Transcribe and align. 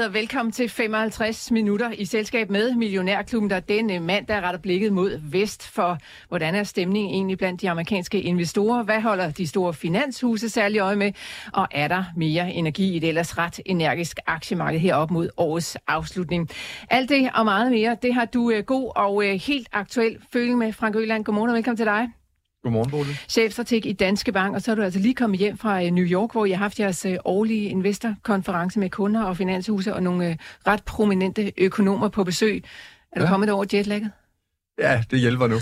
Nyheder. 0.00 0.12
Velkommen 0.12 0.52
til 0.52 0.68
55 0.68 1.50
minutter 1.50 1.90
i 1.92 2.04
selskab 2.04 2.50
med 2.50 2.74
Millionærklubben, 2.74 3.50
der 3.50 3.60
denne 3.60 4.00
mandag 4.00 4.42
retter 4.42 4.60
blikket 4.60 4.92
mod 4.92 5.20
vest 5.22 5.68
for, 5.68 5.98
hvordan 6.28 6.54
er 6.54 6.62
stemningen 6.62 7.14
egentlig 7.14 7.38
blandt 7.38 7.60
de 7.60 7.70
amerikanske 7.70 8.20
investorer? 8.20 8.82
Hvad 8.82 9.00
holder 9.00 9.30
de 9.30 9.46
store 9.46 9.74
finanshuse 9.74 10.48
særlig 10.48 10.80
øje 10.80 10.96
med? 10.96 11.12
Og 11.52 11.66
er 11.70 11.88
der 11.88 12.04
mere 12.16 12.52
energi 12.52 12.96
i 12.96 12.98
det 12.98 13.08
ellers 13.08 13.38
ret 13.38 13.60
energisk 13.66 14.18
aktiemarked 14.26 14.80
herop 14.80 15.10
mod 15.10 15.28
årets 15.36 15.76
afslutning? 15.86 16.48
Alt 16.90 17.08
det 17.08 17.30
og 17.34 17.44
meget 17.44 17.70
mere, 17.70 17.96
det 18.02 18.14
har 18.14 18.24
du 18.24 18.50
øh, 18.50 18.64
god 18.64 18.92
og 18.96 19.24
øh, 19.24 19.34
helt 19.34 19.68
aktuel 19.72 20.18
føling 20.32 20.58
med. 20.58 20.72
Frank 20.72 20.96
Øland, 20.96 21.24
godmorgen 21.24 21.50
og 21.50 21.56
velkommen 21.56 21.76
til 21.76 21.86
dig. 21.86 22.19
Godmorgen, 22.62 22.90
Bodil. 22.90 23.18
Chefstrateg 23.28 23.86
i 23.86 23.92
Danske 23.92 24.32
Bank, 24.32 24.54
og 24.54 24.62
så 24.62 24.70
er 24.70 24.74
du 24.74 24.82
altså 24.82 25.00
lige 25.00 25.14
kommet 25.14 25.38
hjem 25.38 25.58
fra 25.58 25.90
New 25.90 26.04
York, 26.04 26.32
hvor 26.32 26.44
I 26.44 26.50
har 26.50 26.58
haft 26.58 26.80
jeres 26.80 27.06
årlige 27.24 27.68
investorkonference 27.68 28.78
med 28.78 28.90
kunder 28.90 29.22
og 29.22 29.36
finanshuse 29.36 29.94
og 29.94 30.02
nogle 30.02 30.38
ret 30.66 30.82
prominente 30.84 31.52
økonomer 31.58 32.08
på 32.08 32.24
besøg. 32.24 32.64
Er 33.12 33.20
du 33.20 33.24
ja. 33.24 33.30
kommet 33.30 33.50
over 33.50 33.64
jetlagget? 33.72 34.10
Ja, 34.78 35.02
det 35.10 35.20
hjælper 35.20 35.46
nu. 35.46 35.56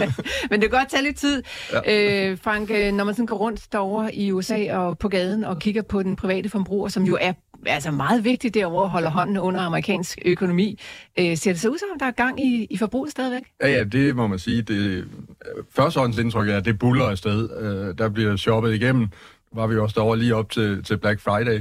Men 0.50 0.60
det 0.60 0.70
kan 0.70 0.78
godt 0.78 0.88
tage 0.88 1.02
lidt 1.02 1.16
tid. 1.16 1.42
Ja. 1.72 2.30
Øh, 2.30 2.38
Frank, 2.38 2.68
når 2.70 3.04
man 3.04 3.14
sådan 3.14 3.26
går 3.26 3.36
rundt 3.36 3.72
derovre 3.72 4.14
i 4.14 4.32
USA 4.32 4.76
og 4.76 4.98
på 4.98 5.08
gaden 5.08 5.44
og 5.44 5.58
kigger 5.58 5.82
på 5.82 6.02
den 6.02 6.16
private 6.16 6.48
forbruger, 6.48 6.88
som 6.88 7.04
jo 7.04 7.18
er 7.20 7.32
altså 7.66 7.90
meget 7.90 8.24
vigtigt 8.24 8.54
derovre, 8.54 8.88
holder 8.88 9.10
hånden 9.10 9.38
under 9.38 9.60
amerikansk 9.60 10.18
økonomi. 10.24 10.80
Øh, 11.18 11.36
ser 11.36 11.52
det 11.52 11.60
så 11.60 11.68
ud 11.68 11.78
som, 11.78 11.88
der 11.98 12.06
er 12.06 12.10
gang 12.10 12.44
i, 12.44 12.66
i 12.70 12.76
forbruget 12.76 13.10
stadigvæk? 13.10 13.42
Ja, 13.62 13.68
ja, 13.68 13.84
det 13.84 14.16
må 14.16 14.26
man 14.26 14.38
sige. 14.38 14.62
Det, 14.62 15.04
første 15.70 16.00
indtryk 16.00 16.48
er, 16.48 16.56
at 16.56 16.64
det 16.64 16.78
buller 16.78 17.04
afsted. 17.04 17.48
Øh, 17.60 17.98
der 17.98 18.08
bliver 18.08 18.36
shoppet 18.36 18.74
igennem. 18.74 19.08
Var 19.52 19.66
vi 19.66 19.78
også 19.78 19.94
derovre 19.94 20.18
lige 20.18 20.34
op 20.34 20.50
til, 20.50 20.84
til 20.84 20.98
Black 20.98 21.20
Friday. 21.20 21.60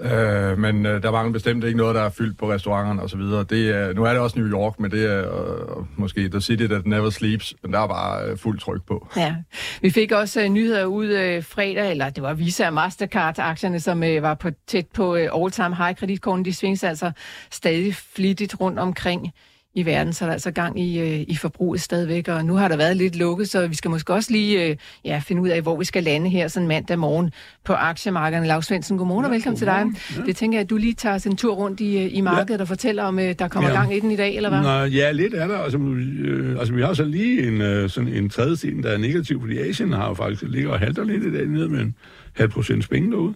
Øh, 0.00 0.58
men 0.58 0.86
øh, 0.86 1.02
der 1.02 1.10
mangler 1.10 1.32
bestemt 1.32 1.64
ikke 1.64 1.76
noget, 1.76 1.94
der 1.94 2.02
er 2.02 2.10
fyldt 2.10 2.38
på 2.38 2.52
restauranterne 2.52 3.02
osv. 3.02 3.20
Det 3.20 3.70
er, 3.70 3.92
nu 3.92 4.04
er 4.04 4.10
det 4.10 4.18
også 4.18 4.38
New 4.38 4.48
York, 4.48 4.80
men 4.80 4.90
det 4.90 5.12
er 5.12 5.20
øh, 5.20 5.84
måske 5.96 6.28
The 6.28 6.40
City 6.40 6.66
That 6.66 6.86
Never 6.86 7.10
Sleeps, 7.10 7.54
men 7.62 7.72
der 7.72 7.80
er 7.80 7.86
bare 7.86 8.24
øh, 8.24 8.38
fuld 8.38 8.58
tryk 8.58 8.82
på. 8.86 9.08
Ja, 9.16 9.34
vi 9.80 9.90
fik 9.90 10.12
også 10.12 10.42
øh, 10.42 10.48
nyheder 10.48 10.84
ud 10.84 11.06
øh, 11.06 11.42
fredag, 11.44 11.90
eller 11.90 12.10
det 12.10 12.22
var 12.22 12.34
Visa 12.34 12.66
og 12.66 12.72
Mastercard-aktierne, 12.72 13.80
som 13.80 14.02
øh, 14.02 14.22
var 14.22 14.34
på 14.34 14.50
tæt 14.66 14.86
på 14.94 15.16
øh, 15.16 15.28
all-time 15.34 15.76
high 15.76 15.96
kreditkorten. 15.96 16.44
De 16.44 16.54
svinges 16.54 16.84
altså 16.84 17.10
stadig 17.50 17.94
flittigt 17.94 18.60
rundt 18.60 18.78
omkring 18.78 19.32
i 19.78 19.86
verden, 19.86 20.12
så 20.12 20.24
er 20.24 20.26
der 20.26 20.32
altså 20.32 20.50
gang 20.50 20.80
i, 20.80 21.00
øh, 21.00 21.24
i 21.28 21.36
forbruget 21.36 21.80
stadigvæk, 21.80 22.28
og 22.28 22.44
nu 22.44 22.54
har 22.54 22.68
der 22.68 22.76
været 22.76 22.96
lidt 22.96 23.16
lukket, 23.16 23.50
så 23.50 23.66
vi 23.66 23.74
skal 23.74 23.90
måske 23.90 24.12
også 24.12 24.32
lige 24.32 24.64
øh, 24.64 24.76
ja, 25.04 25.22
finde 25.24 25.42
ud 25.42 25.48
af, 25.48 25.62
hvor 25.62 25.76
vi 25.76 25.84
skal 25.84 26.02
lande 26.02 26.30
her 26.30 26.48
sådan 26.48 26.68
mandag 26.68 26.98
morgen 26.98 27.30
på 27.64 27.72
aktiemarkederne. 27.72 28.46
Lars 28.46 28.66
Svendsen, 28.66 28.98
godmorgen 28.98 29.24
ja, 29.24 29.28
og 29.28 29.34
velkommen 29.34 29.60
godmorgen. 29.60 29.94
til 29.94 30.06
dig. 30.14 30.18
Ja. 30.20 30.26
Det 30.26 30.36
tænker 30.36 30.58
jeg, 30.58 30.64
at 30.64 30.70
du 30.70 30.76
lige 30.76 30.94
tager 30.94 31.26
en 31.26 31.36
tur 31.36 31.54
rundt 31.54 31.80
i, 31.80 31.98
øh, 31.98 32.16
i 32.16 32.20
markedet 32.20 32.58
ja. 32.58 32.62
og 32.62 32.68
fortæller 32.68 33.02
om, 33.02 33.18
øh, 33.18 33.34
der 33.38 33.48
kommer 33.48 33.70
ja. 33.70 33.76
gang 33.76 33.96
i 33.96 34.00
den 34.00 34.10
i 34.10 34.16
dag, 34.16 34.36
eller 34.36 34.48
hvad? 34.48 34.60
Nå, 34.60 34.96
ja, 34.96 35.12
lidt 35.12 35.34
er 35.34 35.46
der. 35.46 35.58
Altså, 35.58 35.78
øh, 35.78 36.58
altså 36.58 36.74
vi 36.74 36.82
har 36.82 36.94
så 36.94 37.04
lige 37.04 37.48
en, 37.48 37.60
øh, 37.60 37.90
sådan 37.90 38.08
en 38.08 38.30
tredje 38.30 38.56
scene, 38.56 38.82
der 38.82 38.90
er 38.90 38.98
negativ, 38.98 39.40
fordi 39.40 39.58
Asien 39.58 39.92
har 39.92 40.08
jo 40.08 40.14
faktisk 40.14 40.42
ligger 40.46 40.70
og 40.70 40.78
halter 40.78 41.04
lidt 41.04 41.24
i 41.24 41.32
dag 41.32 41.46
ned 41.46 41.68
med 41.68 41.80
en 41.80 41.94
halv 42.36 42.50
procent 42.50 42.90
penge 42.90 43.10
derude. 43.10 43.34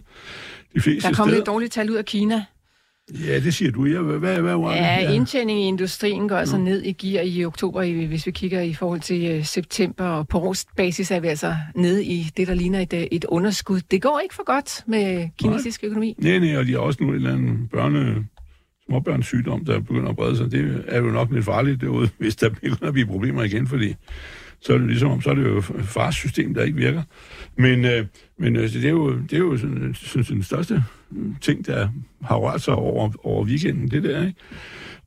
De 0.75 0.81
fleste 0.81 1.09
der 1.09 1.15
kommer 1.15 1.35
lidt 1.35 1.45
dårligt 1.45 1.73
tal 1.73 1.89
ud 1.89 1.95
af 1.95 2.05
Kina. 2.05 2.43
Ja, 3.11 3.39
det 3.39 3.53
siger 3.53 3.71
du. 3.71 3.85
Ja, 3.85 4.01
hvad, 4.01 4.19
hvad, 4.19 4.41
hvad 4.41 4.55
var 4.55 4.69
det? 4.69 4.77
Ja, 4.77 5.11
indtjening 5.11 5.59
i 5.59 5.63
industrien 5.63 6.27
går 6.27 6.35
altså 6.35 6.57
ned 6.57 6.83
i 6.83 6.91
gear 6.91 7.23
i 7.23 7.45
oktober, 7.45 8.07
hvis 8.07 8.25
vi 8.25 8.31
kigger 8.31 8.61
i 8.61 8.73
forhold 8.73 8.99
til 8.99 9.37
uh, 9.37 9.45
september, 9.45 10.05
og 10.05 10.27
på 10.27 10.39
årsbasis 10.39 11.11
er 11.11 11.19
vi 11.19 11.27
altså 11.27 11.55
nede 11.75 12.05
i 12.05 12.27
det, 12.37 12.47
der 12.47 12.53
ligner 12.53 12.79
et, 12.79 12.93
øh, 12.93 13.03
et 13.11 13.25
underskud. 13.25 13.81
Det 13.91 14.01
går 14.01 14.19
ikke 14.23 14.35
for 14.35 14.45
godt 14.45 14.83
med 14.87 15.29
kinesisk 15.39 15.83
nej. 15.83 15.87
økonomi. 15.87 16.15
Nej, 16.17 16.39
nej, 16.39 16.57
og 16.57 16.65
de 16.65 16.71
har 16.71 16.79
også 16.79 17.03
nu 17.03 17.09
en 17.09 17.15
eller 17.15 17.33
anden 17.33 17.67
børne, 17.67 18.27
småbørnssygdom, 18.85 19.65
der 19.65 19.79
begynder 19.79 20.09
at 20.09 20.15
brede 20.15 20.37
sig. 20.37 20.51
Det 20.51 20.83
er 20.87 20.97
jo 20.99 21.11
nok 21.11 21.31
lidt 21.31 21.45
farligt 21.45 21.81
derude, 21.81 22.09
hvis 22.19 22.35
der 22.35 22.49
begynder 22.49 22.87
at 22.87 22.93
blive 22.93 23.07
problemer 23.07 23.43
igen, 23.43 23.67
fordi 23.67 23.95
så 24.61 24.73
er 24.73 24.77
det 24.77 24.87
ligesom 24.87 25.11
om, 25.11 25.21
så 25.21 25.29
er 25.29 25.33
det 25.33 25.43
jo 25.43 25.61
fars 25.83 26.15
system, 26.15 26.53
der 26.53 26.63
ikke 26.63 26.77
virker. 26.77 27.01
Men, 27.57 27.85
øh, 27.85 28.05
men 28.39 28.55
altså, 28.55 28.79
det 28.79 28.85
er 28.85 28.91
jo, 28.91 29.17
det 29.17 29.33
er 29.33 29.37
jo 29.37 29.57
sådan, 29.57 29.93
synes, 29.93 30.27
den 30.27 30.43
største 30.43 30.83
ting, 31.41 31.65
der 31.65 31.87
har 32.23 32.35
rørt 32.35 32.61
sig 32.61 32.75
over, 32.75 33.09
over 33.23 33.45
weekenden, 33.45 33.91
det 33.91 34.03
der, 34.03 34.25
ikke? 34.25 34.39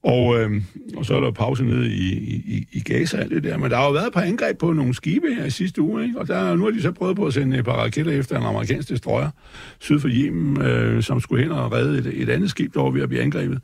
Og, 0.03 0.41
øh, 0.41 0.63
og 0.97 1.05
så 1.05 1.17
er 1.17 1.21
der 1.21 1.31
pause 1.31 1.65
nede 1.65 1.87
i, 1.87 2.13
i, 2.47 2.67
i 2.73 2.81
Gaza 2.81 3.25
og 3.25 3.31
det 3.31 3.45
der. 3.45 3.59
Men 3.59 3.71
der 3.71 3.77
har 3.77 3.85
jo 3.85 3.93
været 3.93 4.07
et 4.07 4.13
par 4.13 4.21
angreb 4.21 4.59
på 4.59 4.73
nogle 4.73 4.95
skibe 4.95 5.35
her 5.35 5.45
i 5.45 5.51
sidste 5.51 5.83
uge, 5.83 6.03
ikke? 6.05 6.19
Og 6.19 6.29
der, 6.29 6.57
nu 6.57 6.65
har 6.65 6.71
de 6.71 6.83
så 6.83 6.93
prøvet 6.93 7.17
på 7.17 7.27
at 7.27 7.35
sende 7.35 7.59
et 7.59 7.65
par 7.65 7.73
raketter 7.73 8.13
efter 8.13 8.39
en 8.39 8.43
amerikansk 8.43 8.89
destroyer 8.89 9.31
syd 9.79 10.01
for 10.01 10.09
Yemen, 10.13 10.63
øh, 10.63 11.03
som 11.03 11.21
skulle 11.21 11.43
hen 11.43 11.53
og 11.53 11.73
redde 11.73 11.99
et, 11.99 12.23
et 12.23 12.29
andet 12.29 12.51
skib, 12.51 12.75
der 12.75 12.83
var 12.83 12.91
ved 12.91 13.03
at 13.03 13.09
blive 13.09 13.23
angrebet. 13.23 13.59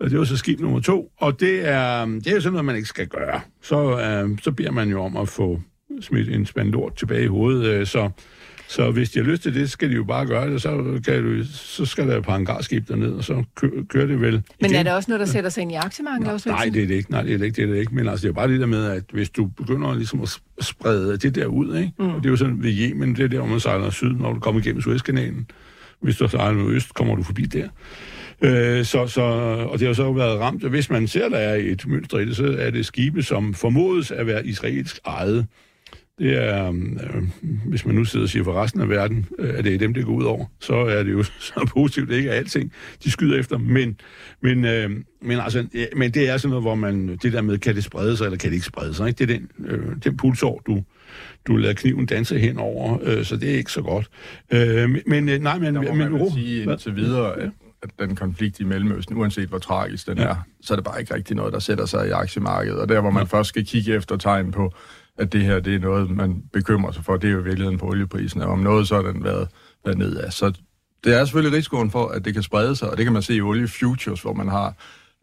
Og 0.00 0.10
det 0.10 0.18
var 0.18 0.24
så 0.24 0.36
skib 0.36 0.60
nummer 0.60 0.80
to. 0.80 1.12
Og 1.16 1.40
det 1.40 1.68
er, 1.68 2.04
det 2.06 2.26
er 2.26 2.34
jo 2.34 2.40
sådan 2.40 2.52
noget, 2.52 2.64
man 2.64 2.76
ikke 2.76 2.88
skal 2.88 3.06
gøre. 3.06 3.40
Så, 3.62 4.00
øh, 4.00 4.38
så 4.42 4.52
beder 4.52 4.70
man 4.70 4.90
jo 4.90 5.02
om 5.02 5.16
at 5.16 5.28
få 5.28 5.60
smidt 6.00 6.28
en 6.28 6.46
spand 6.46 6.72
lort 6.72 6.96
tilbage 6.96 7.24
i 7.24 7.26
hovedet. 7.26 7.66
Øh, 7.66 7.86
så, 7.86 8.10
så 8.72 8.90
hvis 8.90 9.10
de 9.10 9.18
har 9.18 9.26
lyst 9.26 9.42
til 9.42 9.54
det, 9.54 9.70
skal 9.70 9.90
de 9.90 9.94
jo 9.94 10.04
bare 10.04 10.26
gøre 10.26 10.50
det. 10.50 10.62
Så, 10.62 11.00
kan 11.04 11.22
du, 11.22 11.44
så 11.52 11.84
skal 11.84 12.08
der 12.08 12.20
par 12.20 12.32
hangarskib 12.32 12.88
derned, 12.88 13.12
og 13.12 13.24
så 13.24 13.44
kø, 13.54 13.68
kører 13.88 14.06
det 14.06 14.20
vel. 14.20 14.32
Men 14.32 14.42
igen. 14.60 14.74
er 14.74 14.82
det 14.82 14.92
også 14.92 15.10
noget, 15.10 15.20
der 15.20 15.26
sætter 15.26 15.50
sig 15.50 15.62
ind 15.62 15.72
i 15.72 15.74
aktiemarkedet? 15.74 16.46
Nej, 16.46 16.56
nej, 16.56 16.64
det 16.74 16.82
er 16.82 16.86
det 16.86 16.94
ikke. 16.94 17.10
Nej, 17.10 17.22
det 17.22 17.34
er 17.34 17.38
det 17.38 17.44
ikke. 17.44 17.56
Det 17.56 17.68
er 17.68 17.72
det 17.72 17.80
ikke. 17.80 17.94
Men 17.94 18.08
altså, 18.08 18.22
det 18.26 18.28
er 18.28 18.34
bare 18.34 18.48
det 18.48 18.60
der 18.60 18.66
med, 18.66 18.84
at 18.84 19.04
hvis 19.12 19.30
du 19.30 19.46
begynder 19.46 19.94
ligesom 19.94 20.22
at 20.22 20.28
sprede 20.60 21.16
det 21.16 21.34
der 21.34 21.46
ud, 21.46 21.76
ikke? 21.76 21.92
Mm. 21.98 22.08
Og 22.08 22.16
det 22.16 22.26
er 22.26 22.30
jo 22.30 22.36
sådan 22.36 22.62
ved 22.62 22.72
Yemen, 22.78 23.16
det 23.16 23.24
er 23.24 23.28
der, 23.28 23.38
hvor 23.38 23.46
man 23.46 23.60
sejler 23.60 23.90
syd, 23.90 24.12
når 24.12 24.32
du 24.32 24.40
kommer 24.40 24.60
igennem 24.60 24.82
Suezkanalen. 24.82 25.46
Hvis 26.00 26.16
du 26.16 26.28
sejler 26.28 26.62
mod 26.62 26.72
øst, 26.72 26.94
kommer 26.94 27.16
du 27.16 27.22
forbi 27.22 27.42
der. 27.42 27.68
Øh, 28.42 28.84
så, 28.84 29.06
så, 29.06 29.22
og 29.70 29.78
det 29.78 29.86
har 29.86 29.94
så 29.94 30.12
været 30.12 30.40
ramt. 30.40 30.68
Hvis 30.68 30.90
man 30.90 31.08
ser, 31.08 31.28
der 31.28 31.38
er 31.38 31.54
et 31.54 31.86
mønster 31.86 32.18
i 32.18 32.24
det, 32.24 32.36
så 32.36 32.56
er 32.58 32.70
det 32.70 32.86
skibe, 32.86 33.22
som 33.22 33.54
formodes 33.54 34.10
at 34.10 34.26
være 34.26 34.46
israelsk 34.46 34.98
ejet. 35.06 35.46
Det 36.22 36.44
er, 36.44 36.68
øh, 36.68 37.22
hvis 37.64 37.86
man 37.86 37.94
nu 37.94 38.04
sidder 38.04 38.26
og 38.26 38.30
siger 38.30 38.44
for 38.44 38.62
resten 38.62 38.80
af 38.80 38.88
verden, 38.88 39.26
øh, 39.38 39.58
at 39.58 39.64
det 39.64 39.74
er 39.74 39.78
dem, 39.78 39.94
det 39.94 40.04
går 40.04 40.12
ud 40.12 40.24
over, 40.24 40.44
så 40.60 40.74
er 40.74 41.02
det 41.02 41.12
jo 41.12 41.22
så 41.52 41.70
positivt, 41.74 42.08
det 42.08 42.16
ikke 42.16 42.30
er 42.30 42.34
alting, 42.34 42.72
de 43.04 43.10
skyder 43.10 43.38
efter. 43.38 43.58
Men, 43.58 44.00
men, 44.40 44.64
øh, 44.64 44.90
men, 45.22 45.40
altså, 45.40 45.66
ja, 45.74 45.84
men 45.96 46.10
det 46.10 46.28
er 46.28 46.36
sådan 46.36 46.50
noget, 46.50 46.64
hvor 46.64 46.74
man, 46.74 47.18
det 47.22 47.32
der 47.32 47.42
med, 47.42 47.58
kan 47.58 47.74
det 47.74 47.84
sprede 47.84 48.16
sig, 48.16 48.24
eller 48.24 48.38
kan 48.38 48.50
det 48.50 48.54
ikke 48.54 48.66
sprede 48.66 48.94
sig, 48.94 49.08
ikke? 49.08 49.18
det 49.18 49.30
er 49.30 49.38
den, 49.38 49.50
øh, 49.66 49.96
den 50.04 50.16
pulsår, 50.16 50.62
du, 50.66 50.82
du 51.46 51.56
lader 51.56 51.74
kniven 51.74 52.06
danse 52.06 52.38
henover, 52.38 52.98
øh, 53.02 53.24
så 53.24 53.36
det 53.36 53.50
er 53.50 53.56
ikke 53.56 53.72
så 53.72 53.82
godt. 53.82 54.10
Øh, 54.52 54.90
men 55.06 55.28
øh, 55.28 55.38
nej, 55.38 55.58
men... 55.58 55.74
Der 55.74 55.82
må 55.82 55.94
men, 55.94 56.12
man 56.12 56.30
sige 56.30 56.62
indtil 56.62 56.96
videre, 56.96 57.40
at 57.40 57.50
at 57.82 57.90
den 57.98 58.16
konflikt 58.16 58.60
i 58.60 58.64
Mellemøsten, 58.64 59.16
uanset 59.16 59.48
hvor 59.48 59.58
tragisk 59.58 60.06
den 60.06 60.18
ja. 60.18 60.24
er, 60.24 60.36
så 60.60 60.74
er 60.74 60.76
det 60.76 60.84
bare 60.84 61.00
ikke 61.00 61.14
rigtig 61.14 61.36
noget, 61.36 61.52
der 61.52 61.58
sætter 61.58 61.86
sig 61.86 62.08
i 62.08 62.10
aktiemarkedet. 62.10 62.78
Og 62.78 62.88
der, 62.88 63.00
hvor 63.00 63.10
man 63.10 63.22
ja. 63.22 63.38
først 63.38 63.48
skal 63.48 63.66
kigge 63.66 63.94
efter 63.94 64.16
tegn 64.16 64.52
på, 64.52 64.74
at 65.22 65.32
det 65.32 65.42
her 65.42 65.60
det 65.60 65.74
er 65.74 65.78
noget, 65.78 66.10
man 66.10 66.42
bekymrer 66.52 66.92
sig 66.92 67.04
for, 67.04 67.16
det 67.16 67.28
er 67.28 67.32
jo 67.32 67.40
i 67.40 67.44
virkeligheden 67.44 67.78
på 67.78 67.86
olieprisen, 67.86 68.42
og 68.42 68.48
om 68.48 68.58
noget 68.58 68.88
så 68.88 68.94
har 68.94 69.02
den 69.02 69.24
været, 69.24 69.48
været 69.84 69.98
nedad. 69.98 70.30
Så 70.30 70.52
det 71.04 71.14
er 71.14 71.24
selvfølgelig 71.24 71.56
risikoen 71.56 71.90
for, 71.90 72.08
at 72.08 72.24
det 72.24 72.34
kan 72.34 72.42
sprede 72.42 72.76
sig, 72.76 72.90
og 72.90 72.96
det 72.96 73.04
kan 73.04 73.12
man 73.12 73.22
se 73.22 73.34
i 73.34 73.40
olie 73.40 73.68
futures, 73.68 74.22
hvor 74.22 74.32
man 74.32 74.48
har 74.48 74.74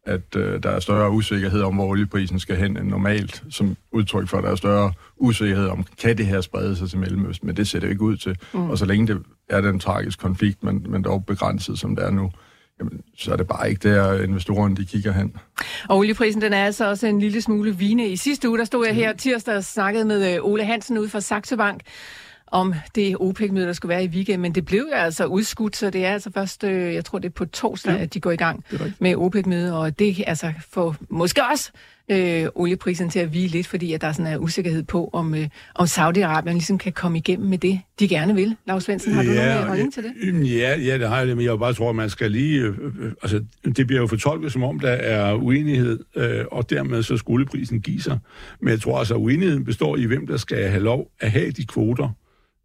at 0.05 0.35
øh, 0.35 0.63
der 0.63 0.69
er 0.69 0.79
større 0.79 1.11
usikkerhed 1.11 1.61
om, 1.61 1.75
hvor 1.75 1.85
olieprisen 1.85 2.39
skal 2.39 2.55
hen 2.55 2.77
end 2.77 2.87
normalt, 2.87 3.43
som 3.49 3.77
udtryk 3.91 4.27
for, 4.27 4.37
at 4.37 4.43
der 4.43 4.51
er 4.51 4.55
større 4.55 4.93
usikkerhed 5.17 5.67
om, 5.67 5.85
kan 6.01 6.17
det 6.17 6.25
her 6.25 6.41
sprede 6.41 6.75
sig 6.75 6.89
til 6.89 6.99
Mellemøsten, 6.99 7.47
men 7.47 7.57
det 7.57 7.67
ser 7.67 7.79
det 7.79 7.87
jo 7.87 7.91
ikke 7.91 8.01
ud 8.01 8.17
til. 8.17 8.37
Mm. 8.53 8.69
Og 8.69 8.77
så 8.77 8.85
længe 8.85 9.07
det 9.07 9.21
er 9.49 9.61
den 9.61 9.79
tragiske 9.79 10.21
konflikt, 10.21 10.63
men, 10.63 10.85
men 10.89 11.03
dog 11.03 11.25
begrænset, 11.25 11.79
som 11.79 11.95
det 11.95 12.05
er 12.05 12.11
nu, 12.11 12.31
jamen, 12.79 13.01
så 13.17 13.31
er 13.31 13.35
det 13.35 13.47
bare 13.47 13.69
ikke 13.69 13.89
der, 13.89 14.23
investorerne 14.23 14.75
de 14.75 14.85
kigger 14.85 15.11
hen. 15.11 15.35
Og 15.89 15.97
olieprisen, 15.97 16.41
den 16.41 16.53
er 16.53 16.65
altså 16.65 16.89
også 16.89 17.07
en 17.07 17.19
lille 17.19 17.41
smule 17.41 17.75
vine. 17.77 18.07
I 18.07 18.15
sidste 18.15 18.49
uge, 18.49 18.57
der 18.57 18.65
stod 18.65 18.85
jeg 18.85 18.95
her 18.95 19.13
tirsdag 19.13 19.55
og 19.55 19.63
snakkede 19.63 20.05
med 20.05 20.35
øh, 20.35 20.45
Ole 20.45 20.65
Hansen 20.65 20.97
ude 20.97 21.09
fra 21.09 21.19
Saxo 21.19 21.55
Bank, 21.55 21.81
om 22.51 22.73
det 22.95 23.15
OPEC-møde, 23.19 23.67
der 23.67 23.73
skulle 23.73 23.89
være 23.89 24.03
i 24.03 24.07
weekend, 24.07 24.41
men 24.41 24.55
det 24.55 24.65
blev 24.65 24.87
jo 24.91 24.95
altså 24.95 25.25
udskudt, 25.25 25.75
så 25.75 25.89
det 25.89 26.05
er 26.05 26.13
altså 26.13 26.31
først, 26.31 26.63
øh, 26.63 26.93
jeg 26.93 27.05
tror 27.05 27.19
det 27.19 27.27
er 27.29 27.33
på 27.33 27.45
torsdag, 27.45 27.93
ja, 27.93 28.01
at 28.01 28.13
de 28.13 28.19
går 28.19 28.31
i 28.31 28.35
gang 28.35 28.63
med 28.99 29.15
OPEC-møde, 29.15 29.79
og 29.79 29.99
det 29.99 30.23
altså 30.27 30.53
får 30.69 30.95
måske 31.09 31.41
også 31.51 31.71
øh, 32.11 32.47
olieprisen 32.55 33.09
til 33.09 33.19
at 33.19 33.33
vige 33.33 33.47
lidt, 33.47 33.67
fordi 33.67 33.93
at 33.93 34.01
der 34.01 34.11
sådan 34.11 34.33
er 34.33 34.37
usikkerhed 34.37 34.83
på, 34.83 35.09
om, 35.13 35.35
øh, 35.35 35.47
om 35.75 35.85
Saudi-Arabien 35.85 36.51
ligesom 36.51 36.77
kan 36.77 36.91
komme 36.91 37.17
igennem 37.17 37.49
med 37.49 37.57
det, 37.57 37.79
de 37.99 38.07
gerne 38.07 38.35
vil. 38.35 38.55
Lars 38.67 38.83
Svendsen, 38.83 39.13
har 39.13 39.23
du 39.23 39.31
ja, 39.31 39.53
nogen 39.53 39.67
holdning 39.67 39.93
til 39.93 40.03
det? 40.03 40.49
Ja, 40.59 40.79
ja, 40.79 40.97
det 40.97 41.09
har 41.09 41.21
jeg, 41.21 41.35
men 41.35 41.45
jeg 41.45 41.59
bare 41.59 41.73
tror, 41.73 41.89
at 41.89 41.95
man 41.95 42.09
skal 42.09 42.31
lige... 42.31 42.61
Øh, 42.61 42.73
øh, 42.99 43.11
altså, 43.21 43.43
det 43.65 43.87
bliver 43.87 44.01
jo 44.01 44.07
fortolket, 44.07 44.51
som 44.51 44.63
om 44.63 44.79
der 44.79 44.91
er 44.91 45.33
uenighed, 45.33 45.99
øh, 46.15 46.45
og 46.51 46.69
dermed 46.69 47.03
så 47.03 47.17
skulle 47.17 47.45
prisen 47.45 47.81
give 47.81 48.01
sig. 48.01 48.19
Men 48.61 48.71
jeg 48.71 48.81
tror 48.81 48.99
altså, 48.99 49.13
at 49.13 49.19
uenigheden 49.19 49.65
består 49.65 49.97
i, 49.97 50.05
hvem 50.05 50.27
der 50.27 50.37
skal 50.37 50.69
have 50.69 50.83
lov 50.83 51.11
at 51.19 51.31
have 51.31 51.51
de 51.51 51.65
kvoter, 51.65 52.09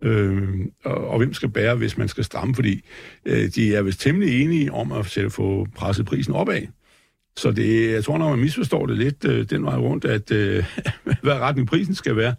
øh, 0.05 0.49
og, 0.85 1.09
og 1.09 1.19
hvem 1.19 1.35
skal 1.35 1.49
bære, 1.49 1.75
hvis 1.75 1.99
man 1.99 2.09
skal 2.09 2.25
stramme, 2.25 2.55
fordi 2.55 2.85
øh, 3.25 3.49
de 3.55 3.75
er 3.75 3.83
vist 3.83 4.01
temmelig 4.01 4.43
enige 4.43 4.73
om 4.73 4.93
at 4.93 5.07
sætte, 5.07 5.31
få 5.31 5.67
presset 5.77 6.07
prisen 6.07 6.35
opad. 6.35 6.63
Så 7.37 7.51
det, 7.51 7.93
jeg 7.93 8.05
tror, 8.05 8.19
når 8.19 8.31
man 8.31 8.39
misforstår 8.39 8.87
det 8.87 8.99
lidt 8.99 9.25
øh, 9.25 9.51
den 9.51 9.65
vej 9.65 9.77
rundt, 9.77 10.05
at 10.05 10.31
øh, 10.31 10.65
hvad 11.23 11.33
retning 11.33 11.69
prisen 11.69 11.95
skal 11.95 12.17
være, 12.17 12.35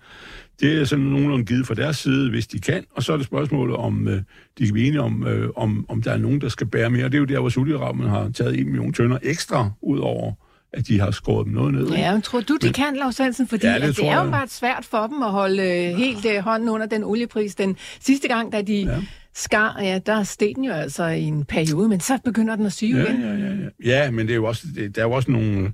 det 0.59 0.81
er 0.81 0.85
sådan 0.85 1.05
nogenlunde 1.05 1.45
givet 1.45 1.67
fra 1.67 1.73
deres 1.73 1.97
side, 1.97 2.29
hvis 2.29 2.47
de 2.47 2.59
kan. 2.59 2.85
Og 2.91 3.03
så 3.03 3.13
er 3.13 3.17
det 3.17 3.25
spørgsmålet, 3.25 3.75
om 3.75 4.07
øh, 4.07 4.21
de 4.57 4.65
kan 4.65 4.73
blive 4.73 4.87
enige 4.87 5.01
om, 5.01 5.27
øh, 5.27 5.49
om, 5.55 5.85
om 5.89 6.01
der 6.01 6.11
er 6.11 6.17
nogen, 6.17 6.41
der 6.41 6.49
skal 6.49 6.67
bære 6.67 6.89
mere. 6.89 7.05
Og 7.05 7.11
det 7.11 7.17
er 7.17 7.19
jo 7.19 7.25
der, 7.25 7.39
hvor 7.39 7.49
Saudi-Arabien 7.49 8.07
har 8.07 8.29
taget 8.29 8.59
en 8.59 8.65
million 8.65 8.93
tønder 8.93 9.17
ekstra 9.23 9.71
ud 9.81 9.99
over 9.99 10.33
at 10.75 10.87
de 10.87 10.99
har 10.99 11.11
skåret 11.11 11.45
dem 11.45 11.53
noget 11.53 11.73
ned. 11.73 11.87
Ja, 11.87 12.11
men 12.11 12.21
tror 12.21 12.41
du, 12.41 12.57
de 12.61 12.65
men, 12.67 12.73
kan, 12.73 12.95
Lars 12.95 13.17
Hansen? 13.17 13.47
Fordi 13.47 13.67
ja, 13.67 13.75
det, 13.75 13.81
at 13.81 13.95
det 13.95 14.07
er 14.07 14.23
jo 14.23 14.31
bare 14.31 14.47
svært 14.47 14.85
for 14.85 15.07
dem 15.07 15.23
at 15.23 15.31
holde 15.31 15.63
øh, 15.63 15.97
helt 15.97 16.25
øh, 16.25 16.37
hånden 16.37 16.69
under 16.69 16.85
den 16.85 17.03
oliepris. 17.03 17.55
Den 17.55 17.77
sidste 17.99 18.27
gang, 18.27 18.51
da 18.51 18.61
de... 18.61 18.73
Ja 18.73 19.01
skar, 19.35 19.79
ja, 19.81 19.99
der 20.05 20.23
steg 20.23 20.51
den 20.55 20.63
jo 20.63 20.71
altså 20.71 21.05
i 21.05 21.21
en 21.21 21.45
periode, 21.45 21.89
men 21.89 21.99
så 21.99 22.19
begynder 22.23 22.55
den 22.55 22.65
at 22.65 22.73
syge 22.73 22.97
ja, 22.97 23.03
igen. 23.03 23.21
Ja, 23.21 23.33
ja, 23.33 23.53
ja. 23.85 24.03
ja, 24.03 24.11
men 24.11 24.27
det 24.27 24.33
er 24.33 24.35
jo 24.35 24.45
også, 24.45 24.67
det, 24.75 24.95
der 24.95 25.01
er 25.01 25.05
jo 25.05 25.11
også 25.11 25.31
nogle, 25.31 25.73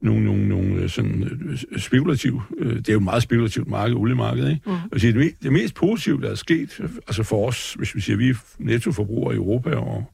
nogle, 0.00 0.24
nogle, 0.24 0.48
nogle 0.48 0.88
sådan 0.88 1.22
øh, 1.22 1.80
spekulativ, 1.80 2.42
øh, 2.58 2.76
det 2.76 2.88
er 2.88 2.92
jo 2.92 2.98
et 2.98 3.04
meget 3.04 3.22
spekulativt 3.22 3.68
marked, 3.68 3.96
oliemarked, 3.96 4.48
ikke? 4.48 4.62
Mm. 4.66 4.72
Og 4.92 5.00
det, 5.00 5.14
det, 5.14 5.32
det 5.42 5.52
mest 5.52 5.74
positive, 5.74 6.20
der 6.20 6.30
er 6.30 6.34
sket, 6.34 6.80
altså 7.06 7.22
for 7.22 7.48
os, 7.48 7.74
hvis 7.74 7.94
vi 7.94 8.00
siger, 8.00 8.16
vi 8.16 8.28
er 8.28 8.34
nettoforbrugere 8.58 9.34
i 9.34 9.36
Europa 9.36 9.74
og, 9.74 10.04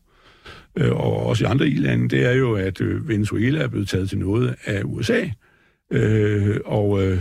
øh, 0.77 0.93
og 0.93 1.27
også 1.27 1.45
i 1.45 1.47
andre 1.47 1.69
i-lande, 1.69 2.09
det 2.09 2.27
er 2.27 2.33
jo, 2.33 2.55
at 2.55 2.81
øh, 2.81 3.09
Venezuela 3.09 3.63
er 3.63 3.69
blevet 3.69 3.89
taget 3.89 4.09
til 4.09 4.19
noget 4.19 4.55
af 4.65 4.83
USA, 4.85 5.29
øh, 5.91 6.57
og 6.65 7.03
øh, 7.03 7.19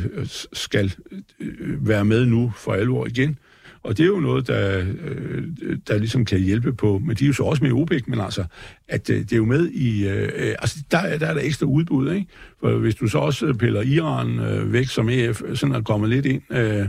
skal 0.53 0.93
øh, 1.39 1.87
være 1.87 2.05
med 2.05 2.25
nu 2.25 2.53
for 2.57 2.73
alvor 2.73 3.05
igen. 3.05 3.39
Og 3.83 3.97
det 3.97 4.03
er 4.03 4.07
jo 4.07 4.19
noget, 4.19 4.47
der, 4.47 4.85
øh, 5.05 5.43
der 5.87 5.97
ligesom 5.97 6.25
kan 6.25 6.39
hjælpe 6.39 6.73
på, 6.73 7.01
men 7.05 7.15
de 7.15 7.23
er 7.23 7.27
jo 7.27 7.33
så 7.33 7.43
også 7.43 7.63
med 7.63 7.71
i 7.71 7.73
OPEC, 7.73 8.03
men 8.07 8.19
altså, 8.19 8.45
at 8.87 9.09
øh, 9.09 9.19
det 9.19 9.33
er 9.33 9.37
jo 9.37 9.45
med 9.45 9.67
i, 9.69 10.07
øh, 10.07 10.29
øh 10.35 10.55
altså 10.59 10.83
der, 10.91 11.17
der 11.17 11.27
er 11.27 11.33
der 11.33 11.41
ekstra 11.41 11.65
udbud, 11.65 12.11
ikke? 12.11 12.27
For 12.59 12.77
hvis 12.77 12.95
du 12.95 13.07
så 13.07 13.17
også 13.17 13.53
piller 13.53 13.81
Iran 13.81 14.39
øh, 14.39 14.73
væk, 14.73 14.87
som 14.87 15.09
EF 15.09 15.41
sådan 15.53 15.75
er 15.75 15.81
kommet 15.81 16.09
lidt 16.09 16.25
ind 16.25 16.41
øh, 16.49 16.85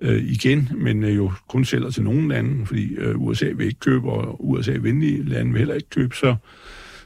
øh, 0.00 0.24
igen, 0.24 0.68
men 0.74 1.04
øh, 1.04 1.16
jo 1.16 1.32
kun 1.48 1.64
sælger 1.64 1.90
til 1.90 2.02
nogle 2.02 2.28
lande, 2.28 2.66
fordi 2.66 2.94
øh, 2.94 3.20
USA 3.20 3.50
vil 3.54 3.66
ikke 3.66 3.80
købe, 3.80 4.10
og 4.10 4.48
USA-venlige 4.48 5.24
lande 5.24 5.52
vil 5.52 5.58
heller 5.58 5.74
ikke 5.74 5.90
købe, 5.90 6.16
så 6.16 6.36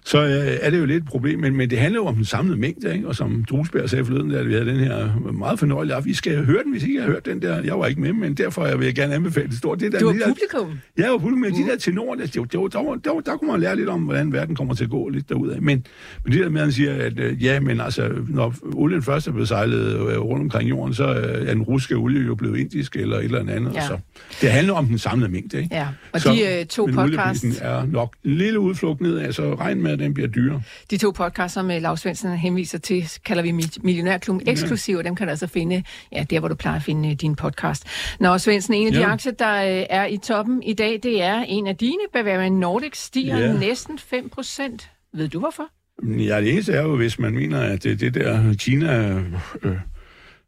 så 0.05 0.19
øh, 0.19 0.59
er 0.61 0.71
det 0.71 0.79
jo 0.79 0.85
lidt 0.85 1.03
et 1.03 1.09
problem, 1.09 1.39
men, 1.39 1.57
men 1.57 1.71
det 1.71 1.79
handler 1.79 2.01
jo 2.01 2.07
om 2.07 2.15
den 2.15 2.25
samlede 2.25 2.59
mængde, 2.59 2.95
ikke? 2.95 3.09
og 3.09 3.15
som 3.15 3.45
Drusberg 3.45 3.91
sagde 3.91 4.05
forleden, 4.05 4.31
da 4.31 4.43
vi 4.43 4.53
havde 4.53 4.67
den 4.67 4.77
her 4.81 5.33
meget 5.33 5.59
fornøjelige 5.59 5.95
aften, 5.95 6.09
vi 6.09 6.15
skal 6.15 6.45
høre 6.45 6.63
den, 6.63 6.73
hvis 6.73 6.83
ikke 6.83 6.95
jeg 6.95 7.03
har 7.05 7.11
hørt 7.11 7.27
den 7.27 7.43
der, 7.43 7.63
jeg 7.63 7.79
var 7.79 7.87
ikke 7.87 8.01
med, 8.01 8.13
men 8.13 8.35
derfor 8.35 8.77
vil 8.77 8.85
jeg 8.85 8.95
gerne 8.95 9.15
anbefale 9.15 9.49
det 9.49 9.59
stort. 9.59 9.81
Det 9.81 9.93
der, 9.93 9.99
du 9.99 10.07
var 10.07 10.13
de 10.13 10.19
publikum? 10.27 10.67
Der, 10.69 10.77
ja, 10.99 11.03
jeg 11.03 11.13
var 11.13 11.19
publikum, 11.19 11.41
men 11.41 11.51
mm. 11.51 11.65
de 11.65 11.71
der 11.71 11.77
tenorer, 11.77 12.17
der, 12.17 12.27
der, 12.27 12.45
der, 12.45 12.69
der, 12.69 12.95
der, 13.05 13.21
der, 13.21 13.37
kunne 13.37 13.51
man 13.51 13.61
lære 13.61 13.77
lidt 13.77 13.89
om, 13.89 14.03
hvordan 14.03 14.33
verden 14.33 14.57
kommer 14.57 14.75
til 14.75 14.85
at 14.85 14.91
gå 14.91 15.09
lidt 15.09 15.29
derudad. 15.29 15.61
Men, 15.61 15.87
men 16.25 16.33
det 16.33 16.41
der 16.41 16.49
med, 16.49 16.61
at 16.61 16.67
han 16.67 16.73
siger, 16.73 16.95
at 16.95 17.19
øh, 17.19 17.45
ja, 17.45 17.61
men 17.61 17.81
altså, 17.81 18.11
når 18.29 18.55
olien 18.75 19.03
først 19.03 19.29
er 19.29 19.33
blevet 19.33 19.49
sejlet 19.49 19.95
øh, 19.95 20.21
rundt 20.21 20.43
omkring 20.43 20.69
jorden, 20.71 20.95
så 20.95 21.05
er 21.05 21.45
den 21.45 21.63
russiske 21.63 21.95
olie 21.95 22.27
jo 22.27 22.35
blevet 22.35 22.59
indisk 22.59 22.97
eller 22.97 23.17
et 23.17 23.25
eller 23.25 23.39
andet. 23.39 23.75
Ja. 23.75 23.87
Så 23.87 23.99
det 24.41 24.51
handler 24.51 24.75
om 24.75 24.87
den 24.87 24.99
samlede 24.99 25.31
mængde, 25.31 25.59
ikke? 25.59 25.75
Ja, 25.75 25.87
og 26.13 26.21
så, 26.21 26.33
de 26.33 26.61
uh, 26.61 26.67
to 26.67 26.89
podcasts... 26.95 27.61
er 27.63 27.87
nok 27.87 28.15
en 28.25 28.35
lille 28.35 28.61
udflugt 28.61 29.01
ned, 29.01 29.19
altså 29.19 29.55
regn 29.55 29.83
med, 29.89 29.93
at 29.93 29.99
den 29.99 30.15
bliver 30.15 30.29
dyre. 30.29 30.63
De 30.91 30.97
to 30.97 31.11
podcasts, 31.11 31.55
som 31.55 31.69
Lars 31.69 32.01
Svendsen 32.01 32.37
henviser 32.37 32.79
til, 32.79 33.11
kalder 33.25 33.43
vi 33.43 33.53
Millionærklubben 33.83 34.49
eksklusiv, 34.49 34.97
og 34.97 35.05
dem 35.05 35.15
kan 35.17 35.27
du 35.27 35.31
altså 35.31 35.47
finde, 35.47 35.83
ja, 36.13 36.25
der 36.31 36.39
hvor 36.39 36.49
du 36.49 36.55
plejer 36.55 36.77
at 36.77 36.83
finde 36.83 37.09
øh, 37.09 37.15
din 37.15 37.37
podcast. 37.37 37.85
Nå, 38.21 38.39
Svendsen, 38.39 38.75
en 38.75 38.87
af 38.87 38.93
ja. 38.93 38.99
de 38.99 39.05
aktier, 39.05 39.33
der 39.33 39.55
øh, 39.55 39.87
er 39.91 40.07
i 40.07 40.17
toppen 40.17 40.63
i 40.63 40.73
dag, 40.73 41.01
det 41.03 41.23
er 41.23 41.45
en 41.49 41.67
af 41.67 41.77
dine, 41.77 42.03
Bavarian 42.13 42.53
Nordic, 42.53 42.97
stiger 42.97 43.39
ja. 43.39 43.53
næsten 43.53 43.99
5 43.99 44.29
procent. 44.29 44.91
Ved 45.15 45.29
du 45.29 45.39
hvorfor? 45.39 45.65
Ja, 46.03 46.41
det 46.41 46.53
eneste 46.53 46.73
er 46.73 46.83
jo, 46.83 46.97
hvis 46.97 47.19
man 47.19 47.35
mener, 47.35 47.61
at 47.61 47.83
det, 47.83 48.01
det 48.01 48.15
der 48.15 48.55
Kina... 48.55 49.23
Øh, 49.63 49.77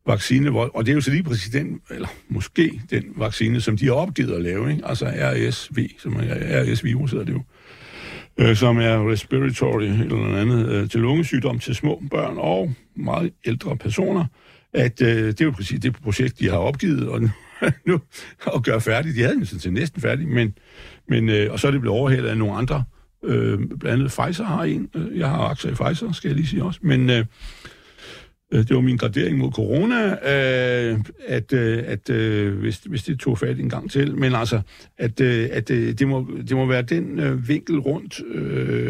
vaccine, 0.06 0.50
og 0.50 0.86
det 0.86 0.92
er 0.92 0.94
jo 0.94 1.00
så 1.00 1.10
lige 1.10 1.22
præcis 1.22 1.50
den, 1.50 1.80
eller 1.90 2.08
måske 2.28 2.80
den 2.90 3.04
vaccine, 3.16 3.60
som 3.60 3.76
de 3.76 3.86
har 3.86 3.92
opgivet 3.92 4.32
at 4.32 4.42
lave, 4.42 4.70
ikke? 4.70 4.86
altså 4.86 5.06
RSV, 5.06 5.88
som 5.98 6.16
er 6.16 6.64
RS-virus 6.64 7.10
hedder 7.10 7.24
det 7.24 7.32
jo 7.32 7.42
øh, 8.40 8.56
som 8.56 8.78
er 8.78 9.10
respiratory 9.10 9.82
eller 9.82 10.16
noget 10.16 10.38
andet, 10.38 10.68
øh, 10.68 10.90
til 10.90 11.00
lungesygdom 11.00 11.58
til 11.58 11.74
små 11.74 12.02
børn 12.10 12.34
og 12.38 12.74
meget 12.96 13.32
ældre 13.44 13.76
personer, 13.76 14.24
at 14.72 15.02
øh, 15.02 15.26
det 15.26 15.40
er 15.40 15.44
jo 15.44 15.50
præcis 15.50 15.80
det 15.80 15.96
projekt, 16.02 16.38
de 16.38 16.48
har 16.48 16.56
opgivet 16.58 17.08
og 17.08 17.22
nu, 17.22 17.30
nu 17.86 18.00
at 18.54 18.62
gøre 18.62 18.80
færdigt. 18.80 19.16
De 19.16 19.22
havde 19.22 19.34
den 19.34 19.46
sådan 19.46 19.72
næsten 19.72 20.02
færdig, 20.02 20.28
men, 20.28 20.54
men 21.08 21.28
øh, 21.28 21.52
og 21.52 21.60
så 21.60 21.66
er 21.66 21.70
det 21.70 21.80
blevet 21.80 21.98
overhældet 21.98 22.28
af 22.28 22.36
nogle 22.36 22.54
andre. 22.54 22.84
Øh, 23.24 23.58
blandt 23.58 23.84
andet 23.84 24.08
Pfizer 24.20 24.44
har 24.44 24.64
en. 24.64 24.88
Øh, 24.94 25.18
jeg 25.18 25.28
har 25.28 25.38
aktier 25.38 25.70
i 25.70 25.74
Pfizer, 25.74 26.12
skal 26.12 26.28
jeg 26.28 26.36
lige 26.36 26.46
sige 26.46 26.64
også. 26.64 26.80
Men 26.82 27.10
Øh, 27.10 27.24
det 28.52 28.74
var 28.74 28.80
min 28.80 28.96
gradering 28.96 29.38
mod 29.38 29.52
corona, 29.52 30.10
øh, 30.10 30.98
at, 31.26 31.52
øh, 31.52 31.82
at 31.86 32.10
hvis, 32.54 32.76
hvis 32.76 33.02
det 33.02 33.18
tog 33.18 33.38
fat 33.38 33.60
en 33.60 33.68
gang 33.70 33.90
til. 33.90 34.16
Men 34.16 34.34
altså, 34.34 34.60
at, 34.98 35.20
at 35.20 35.68
det, 35.68 36.08
må, 36.08 36.26
det 36.48 36.56
må 36.56 36.66
være 36.66 36.82
den 36.82 37.20
vinkel 37.48 37.78
rundt, 37.78 38.20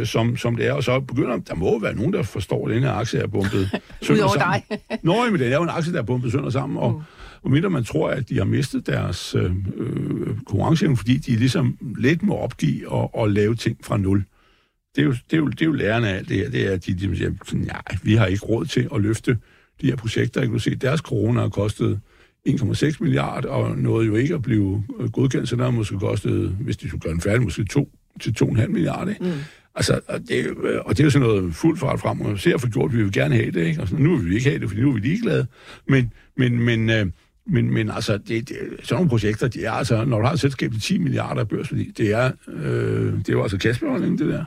som, 0.09 0.37
som 0.37 0.57
det 0.57 0.67
er. 0.67 0.73
Og 0.73 0.85
så 0.85 1.01
begynder 1.01 1.39
der 1.39 1.55
må 1.55 1.79
være 1.79 1.95
nogen, 1.95 2.13
der 2.13 2.23
forstår, 2.23 2.69
at 2.69 2.75
den 2.75 2.83
her 2.83 2.93
aktie 2.93 3.21
er 3.21 3.27
bumpet 3.27 3.71
sønder 4.03 4.29
sammen. 4.29 4.63
dig. 4.71 4.99
Nå, 5.03 5.25
men 5.31 5.41
det 5.41 5.49
er 5.53 5.57
jo 5.57 5.63
en 5.63 5.69
aktie, 5.69 5.93
der 5.93 5.99
er 5.99 6.03
bumpet 6.03 6.33
sønder 6.33 6.51
sammen. 6.51 6.79
Og, 6.79 6.93
mm. 6.93 7.01
og 7.43 7.51
mindre 7.51 7.71
man 7.71 7.85
tror, 7.85 8.11
at 8.11 8.29
de 8.29 8.39
har 8.39 8.45
mistet 8.45 8.87
deres 8.87 9.35
øh, 9.35 9.51
konkurrenceevne, 10.47 10.97
fordi 10.97 11.17
de 11.17 11.37
ligesom 11.37 11.79
lidt 11.99 12.23
må 12.23 12.37
opgive 12.37 12.89
og, 12.89 13.15
og 13.15 13.31
lave 13.31 13.55
ting 13.55 13.77
fra 13.85 13.97
nul 13.97 14.25
det 14.97 15.03
er 15.03 15.07
jo, 15.07 15.13
det 15.13 15.33
er 15.33 15.37
jo, 15.37 15.49
det 15.49 15.63
er 15.63 15.67
jo 15.67 15.73
lærerne 15.73 16.09
af 16.09 16.17
alt 16.17 16.29
det 16.29 16.37
her, 16.37 16.51
det 16.51 16.67
er, 16.67 16.73
at 16.73 16.87
de, 16.87 16.95
de 16.95 17.17
siger, 17.17 17.33
sådan, 17.47 17.65
ja, 17.65 17.97
vi 18.03 18.15
har 18.15 18.27
ikke 18.27 18.45
råd 18.45 18.65
til 18.65 18.89
at 18.95 19.01
løfte 19.01 19.39
de 19.81 19.87
her 19.87 19.97
projekter. 19.97 20.41
Jeg 20.41 20.51
kan 20.51 20.61
se, 20.61 20.75
deres 20.75 21.01
corona 21.01 21.41
har 21.41 21.49
kostet 21.49 22.01
1,6 22.49 22.97
milliarder, 23.01 23.49
og 23.49 23.79
noget 23.79 24.07
jo 24.07 24.15
ikke 24.15 24.35
at 24.35 24.43
blive 24.43 24.85
godkendt, 25.13 25.49
så 25.49 25.57
der 25.57 25.65
har 25.65 25.71
måske 25.71 25.99
kostet, 25.99 26.49
hvis 26.61 26.77
de 26.77 26.89
skulle 26.89 27.01
gøre 27.01 27.13
den 27.13 27.21
færdig, 27.21 27.43
måske 27.43 27.65
2 27.65 27.89
til 28.21 28.37
2,5 28.43 28.67
milliarder. 28.69 29.15
Mm. 29.21 29.27
Altså, 29.75 30.01
og 30.09 30.21
det, 30.29 30.47
og 30.85 30.97
det 30.97 31.01
er 31.01 31.05
jo 31.05 31.11
sådan 31.11 31.29
noget 31.29 31.55
fuld 31.55 31.79
fart 31.79 32.01
frem, 32.01 32.21
og 32.21 32.39
ser 32.39 32.59
for 32.59 32.71
gjort, 32.71 32.93
vi 32.93 33.03
vil 33.03 33.13
gerne 33.13 33.35
have 33.35 33.51
det, 33.51 33.67
ikke? 33.67 33.81
Altså, 33.81 33.97
nu 33.97 34.17
vil 34.17 34.31
vi 34.31 34.35
ikke 34.35 34.49
have 34.51 34.61
det, 34.61 34.69
fordi 34.69 34.83
nu 34.83 34.89
er 34.89 34.95
vi 34.95 35.01
ligeglade. 35.01 35.47
Men, 35.89 36.13
men, 36.37 36.61
men, 36.61 36.91
øh, 36.91 37.07
men, 37.47 37.71
men 37.71 37.91
altså, 37.91 38.19
det, 38.29 38.49
det, 38.49 38.57
sådan 38.83 38.95
nogle 38.97 39.09
projekter, 39.09 39.49
det 39.49 39.67
er 39.67 39.73
altså, 39.73 40.05
når 40.05 40.19
du 40.19 40.25
har 40.25 40.33
et 40.33 40.41
selskab 40.41 40.73
til 40.73 40.81
10 40.81 40.99
milliarder 40.99 41.45
børsværdi, 41.45 41.93
det 41.97 42.13
er, 42.13 42.33
øh, 42.49 43.13
det 43.19 43.29
er 43.29 43.33
jo 43.33 43.43
altså 43.43 43.59
kassebeholdning, 43.59 44.19
det 44.19 44.29
der. 44.29 44.45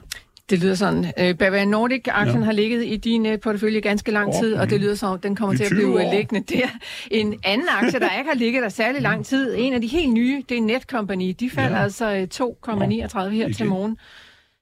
Det 0.50 0.60
lyder 0.60 0.76
sådan. 0.76 1.06
Øh, 1.20 1.38
Bavarian 1.38 1.68
Nordic-aktien 1.68 2.40
ja. 2.40 2.46
har 2.46 2.52
ligget 2.52 2.86
i 2.86 2.98
din 2.98 3.26
uh, 3.26 3.40
portefølje 3.40 3.80
ganske 3.80 4.12
lang 4.12 4.34
tid, 4.34 4.54
og 4.54 4.70
det 4.70 4.80
lyder 4.80 4.96
som, 4.96 5.20
den 5.20 5.36
kommer 5.36 5.56
til 5.56 5.64
at 5.64 5.70
blive 5.70 6.06
år. 6.06 6.14
liggende 6.14 6.56
der. 6.56 6.68
En 7.12 7.40
anden 7.44 7.68
aktie, 7.70 8.00
der 8.00 8.18
ikke 8.18 8.30
har 8.30 8.38
ligget 8.38 8.64
der 8.64 8.70
særlig 8.70 9.02
lang 9.02 9.26
tid, 9.26 9.56
en 9.58 9.74
af 9.74 9.82
de 9.82 9.88
helt 9.88 10.14
nye, 10.14 10.44
det 10.50 10.58
er 10.58 10.62
Netcompany. 10.62 11.36
De 11.40 11.50
falder 11.50 11.78
ja. 11.78 11.84
altså 11.84 12.28
2,39 12.34 13.20
her 13.20 13.30
Igen. 13.30 13.54
til 13.54 13.66
morgen. 13.66 13.98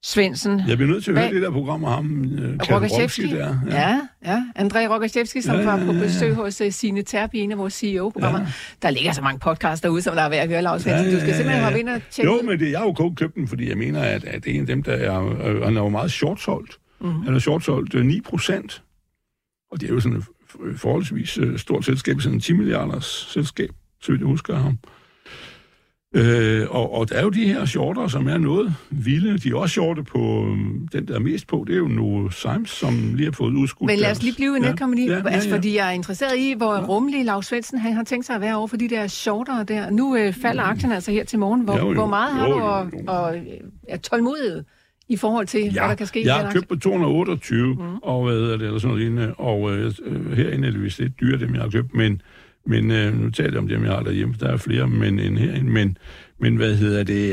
Svendsen. 0.03 0.61
Jeg 0.67 0.77
bliver 0.77 0.91
nødt 0.91 1.03
til 1.03 1.11
at 1.11 1.19
høre 1.19 1.33
det 1.33 1.41
der 1.41 1.51
program 1.51 1.83
af 1.83 1.91
ham, 1.91 2.25
Rogaszewski. 2.71 3.27
Der. 3.27 3.59
Ja. 3.67 3.79
ja, 3.79 3.99
ja. 4.25 4.43
André 4.59 4.93
Rogaszewski, 4.93 5.41
som 5.41 5.55
ja, 5.55 5.61
ja, 5.61 5.69
ja, 5.69 5.77
var 5.77 5.85
på 5.85 5.99
besøg 5.99 6.35
hos 6.35 6.61
uh, 6.61 6.67
Signe 6.71 7.01
Terp 7.03 7.33
i 7.33 7.39
en 7.39 7.51
af 7.51 7.57
vores 7.57 7.73
CEO-programmer. 7.73 8.39
Ja. 8.39 8.45
Der 8.81 8.89
ligger 8.89 9.11
så 9.11 9.21
mange 9.21 9.39
podcasts 9.39 9.81
derude, 9.81 10.01
som 10.01 10.15
der 10.15 10.21
er 10.21 10.29
værd 10.29 10.43
at 10.43 10.49
høre, 10.49 10.61
Lars 10.61 10.81
Svendsen. 10.81 11.05
Ja, 11.05 11.09
ja, 11.09 11.15
ja, 11.15 11.15
du 11.15 11.21
skal 11.21 11.35
simpelthen 11.35 11.63
have 11.63 11.79
ind 11.79 11.89
og 11.89 12.01
tjekke 12.11 12.31
Jo, 12.31 12.41
men 12.41 12.59
det, 12.59 12.71
jeg 12.71 12.79
har 12.79 12.85
jo 12.85 12.93
kun 12.93 13.15
købt 13.15 13.35
den, 13.35 13.47
fordi 13.47 13.69
jeg 13.69 13.77
mener, 13.77 14.01
at, 14.01 14.23
at 14.23 14.43
det 14.43 14.51
er 14.51 14.55
en 14.55 14.61
af 14.61 14.67
dem, 14.67 14.83
der 14.83 14.93
er, 14.93 15.25
øh, 15.25 15.61
han 15.61 15.77
er 15.77 15.81
jo 15.81 15.89
meget 15.89 16.11
shortsolgt. 16.11 16.77
Mm-hmm. 17.01 17.23
Han 17.23 17.35
er 17.35 17.39
shortsolgt 17.39 17.95
øh, 17.95 18.05
9 18.05 18.21
procent. 18.21 18.83
Og 19.71 19.81
det 19.81 19.89
er 19.89 19.93
jo 19.93 19.99
sådan 19.99 20.17
et 20.17 20.25
forholdsvis 20.77 21.37
øh, 21.37 21.57
stort 21.57 21.85
selskab, 21.85 22.21
sådan 22.21 22.35
en 22.35 22.41
10 22.41 22.53
milliarders 22.53 23.27
selskab, 23.33 23.69
så 24.01 24.11
vidt 24.11 24.19
jeg 24.21 24.27
husker 24.27 24.55
ham. 24.55 24.77
Øh, 26.15 26.67
og, 26.69 26.93
og 26.93 27.09
der 27.09 27.15
er 27.15 27.23
jo 27.23 27.29
de 27.29 27.45
her 27.45 27.65
shorter, 27.65 28.07
som 28.07 28.27
er 28.27 28.37
noget 28.37 28.75
vilde. 28.89 29.37
De 29.37 29.49
er 29.49 29.55
også 29.55 29.73
shorte 29.73 30.03
på 30.03 30.19
øhm, 30.19 30.87
den, 30.87 31.07
der 31.07 31.15
er 31.15 31.19
mest 31.19 31.47
på. 31.47 31.63
Det 31.67 31.73
er 31.73 31.77
jo 31.77 31.87
Novo 31.87 32.29
Sims, 32.29 32.69
som 32.69 33.13
lige 33.13 33.25
har 33.25 33.31
fået 33.31 33.53
udskudt 33.53 33.87
Men 33.87 33.99
lad 33.99 34.11
os 34.11 34.23
lige 34.23 34.35
blive 34.35 34.57
i 34.57 34.59
netkompagni, 34.59 35.05
ja, 35.05 35.11
ja, 35.11 35.17
ja, 35.17 35.23
ja, 35.25 35.33
altså, 35.33 35.49
ja. 35.49 35.55
fordi 35.55 35.75
jeg 35.75 35.87
er 35.87 35.91
interesseret 35.91 36.37
i, 36.37 36.53
hvor 36.57 36.73
ja. 36.73 36.85
rummelig 36.85 37.25
Lars 37.25 37.45
Svendsen 37.45 37.79
han 37.79 37.93
har 37.93 38.03
tænkt 38.03 38.25
sig 38.25 38.35
at 38.35 38.41
være 38.41 38.55
over 38.55 38.67
for 38.67 38.77
de 38.77 38.89
der 38.89 39.07
shortere 39.07 39.63
der. 39.63 39.89
Nu 39.89 40.15
øh, 40.15 40.33
falder 40.33 40.63
aktien 40.63 40.91
altså 40.91 41.11
her 41.11 41.23
til 41.23 41.39
morgen. 41.39 41.61
Hvor, 41.61 41.77
Jo, 41.77 41.87
jo. 41.87 41.93
hvor 41.93 42.07
meget 42.07 42.33
har 42.33 42.47
Jo, 42.47 42.53
du 42.53 42.61
og, 43.07 43.35
øh, 43.35 43.43
er 43.87 43.97
tålmodighed 43.97 44.63
i 45.09 45.17
forhold 45.17 45.47
til, 45.47 45.71
hvad 45.71 45.81
der 45.81 45.95
kan 45.95 46.07
ske? 46.07 46.25
jeg 46.25 46.35
har 46.35 46.51
købt 46.51 46.67
på 46.67 46.75
228, 46.75 47.73
mm. 47.73 47.79
og 48.03 48.23
hvad 48.23 48.33
hedder 48.33 48.57
det, 48.57 48.65
eller 48.65 48.79
sådan 48.79 48.95
noget 48.95 49.03
lignende, 49.03 49.33
og 49.33 49.71
øh, 49.71 49.93
herinde 50.33 50.67
er 50.67 50.71
det 50.71 50.83
vist 50.83 50.99
lidt 50.99 51.19
dyre, 51.21 51.39
dem 51.39 51.53
jeg 51.53 51.61
har 51.61 51.69
købt, 51.69 51.95
men, 51.95 52.21
men 52.65 52.91
øh, 52.91 53.21
nu 53.21 53.29
taler 53.29 53.51
jeg 53.51 53.59
om 53.59 53.67
dem, 53.67 53.83
jeg 53.83 53.91
har 53.91 54.03
derhjemme, 54.03 54.35
der 54.39 54.47
er 54.47 54.57
flere 54.57 54.87
men, 54.87 55.19
end 55.19 55.37
herinde, 55.37 55.71
men, 55.71 55.97
men 56.39 56.55
hvad 56.55 56.75
hedder 56.75 57.03
det, 57.03 57.23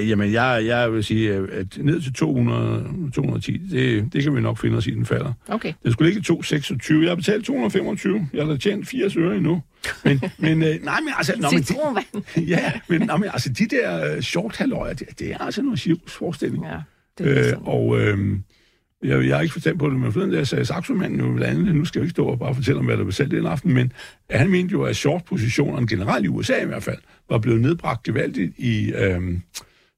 øh, 0.00 0.08
jamen 0.08 0.32
jeg, 0.32 0.62
jeg 0.66 0.92
vil 0.92 1.04
sige, 1.04 1.32
at 1.32 1.78
ned 1.78 2.00
til 2.00 2.12
200, 2.12 3.10
210, 3.14 3.58
det, 3.70 4.12
det 4.12 4.22
kan 4.22 4.36
vi 4.36 4.40
nok 4.40 4.58
finde 4.58 4.76
os 4.76 4.86
i, 4.86 4.90
den 4.90 5.06
falder. 5.06 5.32
Okay. 5.48 5.72
Den 5.82 5.92
skulle 5.92 6.08
ligge 6.08 6.20
i 6.20 6.22
226, 6.22 7.02
jeg 7.02 7.10
har 7.10 7.16
betalt 7.16 7.44
225, 7.44 8.28
jeg 8.32 8.44
har 8.44 8.52
da 8.52 8.58
tjent 8.58 8.88
80 8.88 9.16
øre 9.16 9.36
endnu. 9.36 9.62
Men, 10.04 10.20
men 10.38 10.62
øh, 10.62 10.84
nej, 10.84 11.00
men 11.00 11.12
altså... 11.16 11.34
Nå, 11.38 11.50
men, 11.52 11.62
Citronvand. 11.62 12.06
ja, 12.54 12.72
men, 12.88 13.00
nå, 13.00 13.16
men 13.16 13.28
altså, 13.32 13.48
de 13.52 13.66
der 13.66 14.14
øh, 14.14 14.22
short 14.22 14.58
det, 14.98 15.18
det 15.18 15.32
er 15.32 15.38
altså 15.38 15.62
noget 15.62 15.80
cirkusforestilling. 15.80 16.64
Ja, 16.64 16.76
det 17.18 17.38
er 17.38 17.56
Øh, 17.56 17.68
og 17.68 18.00
øh, 18.00 18.18
jeg, 19.02 19.28
jeg 19.28 19.36
har 19.36 19.42
ikke 19.42 19.52
fortalt 19.52 19.78
på 19.78 19.90
det, 19.90 20.00
men 20.00 20.12
forleden 20.12 20.32
der 20.32 20.44
sagde 20.44 20.64
Saxomanden 20.64 21.20
jo 21.20 21.32
blandt 21.32 21.58
andet, 21.58 21.74
nu 21.74 21.84
skal 21.84 22.00
jeg 22.00 22.04
ikke 22.04 22.10
stå 22.10 22.26
og 22.26 22.38
bare 22.38 22.54
fortælle 22.54 22.78
om, 22.78 22.84
hvad 22.84 22.96
der 22.96 23.04
blev 23.04 23.12
sælgt 23.12 23.32
den 23.32 23.46
aften, 23.46 23.74
men 23.74 23.92
han 24.30 24.50
mente 24.50 24.72
jo, 24.72 24.82
at 24.82 24.96
short-positionerne 24.96 25.86
generelt 25.86 26.24
i 26.24 26.28
USA 26.28 26.62
i 26.62 26.66
hvert 26.66 26.82
fald, 26.82 26.98
var 27.30 27.38
blevet 27.38 27.60
nedbragt 27.60 28.02
gevaldigt 28.02 28.58
i 28.58 28.92
øh, 28.92 29.22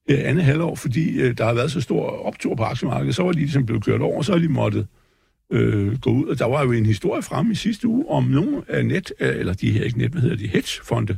andet 0.09 0.43
halvår, 0.43 0.75
fordi 0.75 1.21
øh, 1.21 1.37
der 1.37 1.45
har 1.45 1.53
været 1.53 1.71
så 1.71 1.81
stor 1.81 2.25
optur 2.25 2.55
på 2.55 2.63
aktiemarkedet, 2.63 3.15
så 3.15 3.23
var 3.23 3.31
de 3.31 3.39
ligesom 3.39 3.65
blevet 3.65 3.85
kørt 3.85 4.01
over, 4.01 4.21
så 4.21 4.31
har 4.31 4.39
de 4.39 4.47
måttet 4.47 4.87
øh, 5.51 5.99
gå 5.99 6.09
ud. 6.09 6.25
Og 6.25 6.39
der 6.39 6.45
var 6.45 6.63
jo 6.63 6.71
en 6.71 6.85
historie 6.85 7.21
fremme 7.21 7.51
i 7.51 7.55
sidste 7.55 7.87
uge 7.87 8.09
om 8.09 8.23
nogle 8.23 8.61
af 8.67 8.85
net, 8.85 9.13
øh, 9.19 9.35
eller 9.35 9.53
de 9.53 9.71
her 9.71 9.83
ikke 9.83 9.97
net, 9.97 10.11
hvad 10.11 10.21
hedder 10.21 10.35
de, 10.35 10.47
hedgefonde, 10.47 11.17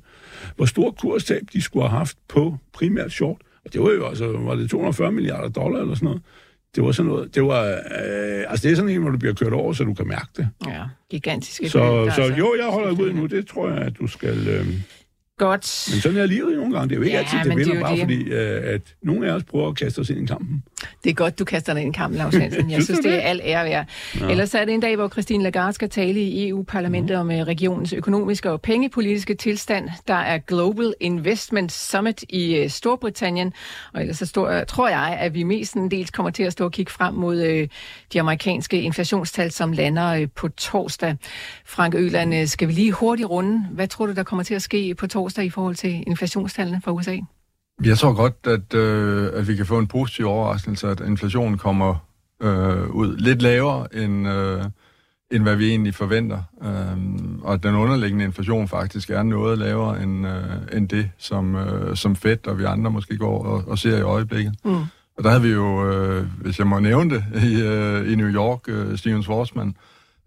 hvor 0.55 0.65
stor 0.65 0.91
kurstab 0.91 1.41
de 1.53 1.61
skulle 1.61 1.89
have 1.89 1.97
haft 1.97 2.17
på 2.27 2.57
primært 2.73 3.11
short. 3.11 3.41
Og 3.65 3.73
det 3.73 3.81
var 3.81 3.91
jo 3.91 4.07
altså, 4.07 4.27
var 4.27 4.55
det 4.55 4.69
240 4.69 5.11
milliarder 5.11 5.49
dollar 5.49 5.79
eller 5.79 5.95
sådan 5.95 6.05
noget. 6.05 6.21
Det 6.77 6.85
var 6.85 6.91
sådan 6.91 7.11
noget, 7.11 7.35
det 7.35 7.43
var, 7.43 7.63
øh, 7.65 8.45
altså 8.51 8.63
det 8.67 8.71
er 8.71 8.75
sådan 8.75 8.89
en, 8.91 9.01
hvor 9.01 9.09
du 9.11 9.17
bliver 9.17 9.33
kørt 9.33 9.53
over, 9.53 9.73
så 9.73 9.83
du 9.83 9.93
kan 9.93 10.07
mærke 10.07 10.27
det. 10.37 10.49
Ja, 10.67 10.83
gigantiske 11.11 11.69
Så, 11.69 11.79
der 11.79 12.11
så 12.11 12.21
altså- 12.21 12.37
jo, 12.37 12.55
jeg 12.59 12.65
holder 12.71 12.91
ud 13.01 13.13
nu, 13.13 13.25
det 13.25 13.47
tror 13.47 13.69
jeg, 13.69 13.77
at 13.77 13.93
du 13.99 14.07
skal... 14.07 14.47
Øh, 14.47 14.65
Godt. 15.37 15.89
men 15.91 16.01
sådan 16.01 16.17
er 16.17 16.25
livet 16.25 16.57
nogle 16.57 16.73
gange. 16.73 16.89
Det 16.89 16.95
er 16.95 16.99
jo 16.99 17.03
ikke 17.03 17.17
Ja, 17.17 17.23
altid, 17.23 17.37
det 17.43 17.51
er 17.51 17.55
vinder, 17.55 17.81
bare 17.81 17.91
det. 17.91 17.99
fordi, 17.99 18.23
øh, 18.23 18.73
at 18.73 18.81
nogle 19.03 19.27
af 19.31 19.35
os 19.35 19.43
prøver 19.43 19.67
at 19.67 19.75
kaste 19.77 19.99
os 19.99 20.09
ind 20.09 20.23
i 20.23 20.25
kampen. 20.25 20.63
Det 21.03 21.09
er 21.09 21.13
godt, 21.13 21.39
du 21.39 21.45
kaster 21.45 21.73
dig 21.73 21.81
ind 21.83 21.95
i 21.95 21.97
kampen, 21.97 22.17
Lars 22.17 22.35
Hansen. 22.35 22.71
Jeg 22.71 22.83
Synes 22.87 22.99
det 22.99 23.11
er 23.11 23.15
det? 23.15 23.21
al 23.23 23.41
ære 23.43 23.65
værd. 23.65 23.85
Ja. 24.19 24.29
Ellers 24.29 24.55
er 24.55 24.65
det 24.65 24.73
en 24.73 24.79
dag, 24.79 24.95
hvor 24.95 25.09
Christine 25.09 25.43
Lagarde 25.43 25.73
skal 25.73 25.89
tale 25.89 26.21
i 26.21 26.49
EU-parlamentet 26.49 27.17
mm. 27.17 27.21
om 27.21 27.31
øh, 27.31 27.37
regionens 27.37 27.93
økonomiske 27.93 28.51
og 28.51 28.61
pengepolitiske 28.61 29.33
tilstand. 29.35 29.89
Der 30.07 30.13
er 30.13 30.37
Global 30.37 30.93
Investment 30.99 31.71
Summit 31.71 32.23
i 32.29 32.55
øh, 32.55 32.69
Storbritannien. 32.69 33.53
Og 33.93 34.01
ellers 34.01 34.17
så 34.17 34.25
står, 34.25 34.63
tror 34.63 34.87
jeg, 34.89 35.17
at 35.19 35.33
vi 35.33 35.43
mest 35.43 35.73
en 35.73 35.91
del 35.91 36.11
kommer 36.11 36.29
til 36.29 36.43
at 36.43 36.51
stå 36.53 36.65
og 36.65 36.71
kigge 36.71 36.91
frem 36.91 37.13
mod 37.13 37.41
øh, 37.41 37.67
de 38.13 38.19
amerikanske 38.19 38.81
inflationstal, 38.81 39.51
som 39.51 39.71
lander 39.71 40.13
øh, 40.13 40.27
på 40.35 40.47
torsdag. 40.47 41.15
Frank 41.65 41.95
Øland, 41.95 42.35
øh, 42.35 42.47
skal 42.47 42.67
vi 42.67 42.73
lige 42.73 42.91
hurtigt 42.91 43.29
runde? 43.29 43.65
Hvad 43.71 43.87
tror 43.87 44.05
du, 44.05 44.13
der 44.13 44.23
kommer 44.23 44.43
til 44.43 44.53
at 44.53 44.61
ske 44.61 44.95
på 44.95 45.07
torsdag 45.07 45.45
i 45.45 45.49
forhold 45.49 45.75
til 45.75 46.03
inflationstallene 46.07 46.81
fra 46.83 46.91
USA? 46.91 47.17
Jeg 47.83 47.97
tror 47.97 48.13
godt, 48.13 48.35
at, 48.43 48.73
øh, 48.73 49.29
at 49.33 49.47
vi 49.47 49.55
kan 49.55 49.65
få 49.65 49.79
en 49.79 49.87
positiv 49.87 50.25
overraskelse, 50.25 50.87
at 50.87 50.99
inflationen 50.99 51.57
kommer 51.57 51.95
øh, 52.41 52.89
ud 52.89 53.17
lidt 53.17 53.41
lavere, 53.41 53.95
end, 53.95 54.27
øh, 54.27 54.63
end 55.31 55.43
hvad 55.43 55.55
vi 55.55 55.69
egentlig 55.69 55.95
forventer. 55.95 56.43
Øh, 56.63 56.97
og 57.41 57.63
den 57.63 57.75
underliggende 57.75 58.25
inflation 58.25 58.67
faktisk 58.67 59.09
er 59.09 59.23
noget 59.23 59.57
lavere 59.57 60.03
end, 60.03 60.27
øh, 60.27 60.77
end 60.77 60.89
det, 60.89 61.09
som, 61.17 61.55
øh, 61.55 61.95
som 61.95 62.15
Fed 62.15 62.47
og 62.47 62.59
vi 62.59 62.63
andre 62.63 62.91
måske 62.91 63.17
går 63.17 63.43
og, 63.43 63.63
og 63.67 63.77
ser 63.79 63.97
i 63.97 64.01
øjeblikket. 64.01 64.55
Mm. 64.65 64.81
Og 65.17 65.23
der 65.23 65.29
havde 65.29 65.41
vi 65.41 65.49
jo, 65.49 65.91
øh, 65.91 66.25
hvis 66.41 66.59
jeg 66.59 66.67
må 66.67 66.79
nævne 66.79 67.15
det, 67.15 67.23
i, 67.51 67.61
øh, 67.61 68.11
i 68.11 68.15
New 68.15 68.29
York, 68.29 68.59
øh, 68.67 68.97
Steven 68.97 69.23
Schwarzman 69.23 69.75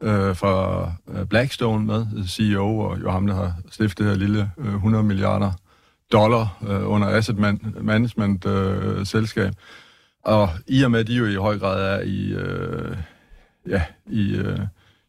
øh, 0.01 0.37
fra 0.37 0.85
øh, 1.15 1.27
Blackstone 1.27 1.87
med, 1.87 2.07
CEO, 2.29 2.79
og 2.79 3.01
jo 3.01 3.11
ham, 3.11 3.27
der 3.27 3.35
har 3.35 3.55
stiftet 3.71 3.99
det 3.99 4.07
her 4.07 4.15
lille 4.19 4.51
øh, 4.59 4.75
100 4.75 5.05
milliarder 5.05 5.53
dollar 6.13 6.59
øh, 6.69 6.91
under 6.91 7.09
asset 7.09 7.39
man- 7.39 7.75
management 7.81 8.47
øh, 8.47 9.07
selskab. 9.07 9.53
Og 10.25 10.49
i 10.67 10.83
og 10.83 10.91
med, 10.91 11.01
at 11.01 11.07
de 11.07 11.15
jo 11.15 11.27
i 11.27 11.35
høj 11.35 11.59
grad 11.59 11.99
er 11.99 12.01
i, 12.05 12.33
øh, 12.33 12.97
ja, 13.69 13.83
i, 14.07 14.37
øh, 14.37 14.59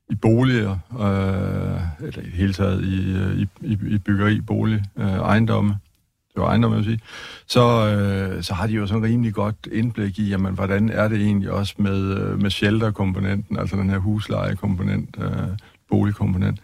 i 0.09 0.15
boliger, 0.15 0.77
øh, 0.91 2.07
eller 2.07 2.21
i 2.21 2.25
det 2.25 2.33
hele 2.33 2.53
taget 2.53 2.83
i, 2.85 3.13
øh, 3.13 3.37
i, 3.37 3.47
i, 3.61 3.77
i 3.95 3.97
byggeri, 3.97 4.41
bolig, 4.41 4.83
øh, 4.97 5.05
ejendomme, 5.05 5.75
det 6.33 6.41
var 6.41 6.47
ejendomme, 6.47 6.77
jeg 6.77 6.85
vil 6.85 6.91
sige, 6.91 7.07
så, 7.47 7.87
øh, 7.87 8.43
så 8.43 8.53
har 8.53 8.67
de 8.67 8.73
jo 8.73 8.87
sådan 8.87 9.03
rimelig 9.03 9.33
godt 9.33 9.67
indblik 9.71 10.19
i, 10.19 10.29
jamen, 10.29 10.53
hvordan 10.53 10.89
er 10.89 11.07
det 11.07 11.21
egentlig 11.21 11.51
også 11.51 11.75
med, 11.77 12.17
øh, 12.17 12.41
med 12.41 12.49
shelter-komponenten, 12.49 13.57
altså 13.57 13.75
den 13.75 13.89
her 13.89 13.97
husleje-komponent, 13.97 15.15
øh, 15.21 15.57
boligkomponent. 15.89 16.59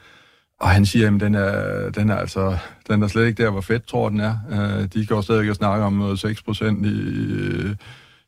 Og 0.59 0.69
han 0.69 0.85
siger, 0.85 1.15
at 1.15 1.21
den 1.21 1.35
er, 1.35 1.89
den 1.89 2.09
er 2.09 2.15
altså 2.15 2.57
den 2.87 3.03
er 3.03 3.07
slet 3.07 3.27
ikke 3.27 3.43
der, 3.43 3.49
hvor 3.49 3.61
fedt 3.61 3.87
tror, 3.87 4.09
den 4.09 4.19
er. 4.19 4.37
Øh, 4.51 4.87
de 4.93 5.05
går 5.05 5.21
stadig 5.21 5.49
og 5.49 5.55
snakke 5.55 5.85
om 5.85 5.93
øh, 5.93 5.99
noget 5.99 6.19
6 6.19 6.41
procent 6.41 6.85
i, 6.85 6.89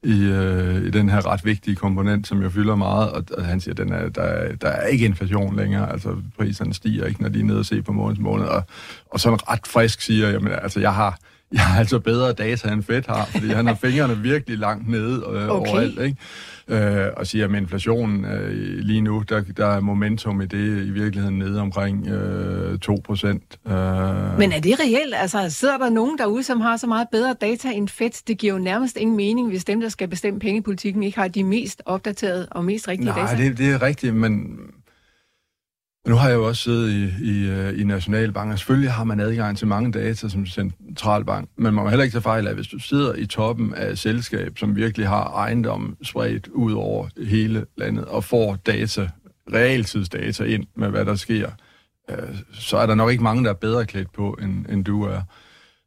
i, 0.03 0.23
øh, 0.23 0.85
i 0.85 0.89
den 0.89 1.09
her 1.09 1.25
ret 1.25 1.45
vigtige 1.45 1.75
komponent, 1.75 2.27
som 2.27 2.41
jo 2.41 2.49
fylder 2.49 2.75
meget. 2.75 3.11
Og, 3.11 3.23
og 3.37 3.45
han 3.45 3.59
siger, 3.61 3.73
at 3.73 3.77
den 3.77 3.93
er, 3.93 4.09
der, 4.09 4.55
der 4.55 4.67
er 4.67 4.87
ikke 4.87 5.05
inflation 5.05 5.55
længere. 5.55 5.91
Altså 5.91 6.15
priserne 6.37 6.73
stiger 6.73 7.05
ikke, 7.05 7.21
når 7.21 7.29
de 7.29 7.39
er 7.39 7.43
nede 7.43 7.59
og 7.59 7.65
se 7.65 7.81
på 7.81 7.91
måneds 7.91 8.19
måned. 8.19 8.45
Og, 8.45 8.63
og 9.11 9.19
sådan 9.19 9.49
ret 9.49 9.67
frisk 9.67 10.01
siger, 10.01 10.29
jamen 10.29 10.53
altså, 10.53 10.79
jeg 10.79 10.93
har, 10.93 11.19
jeg 11.53 11.61
har 11.61 11.79
altså 11.79 11.99
bedre 11.99 12.33
data, 12.33 12.71
end 12.73 12.83
Fed 12.83 13.01
har, 13.07 13.25
fordi 13.25 13.47
han 13.47 13.67
har 13.67 13.73
fingrene 13.73 14.17
virkelig 14.17 14.57
langt 14.57 14.89
nede 14.89 15.23
øh, 15.31 15.49
okay. 15.49 15.71
overalt, 15.71 15.99
ikke? 16.01 16.17
Øh, 16.67 17.07
og 17.17 17.27
siger, 17.27 17.45
at 17.45 17.51
med 17.51 17.59
inflationen 17.61 18.25
øh, 18.25 18.77
lige 18.79 19.01
nu, 19.01 19.23
der, 19.29 19.41
der 19.57 19.65
er 19.65 19.79
momentum 19.79 20.41
i 20.41 20.45
det 20.45 20.85
i 20.85 20.89
virkeligheden 20.89 21.37
nede 21.39 21.61
omkring 21.61 22.07
øh, 22.07 22.79
2 22.79 23.01
procent. 23.05 23.43
Øh, 23.67 23.73
Men 24.37 24.51
er 24.51 24.59
det 24.59 24.79
reelt? 24.79 25.13
Altså, 25.15 25.49
sidder 25.49 25.77
der 25.77 25.89
nogen 25.89 26.17
derude, 26.17 26.43
som 26.43 26.61
har 26.61 26.77
så 26.77 26.87
meget 26.87 27.07
bedre 27.11 27.35
data 27.41 27.69
end 27.71 27.87
Fed? 27.87 28.25
Det 28.27 28.37
giver 28.37 28.53
jo 28.53 28.59
nærmest 28.59 28.97
ingen 28.97 29.15
mening, 29.17 29.49
hvis 29.49 29.65
dem, 29.65 29.81
der 29.81 29.89
skal 29.89 30.07
bestemme 30.07 30.39
pengepolitikken, 30.39 31.03
ikke 31.03 31.19
har 31.19 31.27
de 31.27 31.43
mest 31.43 31.81
opdaterede 31.85 32.47
og 32.51 32.65
mest 32.65 32.87
rigtige 32.87 33.05
Nej, 33.05 33.21
data. 33.21 33.43
det, 33.43 33.57
det 33.57 33.69
er 33.69 33.81
rigtigt, 33.81 34.15
men 34.15 34.57
nu 36.07 36.15
har 36.15 36.29
jeg 36.29 36.35
jo 36.35 36.47
også 36.47 36.63
siddet 36.63 36.89
i, 36.89 37.31
i, 37.31 37.49
øh, 37.49 37.81
i 37.81 37.83
Nationalbank, 37.83 38.51
og 38.51 38.59
selvfølgelig 38.59 38.91
har 38.91 39.03
man 39.03 39.19
adgang 39.19 39.57
til 39.57 39.67
mange 39.67 39.91
data 39.91 40.29
som 40.29 40.45
centralbank, 40.45 41.49
men 41.55 41.63
man 41.63 41.73
må 41.73 41.89
heller 41.89 42.03
ikke 42.03 42.13
tage 42.13 42.21
fejl 42.21 42.47
af, 42.47 42.55
hvis 42.55 42.67
du 42.67 42.79
sidder 42.79 43.15
i 43.15 43.25
toppen 43.25 43.73
af 43.73 43.91
et 43.91 43.99
selskab, 43.99 44.57
som 44.57 44.75
virkelig 44.75 45.07
har 45.07 45.23
ejendom 45.23 45.97
spredt 46.03 46.47
ud 46.47 46.73
over 46.73 47.07
hele 47.27 47.65
landet, 47.77 48.05
og 48.05 48.23
får 48.23 48.55
data, 48.55 49.09
realtidsdata 49.53 50.43
ind 50.43 50.65
med, 50.75 50.89
hvad 50.89 51.05
der 51.05 51.15
sker, 51.15 51.49
øh, 52.09 52.35
så 52.53 52.77
er 52.77 52.85
der 52.85 52.95
nok 52.95 53.11
ikke 53.11 53.23
mange, 53.23 53.43
der 53.43 53.49
er 53.49 53.53
bedre 53.53 53.85
klædt 53.85 54.13
på, 54.13 54.37
end, 54.41 54.65
end 54.69 54.85
du 54.85 55.03
er. 55.03 55.21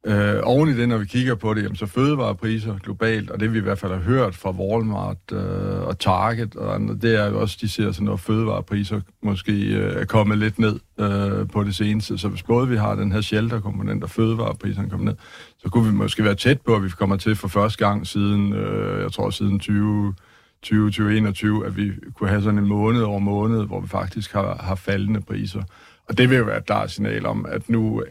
Øh, 0.06 0.40
oven 0.42 0.68
i 0.68 0.72
det, 0.72 0.88
når 0.88 0.98
vi 0.98 1.04
kigger 1.04 1.34
på 1.34 1.54
det, 1.54 1.62
jamen, 1.62 1.76
så 1.76 1.86
fødevarepriser 1.86 2.78
globalt, 2.78 3.30
og 3.30 3.40
det 3.40 3.52
vi 3.52 3.58
i 3.58 3.62
hvert 3.62 3.78
fald 3.78 3.92
har 3.92 4.00
hørt 4.00 4.34
fra 4.34 4.50
Walmart 4.50 5.16
øh, 5.32 5.82
og 5.82 5.98
Target 5.98 6.56
og 6.56 6.74
andre, 6.74 6.94
det 6.94 7.20
er 7.20 7.30
jo 7.30 7.40
også, 7.40 7.58
de 7.60 7.68
ser 7.68 7.92
sådan, 7.92 8.08
at 8.08 8.20
fødevarepriser 8.20 9.00
måske 9.22 9.52
øh, 9.52 10.00
er 10.00 10.04
kommet 10.04 10.38
lidt 10.38 10.58
ned 10.58 10.80
øh, 11.00 11.48
på 11.48 11.64
det 11.64 11.74
seneste. 11.74 12.18
Så 12.18 12.28
hvis 12.28 12.42
både 12.42 12.68
vi 12.68 12.76
har 12.76 12.94
den 12.94 13.12
her 13.12 13.20
shelterkomponent 13.20 14.04
og 14.04 14.10
fødevarepriserne 14.10 14.90
kommer 14.90 15.06
ned, 15.06 15.14
så 15.58 15.68
kunne 15.68 15.90
vi 15.90 15.96
måske 15.96 16.24
være 16.24 16.34
tæt 16.34 16.60
på, 16.60 16.74
at 16.74 16.84
vi 16.84 16.88
kommer 16.88 17.16
til 17.16 17.36
for 17.36 17.48
første 17.48 17.86
gang 17.86 18.06
siden, 18.06 18.52
øh, 18.52 19.02
jeg 19.02 19.12
tror 19.12 19.30
siden 19.30 19.58
20... 19.58 20.14
2021, 20.62 21.66
at 21.66 21.76
vi 21.76 21.92
kunne 22.14 22.28
have 22.28 22.42
sådan 22.42 22.58
en 22.58 22.66
måned 22.66 23.02
over 23.02 23.18
måned, 23.18 23.66
hvor 23.66 23.80
vi 23.80 23.88
faktisk 23.88 24.32
har, 24.32 24.56
har 24.60 24.74
faldende 24.74 25.20
priser. 25.20 25.62
Og 26.08 26.18
det 26.18 26.30
vil 26.30 26.38
jo 26.38 26.44
være 26.44 26.58
et 26.58 26.66
klart 26.66 26.90
signal 26.90 27.26
om, 27.26 27.46
at 27.48 27.68
nu, 27.68 28.02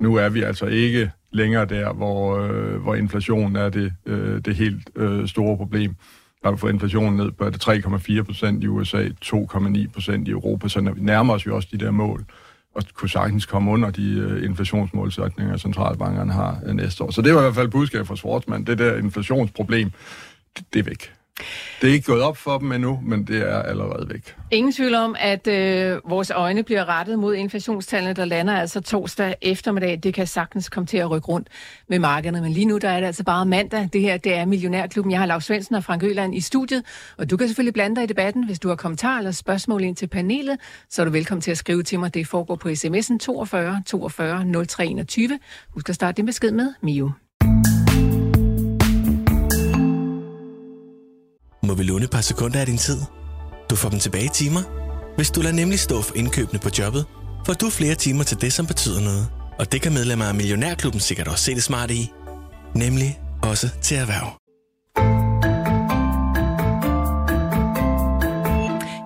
nu 0.00 0.14
er 0.14 0.28
vi 0.28 0.42
altså 0.42 0.66
ikke 0.66 1.10
længere 1.32 1.64
der, 1.64 1.92
hvor, 1.92 2.38
øh, 2.38 2.82
hvor 2.82 2.94
inflationen 2.94 3.56
er 3.56 3.68
det, 3.68 3.92
øh, 4.06 4.40
det 4.44 4.56
helt 4.56 4.90
øh, 4.96 5.28
store 5.28 5.56
problem. 5.56 5.96
Der 6.42 6.48
har 6.48 6.52
vi 6.52 6.58
fået 6.58 6.72
inflationen 6.72 7.16
ned 7.16 7.30
på 7.30 7.44
3,4 7.44 8.22
procent 8.22 8.64
i 8.64 8.66
USA, 8.66 9.08
2,9 9.24 9.92
procent 9.92 10.28
i 10.28 10.30
Europa, 10.30 10.68
så 10.68 10.80
når 10.80 10.92
vi 10.92 11.00
nærmer 11.00 11.34
os 11.34 11.46
jo 11.46 11.56
også 11.56 11.68
de 11.72 11.78
der 11.78 11.90
mål, 11.90 12.24
og 12.74 12.82
kunne 12.94 13.08
sagtens 13.08 13.46
komme 13.46 13.70
under 13.70 13.90
de 13.90 14.10
øh, 14.10 14.44
inflationsmålsætninger, 14.44 15.56
centralbankerne 15.56 16.32
har 16.32 16.58
øh, 16.66 16.74
næste 16.74 17.04
år. 17.04 17.10
Så 17.10 17.22
det 17.22 17.34
var 17.34 17.40
i 17.40 17.42
hvert 17.42 17.54
fald 17.54 17.68
budskabet 17.68 18.06
fra 18.06 18.16
Schwarzman. 18.16 18.64
Det 18.64 18.78
der 18.78 18.96
inflationsproblem, 18.96 19.90
det, 20.56 20.64
det 20.72 20.78
er 20.78 20.84
væk. 20.84 21.12
Det 21.80 21.88
er 21.88 21.92
ikke 21.92 22.06
gået 22.06 22.22
op 22.22 22.36
for 22.36 22.58
dem 22.58 22.72
endnu, 22.72 23.00
men 23.02 23.24
det 23.24 23.50
er 23.50 23.62
allerede 23.62 24.08
væk. 24.08 24.36
Ingen 24.50 24.72
tvivl 24.72 24.94
om, 24.94 25.16
at 25.18 25.46
øh, 25.46 26.00
vores 26.08 26.30
øjne 26.30 26.62
bliver 26.62 26.88
rettet 26.88 27.18
mod 27.18 27.34
inflationstallene, 27.34 28.14
der 28.14 28.24
lander 28.24 28.60
altså 28.60 28.80
torsdag 28.80 29.34
eftermiddag. 29.42 30.00
Det 30.02 30.14
kan 30.14 30.26
sagtens 30.26 30.68
komme 30.68 30.86
til 30.86 30.96
at 30.96 31.10
rykke 31.10 31.28
rundt 31.28 31.48
med 31.88 31.98
markederne, 31.98 32.40
men 32.40 32.52
lige 32.52 32.66
nu 32.66 32.78
der 32.78 32.88
er 32.88 33.00
det 33.00 33.06
altså 33.06 33.24
bare 33.24 33.46
mandag. 33.46 33.88
Det 33.92 34.00
her 34.00 34.16
det 34.16 34.34
er 34.34 34.44
Millionærklubben. 34.44 35.12
Jeg 35.12 35.20
har 35.20 35.26
Lars 35.26 35.44
Svendsen 35.44 35.74
og 35.74 35.84
Frank 35.84 36.02
Øland 36.02 36.34
i 36.34 36.40
studiet, 36.40 36.82
og 37.18 37.30
du 37.30 37.36
kan 37.36 37.48
selvfølgelig 37.48 37.74
blande 37.74 37.96
dig 37.96 38.04
i 38.04 38.06
debatten. 38.06 38.46
Hvis 38.46 38.58
du 38.58 38.68
har 38.68 38.76
kommentarer 38.76 39.18
eller 39.18 39.30
spørgsmål 39.30 39.82
ind 39.82 39.96
til 39.96 40.06
panelet, 40.06 40.58
så 40.90 41.02
er 41.02 41.04
du 41.04 41.12
velkommen 41.12 41.40
til 41.42 41.50
at 41.50 41.58
skrive 41.58 41.82
til 41.82 41.98
mig. 41.98 42.14
Det 42.14 42.26
foregår 42.26 42.56
på 42.56 42.68
sms'en 42.68 43.18
42 43.18 43.82
42 43.86 44.44
0321. 44.44 45.38
Husk 45.70 45.88
at 45.88 45.94
starte 45.94 46.16
din 46.16 46.26
besked 46.26 46.50
med 46.50 46.74
Mio. 46.82 47.10
Må 51.66 51.74
vi 51.74 51.82
låne 51.82 52.04
et 52.04 52.10
par 52.10 52.20
sekunder 52.20 52.60
af 52.60 52.66
din 52.66 52.78
tid? 52.78 53.00
Du 53.70 53.76
får 53.76 53.88
dem 53.88 53.98
tilbage 53.98 54.24
i 54.24 54.28
timer. 54.28 54.62
Hvis 55.16 55.30
du 55.30 55.40
lader 55.40 55.54
nemlig 55.54 55.78
stå 55.78 56.02
for 56.02 56.14
indkøbene 56.14 56.58
på 56.58 56.68
jobbet, 56.78 57.04
får 57.46 57.52
du 57.52 57.70
flere 57.70 57.94
timer 57.94 58.24
til 58.24 58.40
det, 58.40 58.52
som 58.52 58.66
betyder 58.66 59.00
noget. 59.00 59.28
Og 59.58 59.72
det 59.72 59.82
kan 59.82 59.92
medlemmer 59.92 60.24
af 60.24 60.34
Millionærklubben 60.34 61.00
sikkert 61.00 61.28
også 61.28 61.44
se 61.44 61.54
det 61.54 61.62
smarte 61.62 61.94
i. 61.94 62.12
Nemlig 62.74 63.20
også 63.42 63.68
til 63.82 63.96
erhverv. 63.96 64.43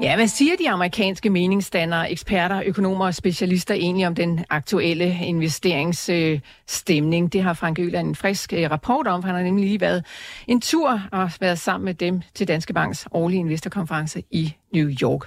Ja, 0.03 0.17
hvad 0.17 0.29
siger 0.29 0.53
de 0.59 0.71
amerikanske 0.71 1.31
meningsdannere, 1.31 2.11
eksperter, 2.11 2.63
økonomer 2.67 3.07
og 3.07 3.15
specialister 3.15 3.75
egentlig 3.75 4.07
om 4.07 4.15
den 4.15 4.45
aktuelle 4.51 5.19
investeringsstemning? 5.25 7.33
Det 7.33 7.43
har 7.43 7.53
Frank 7.53 7.79
Øland 7.79 8.09
en 8.09 8.15
frisk 8.15 8.53
øh, 8.53 8.71
rapport 8.71 9.07
om, 9.07 9.23
for 9.23 9.27
han 9.27 9.37
har 9.37 9.43
nemlig 9.43 9.65
lige 9.65 9.81
været 9.81 10.05
en 10.47 10.61
tur 10.61 11.01
og 11.13 11.31
været 11.41 11.59
sammen 11.59 11.85
med 11.85 11.95
dem 11.95 12.23
til 12.35 12.49
Danske 12.49 12.73
Banks 12.73 13.09
årlige 13.11 13.41
investorkonference 13.41 14.23
i 14.31 14.55
New 14.75 14.91
York. 15.03 15.21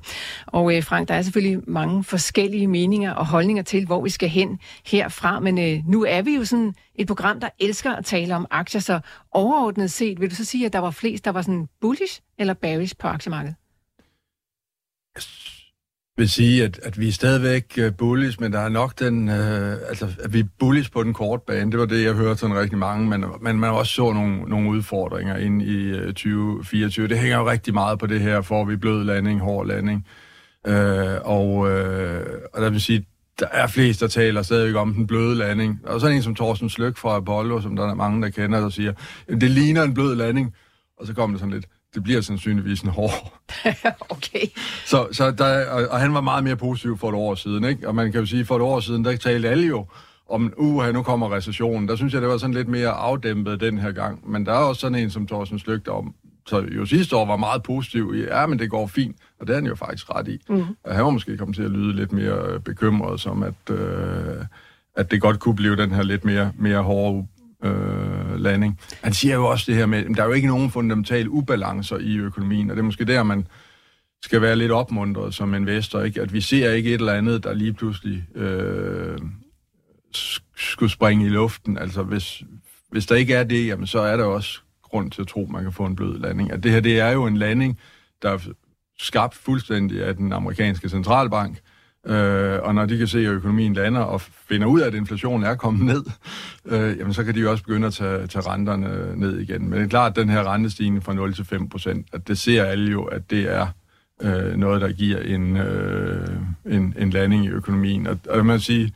Og 0.46 0.76
øh, 0.76 0.84
Frank, 0.84 1.08
der 1.08 1.14
er 1.14 1.22
selvfølgelig 1.22 1.60
mange 1.68 2.04
forskellige 2.04 2.68
meninger 2.68 3.14
og 3.14 3.28
holdninger 3.28 3.64
til, 3.64 3.86
hvor 3.86 4.02
vi 4.02 4.10
skal 4.10 4.30
hen 4.30 4.60
herfra, 4.86 5.40
men 5.40 5.60
øh, 5.60 5.80
nu 5.88 6.06
er 6.10 6.22
vi 6.22 6.36
jo 6.36 6.46
sådan 6.46 6.74
et 6.96 7.08
program, 7.08 7.40
der 7.40 7.50
elsker 7.60 7.92
at 7.92 8.06
tale 8.06 8.36
om 8.36 8.46
aktier, 8.52 8.82
så 8.82 9.00
overordnet 9.32 9.92
set, 9.92 10.22
vil 10.22 10.30
du 10.30 10.36
så 10.36 10.46
sige, 10.46 10.66
at 10.66 10.74
der 10.74 10.80
var 10.80 10.92
flest, 10.92 11.26
der 11.26 11.32
var 11.32 11.42
sådan 11.42 11.68
bullish 11.82 12.22
eller 12.40 12.54
bearish 12.54 12.96
på 13.00 13.08
aktiemarkedet? 13.08 13.56
Vil 16.18 16.30
sige, 16.30 16.64
at, 16.64 16.80
at 16.84 17.00
vi 17.00 17.08
er 17.08 17.12
stadigvæk 17.12 17.74
øh, 17.78 17.94
bullish, 17.98 18.42
men 18.42 18.54
der 18.54 18.60
er 18.60 18.70
nok 18.70 19.00
den, 19.00 19.30
øh, 19.30 19.78
altså, 19.90 20.08
at 20.24 20.34
vi 20.34 20.40
er 20.40 20.48
bullish 20.60 20.92
på 20.92 21.04
den 21.04 21.14
korte 21.14 21.44
bane. 21.48 21.72
Det 21.72 21.80
var 21.80 21.86
det, 21.86 22.04
jeg 22.04 22.14
hørte 22.14 22.40
sådan 22.40 22.56
rigtig 22.56 22.78
mange, 22.78 23.10
men, 23.10 23.26
men 23.42 23.60
man 23.60 23.70
også 23.70 23.94
så 23.94 24.14
nogle, 24.14 24.38
nogle 24.38 24.70
udfordringer 24.70 25.38
ind 25.38 25.62
i 25.62 25.76
øh, 25.76 26.08
2024. 26.08 27.08
Det 27.08 27.20
hænger 27.20 27.38
jo 27.38 27.50
rigtig 27.50 27.74
meget 27.74 28.00
på 28.00 28.08
det 28.08 28.20
her, 28.20 28.42
får 28.42 28.66
vi 28.66 28.76
blød 28.76 29.04
landing, 29.04 29.40
hård 29.40 29.68
landing. 29.68 30.08
Øh, 30.68 31.18
og, 31.24 31.72
øh, 31.72 32.26
og 32.54 32.62
der 32.62 32.70
vil 32.70 32.82
sige, 32.82 33.06
der 33.40 33.48
er 33.52 33.68
flest, 33.68 34.02
der 34.02 34.08
taler 34.08 34.42
stadigvæk 34.42 34.76
om 34.76 34.94
den 34.94 35.08
bløde 35.08 35.36
landing. 35.36 35.82
Og 35.84 36.02
sådan 36.02 36.16
en 36.16 36.24
som 36.24 36.36
Thorsten 36.36 36.70
Sløk 36.70 36.98
fra 36.98 37.16
Apollo, 37.16 37.62
som 37.62 37.76
der 37.76 37.90
er 37.90 37.94
mange, 37.94 38.22
der 38.22 38.30
kender, 38.30 38.60
der 38.60 38.70
siger, 38.70 38.94
det 39.30 39.52
ligner 39.52 39.84
en 39.84 39.94
blød 39.94 40.16
landing. 40.16 40.56
Og 40.98 41.08
så 41.08 41.14
kommer 41.14 41.38
det 41.38 41.40
sådan 41.40 41.54
lidt, 41.54 41.66
det 41.94 42.04
bliver 42.04 42.22
sandsynligvis 42.22 42.82
en 42.82 42.90
hård. 42.90 43.34
okay. 44.10 44.48
Så, 44.86 45.08
så 45.12 45.32
der, 45.32 45.70
og, 45.70 45.88
og 45.88 46.00
han 46.00 46.14
var 46.14 46.22
meget 46.22 46.44
mere 46.44 46.56
positiv 46.56 46.98
for 46.98 47.10
et 47.10 47.16
år 47.16 47.36
siden, 47.36 47.64
ikke? 47.64 47.88
Og 47.88 47.96
man 47.96 48.12
kan 48.12 48.20
jo 48.22 48.26
sige, 48.26 48.46
for 48.46 48.56
et 48.56 48.62
år 48.62 48.80
siden, 48.80 49.06
der 49.06 49.16
talte 49.16 49.50
alle 49.50 49.68
jo 49.68 49.86
om, 50.30 50.54
uh, 50.58 50.94
nu 50.94 51.04
kommer 51.04 51.36
recessionen. 51.36 51.88
Der 51.88 51.96
synes 51.96 52.14
jeg, 52.14 52.22
det 52.22 52.30
var 52.30 52.38
sådan 52.38 52.54
lidt 52.54 52.68
mere 52.68 52.90
afdæmpet 52.90 53.62
den 53.62 53.78
her 53.78 53.92
gang. 53.92 54.32
Men 54.32 54.46
der 54.46 54.52
er 54.52 54.58
også 54.58 54.82
sådan 54.82 54.98
en 54.98 55.10
som 55.10 55.28
Thorsten 55.28 55.60
Sløgte 55.60 55.90
om, 55.90 56.16
så 56.48 56.66
jo 56.76 56.86
sidste 56.86 57.16
år 57.16 57.26
var 57.26 57.38
meget 57.38 57.64
positiv 57.64 58.14
i, 58.16 58.20
ja, 58.22 58.46
men 58.46 58.60
det 58.60 58.70
går 58.70 58.88
fint, 58.88 59.16
og 59.40 59.48
det 59.48 59.54
er 59.54 59.58
han 59.58 59.66
jo 59.66 59.76
faktisk 59.76 60.10
ret 60.16 60.28
i. 60.28 60.42
Mm. 60.50 60.64
Og 60.84 60.96
han 60.96 61.06
var 61.06 61.10
måske 61.10 61.38
kommet 61.38 61.56
til 61.56 61.64
at 61.64 61.72
lyde 61.72 61.96
lidt 61.96 62.12
mere 62.12 62.60
bekymret, 62.60 63.20
som 63.20 63.44
at, 63.44 63.70
øh, 63.70 64.46
at 64.96 65.12
det 65.12 65.22
godt 65.22 65.40
kunne 65.40 65.56
blive 65.56 65.76
den 65.76 65.92
her 65.92 66.04
lidt 66.04 66.26
mere, 66.26 66.52
mere 66.58 66.82
hårde 66.82 67.28
øh, 67.64 68.40
landing. 68.40 68.80
Han 69.04 69.14
siger 69.14 69.36
jo 69.36 69.46
også 69.46 69.66
det 69.68 69.76
her 69.76 69.86
med, 69.86 70.06
at 70.06 70.18
der 70.18 70.22
er 70.22 70.28
jo 70.28 70.34
ikke 70.34 70.48
nogen 70.48 70.72
fundamentale 70.72 71.30
ubalancer 71.30 71.98
i 71.98 72.18
økonomien, 72.18 72.70
og 72.70 72.76
det 72.76 72.82
er 72.82 72.86
måske 72.86 73.06
der, 73.06 73.24
man 73.24 73.48
skal 74.24 74.42
være 74.42 74.56
lidt 74.56 74.72
opmuntret 74.72 75.34
som 75.34 75.54
investor, 75.54 76.02
ikke? 76.02 76.22
at 76.22 76.34
vi 76.34 76.42
ser 76.42 76.72
ikke 76.72 76.90
et 76.94 77.00
eller 77.00 77.14
andet, 77.14 77.44
der 77.44 77.54
lige 77.54 77.74
pludselig 77.74 78.26
øh, 78.36 79.18
skulle 80.56 80.92
springe 80.92 81.26
i 81.26 81.30
luften. 81.30 81.78
Altså 81.78 82.04
hvis, 82.04 82.44
hvis 82.92 83.06
der 83.06 83.16
ikke 83.16 83.34
er 83.34 83.44
det, 83.44 83.68
jamen, 83.68 83.88
så 83.88 84.00
er 84.00 84.18
der 84.18 84.24
også 84.24 84.60
grund 84.84 85.12
til 85.12 85.22
at 85.22 85.28
tro, 85.28 85.44
at 85.44 85.50
man 85.50 85.64
kan 85.64 85.74
få 85.74 85.86
en 85.86 85.96
blød 85.96 86.20
landing. 86.20 86.52
At 86.52 86.64
det 86.64 86.72
her 86.72 86.80
det 86.80 87.00
er 87.00 87.10
jo 87.10 87.26
en 87.26 87.38
landing, 87.38 87.80
der 88.22 88.30
er 88.30 88.38
skabt 89.00 89.36
fuldstændig 89.36 90.04
af 90.04 90.16
den 90.16 90.34
amerikanske 90.34 90.90
centralbank, 90.90 91.60
Øh, 92.08 92.60
og 92.64 92.76
når 92.76 92.86
de 92.86 92.98
kan 92.98 93.08
se, 93.08 93.20
at 93.20 93.26
økonomien 93.26 93.74
lander 93.74 94.02
og 94.02 94.22
finder 94.22 94.68
ud 94.68 94.82
af, 94.82 94.88
at 94.88 94.94
inflationen 94.94 95.44
er 95.44 95.56
kommet 95.56 95.86
ned, 95.86 96.04
øh, 96.66 96.98
jamen 96.98 97.14
så 97.14 97.24
kan 97.24 97.36
de 97.36 97.40
jo 97.40 97.52
også 97.52 97.64
begynde 97.64 97.88
at 97.88 97.94
tage, 97.94 98.28
tage 98.28 98.48
renterne 98.48 99.16
ned 99.16 99.40
igen. 99.40 99.70
Men 99.70 99.80
det 99.80 99.86
er 99.86 99.90
klart, 99.90 100.10
at 100.10 100.16
den 100.16 100.30
her 100.30 100.54
rentestigning 100.54 101.04
fra 101.04 101.14
0 101.14 101.34
til 101.34 101.46
5 101.46 101.70
procent, 101.70 102.08
at 102.14 102.28
det 102.28 102.38
ser 102.38 102.64
alle 102.64 102.92
jo, 102.92 103.04
at 103.04 103.30
det 103.30 103.54
er 103.54 103.68
øh, 104.22 104.56
noget, 104.56 104.82
der 104.82 104.92
giver 104.92 105.20
en, 105.20 105.58
øh, 105.58 106.28
en, 106.66 106.94
en 106.98 107.10
landing 107.10 107.46
i 107.46 107.50
økonomien. 107.50 108.08
Og, 108.08 108.20
og 108.30 108.46
man 108.46 108.60
sige, 108.60 108.94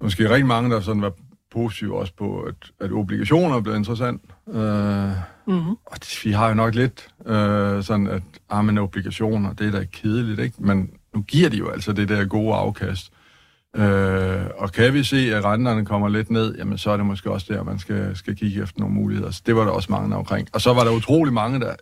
måske 0.00 0.30
rigtig 0.30 0.46
mange, 0.46 0.70
der 0.70 0.80
sådan 0.80 1.02
var 1.02 1.12
positive 1.50 1.98
også 1.98 2.12
på, 2.18 2.40
at, 2.40 2.70
at 2.80 2.92
obligationer 2.92 3.56
er 3.56 3.60
blevet 3.60 3.78
interessant. 3.78 4.22
Øh, 4.48 5.10
mm-hmm. 5.46 5.76
Og 5.86 5.96
vi 6.24 6.32
har 6.32 6.48
jo 6.48 6.54
nok 6.54 6.74
lidt 6.74 7.08
øh, 7.26 7.82
sådan, 7.82 8.06
at 8.06 8.22
ah, 8.50 8.64
men 8.64 8.78
obligationer, 8.78 9.52
det 9.52 9.66
er 9.66 9.70
da 9.70 9.84
kedeligt, 9.84 10.40
ikke? 10.40 10.56
Men 10.58 10.90
nu 11.14 11.22
giver 11.22 11.48
de 11.48 11.56
jo 11.56 11.70
altså 11.70 11.92
det 11.92 12.08
der 12.08 12.24
gode 12.24 12.54
afkast. 12.54 13.12
Øh, 13.76 14.46
og 14.56 14.72
kan 14.72 14.94
vi 14.94 15.02
se, 15.02 15.34
at 15.34 15.44
renterne 15.44 15.84
kommer 15.84 16.08
lidt 16.08 16.30
ned, 16.30 16.54
jamen 16.58 16.78
så 16.78 16.90
er 16.90 16.96
det 16.96 17.06
måske 17.06 17.30
også 17.30 17.46
der, 17.54 17.62
man 17.62 17.78
skal, 17.78 18.16
skal 18.16 18.36
kigge 18.36 18.62
efter 18.62 18.80
nogle 18.80 18.94
muligheder. 18.94 19.30
Så 19.30 19.42
det 19.46 19.56
var 19.56 19.64
der 19.64 19.70
også 19.70 19.92
mange 19.92 20.16
omkring. 20.16 20.48
Og 20.52 20.60
så 20.60 20.72
var 20.72 20.84
der 20.84 20.90
utrolig 20.90 21.32
mange, 21.32 21.60
der, 21.60 21.74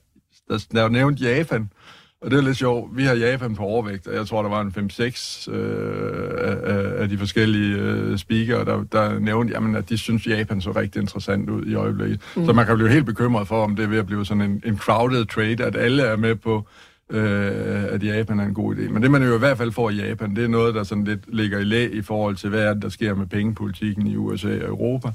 der, 0.48 0.66
der 0.72 0.88
nævnte 0.88 1.22
Japan. 1.22 1.70
Og 2.22 2.30
det 2.30 2.38
er 2.38 2.42
lidt 2.42 2.56
sjovt. 2.56 2.96
Vi 2.96 3.04
har 3.04 3.14
Japan 3.14 3.54
på 3.54 3.62
overvægt, 3.62 4.06
og 4.06 4.14
jeg 4.14 4.26
tror, 4.26 4.42
der 4.42 4.48
var 4.48 4.60
en 4.60 4.90
5-6 4.90 5.50
øh, 5.50 6.32
af, 6.38 7.02
af 7.02 7.08
de 7.08 7.18
forskellige 7.18 7.76
øh, 7.76 8.18
speakere, 8.18 8.64
der, 8.64 8.84
der 8.92 9.18
nævnte, 9.18 9.54
jamen, 9.54 9.76
at 9.76 9.88
de 9.88 9.98
synes, 9.98 10.26
Japan 10.26 10.60
så 10.60 10.72
rigtig 10.72 11.00
interessant 11.00 11.50
ud 11.50 11.66
i 11.66 11.74
øjeblikket. 11.74 12.20
Mm. 12.36 12.46
Så 12.46 12.52
man 12.52 12.66
kan 12.66 12.76
blive 12.76 12.90
helt 12.90 13.06
bekymret 13.06 13.48
for, 13.48 13.64
om 13.64 13.76
det 13.76 13.84
er 13.84 13.88
ved 13.88 13.98
at 13.98 14.06
blive 14.06 14.26
sådan 14.26 14.40
en, 14.40 14.62
en 14.64 14.78
crowded 14.78 15.26
trade, 15.26 15.64
at 15.64 15.76
alle 15.76 16.02
er 16.02 16.16
med 16.16 16.34
på 16.34 16.66
øh, 17.10 17.84
at 17.94 18.04
Japan 18.04 18.40
er 18.40 18.44
en 18.44 18.54
god 18.54 18.76
idé. 18.76 18.88
Men 18.88 19.02
det, 19.02 19.10
man 19.10 19.22
jo 19.22 19.34
i 19.34 19.38
hvert 19.38 19.58
fald 19.58 19.72
får 19.72 19.90
i 19.90 19.94
Japan, 19.94 20.36
det 20.36 20.44
er 20.44 20.48
noget, 20.48 20.74
der 20.74 20.82
sådan 20.82 21.04
lidt 21.04 21.34
ligger 21.34 21.58
i 21.58 21.64
læ 21.64 21.88
i 21.88 22.02
forhold 22.02 22.36
til, 22.36 22.50
hvad 22.50 22.76
der 22.76 22.88
sker 22.88 23.14
med 23.14 23.26
pengepolitikken 23.26 24.06
i 24.06 24.16
USA 24.16 24.48
og 24.48 24.68
Europa. 24.68 25.08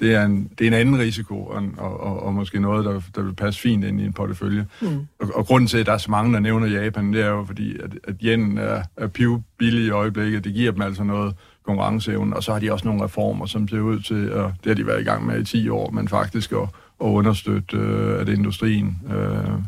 Det 0.00 0.14
er 0.14 0.24
en, 0.24 0.50
det 0.58 0.64
er 0.64 0.68
en 0.68 0.74
anden 0.74 0.98
risiko, 0.98 1.44
og, 1.44 1.62
og, 1.78 2.00
og, 2.00 2.22
og 2.22 2.34
måske 2.34 2.60
noget, 2.60 2.84
der, 2.84 3.00
der 3.14 3.22
vil 3.22 3.34
passe 3.34 3.60
fint 3.60 3.84
ind 3.84 4.00
i 4.00 4.04
en 4.04 4.12
portefølje. 4.12 4.66
Mm. 4.82 5.06
Og, 5.18 5.28
og 5.34 5.46
grunden 5.46 5.68
til, 5.68 5.78
at 5.78 5.86
der 5.86 5.92
er 5.92 5.98
så 5.98 6.10
mange, 6.10 6.32
der 6.32 6.40
nævner 6.40 6.66
Japan, 6.66 7.12
det 7.12 7.22
er 7.22 7.28
jo 7.28 7.44
fordi, 7.44 7.76
at, 7.78 7.90
at 8.04 8.14
yen 8.22 8.58
er, 8.58 8.82
er 8.96 9.06
piv 9.06 9.42
billig 9.58 9.86
i 9.86 9.90
øjeblikket. 9.90 10.44
Det 10.44 10.54
giver 10.54 10.72
dem 10.72 10.82
altså 10.82 11.04
noget 11.04 11.34
konkurrenceevne, 11.62 12.36
og 12.36 12.42
så 12.42 12.52
har 12.52 12.58
de 12.58 12.72
også 12.72 12.88
nogle 12.88 13.04
reformer, 13.04 13.46
som 13.46 13.68
ser 13.68 13.80
ud 13.80 14.00
til, 14.00 14.32
og 14.32 14.54
det 14.64 14.70
har 14.70 14.74
de 14.74 14.86
været 14.86 15.00
i 15.00 15.04
gang 15.04 15.26
med 15.26 15.40
i 15.40 15.44
10 15.44 15.68
år, 15.68 15.90
men 15.90 16.08
faktisk 16.08 16.52
at, 16.52 16.68
at 17.00 17.06
understøtte, 17.06 17.76
øh, 17.76 18.20
at 18.20 18.28
industrien 18.28 18.98
øh, 19.14 19.62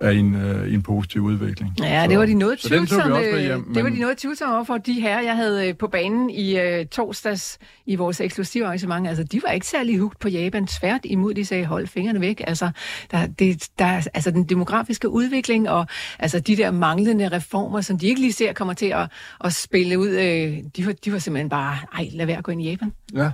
er 0.00 0.10
i 0.10 0.18
en, 0.18 0.34
øh, 0.34 0.68
i 0.68 0.74
en 0.74 0.82
positiv 0.82 1.22
udvikling. 1.22 1.74
Ja, 1.80 2.04
så, 2.04 2.10
det 2.10 2.18
var 2.18 2.26
de 2.26 2.34
noget 2.34 2.58
tvivlsomme, 2.58 3.40
hjem, 3.40 3.58
men... 3.66 3.74
det 3.74 3.84
var 3.84 3.90
de 3.90 4.00
noget 4.00 4.18
tvivlsomme 4.18 4.54
over 4.54 4.64
for 4.64 4.78
de 4.78 5.00
her, 5.00 5.20
jeg 5.20 5.36
havde 5.36 5.68
øh, 5.68 5.76
på 5.76 5.86
banen 5.86 6.30
i 6.30 6.58
øh, 6.58 6.86
torsdags 6.86 7.58
i 7.86 7.96
vores 7.96 8.20
eksklusive 8.20 8.64
arrangement. 8.64 9.08
Altså, 9.08 9.24
de 9.24 9.40
var 9.46 9.52
ikke 9.52 9.66
særlig 9.66 9.98
hugt 9.98 10.18
på 10.18 10.28
Japan. 10.28 10.68
Svært 10.68 11.00
imod, 11.04 11.34
de 11.34 11.44
sagde, 11.44 11.64
hold 11.64 11.86
fingrene 11.86 12.20
væk. 12.20 12.42
Altså, 12.46 12.70
der, 13.10 13.26
det, 13.26 13.68
der, 13.78 14.08
altså 14.14 14.30
den 14.30 14.44
demografiske 14.44 15.08
udvikling 15.08 15.70
og 15.70 15.86
altså, 16.18 16.40
de 16.40 16.56
der 16.56 16.70
manglende 16.70 17.28
reformer, 17.28 17.80
som 17.80 17.98
de 17.98 18.06
ikke 18.06 18.20
lige 18.20 18.32
ser 18.32 18.52
kommer 18.52 18.74
til 18.74 18.86
at, 18.86 19.10
at 19.44 19.52
spille 19.52 19.98
ud, 19.98 20.08
øh, 20.08 20.58
de, 20.76 20.86
var, 20.86 20.92
de 21.04 21.12
var 21.12 21.18
simpelthen 21.18 21.48
bare, 21.48 21.76
ej, 21.94 22.08
lad 22.12 22.26
være 22.26 22.36
at 22.38 22.44
gå 22.44 22.52
ind 22.52 22.62
i 22.62 22.70
Japan. 22.70 22.92
Ja, 23.14 23.30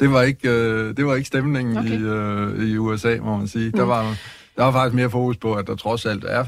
det 0.00 0.10
var 0.10 0.22
ikke, 0.22 0.50
øh, 0.50 0.96
det 0.96 1.06
var 1.06 1.14
ikke 1.14 1.26
stemningen 1.26 1.76
okay. 1.76 2.00
i, 2.00 2.02
øh, 2.02 2.68
i 2.68 2.76
USA, 2.76 3.16
må 3.22 3.36
man 3.36 3.48
sige. 3.48 3.66
Mm. 3.66 3.72
Der 3.72 3.84
var 3.84 4.16
der 4.56 4.64
var 4.64 4.72
faktisk 4.72 4.94
mere 4.94 5.10
fokus 5.10 5.36
på, 5.36 5.54
at 5.54 5.66
der 5.66 5.74
trods 5.74 6.06
alt 6.06 6.24
er 6.24 6.44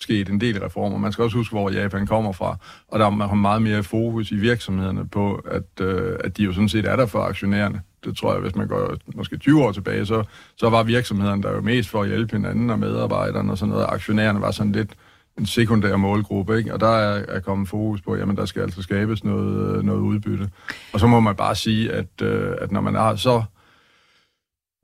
sket 0.00 0.28
en 0.28 0.40
del 0.40 0.60
reformer. 0.60 0.98
Man 0.98 1.12
skal 1.12 1.24
også 1.24 1.36
huske, 1.36 1.52
hvor 1.52 1.70
Japan 1.70 2.06
kommer 2.06 2.32
fra, 2.32 2.56
og 2.88 2.98
der 2.98 3.06
er 3.06 3.34
meget 3.34 3.62
mere 3.62 3.82
fokus 3.82 4.30
i 4.30 4.36
virksomhederne 4.36 5.08
på, 5.08 5.34
at, 5.34 5.80
øh, 5.80 6.18
at 6.24 6.36
de 6.36 6.42
jo 6.42 6.52
sådan 6.52 6.68
set 6.68 6.84
er 6.84 6.96
der 6.96 7.06
for 7.06 7.22
aktionærerne. 7.22 7.80
Det 8.04 8.16
tror 8.16 8.32
jeg, 8.32 8.40
hvis 8.40 8.54
man 8.54 8.68
går 8.68 8.94
måske 9.14 9.36
20 9.36 9.64
år 9.64 9.72
tilbage, 9.72 10.06
så, 10.06 10.24
så 10.56 10.70
var 10.70 10.82
virksomhederne 10.82 11.42
der 11.42 11.52
jo 11.52 11.60
mest 11.60 11.88
for 11.88 12.02
at 12.02 12.08
hjælpe 12.08 12.36
hinanden 12.36 12.70
og 12.70 12.78
medarbejderne 12.78 13.52
og 13.52 13.58
sådan 13.58 13.72
noget. 13.72 13.86
Aktionærerne 13.88 14.40
var 14.40 14.50
sådan 14.50 14.72
lidt 14.72 14.90
en 15.38 15.46
sekundær 15.46 15.96
målgruppe, 15.96 16.58
ikke? 16.58 16.74
og 16.74 16.80
der 16.80 16.88
er, 16.88 17.24
er 17.28 17.40
kommet 17.40 17.68
fokus 17.68 18.00
på, 18.00 18.16
jamen 18.16 18.36
der 18.36 18.44
skal 18.44 18.62
altså 18.62 18.82
skabes 18.82 19.24
noget, 19.24 19.76
øh, 19.76 19.82
noget 19.82 20.00
udbytte. 20.00 20.50
Og 20.92 21.00
så 21.00 21.06
må 21.06 21.20
man 21.20 21.36
bare 21.36 21.54
sige, 21.54 21.92
at, 21.92 22.22
øh, 22.22 22.54
at 22.60 22.72
når 22.72 22.80
man 22.80 22.94
har 22.94 23.16
så 23.16 23.42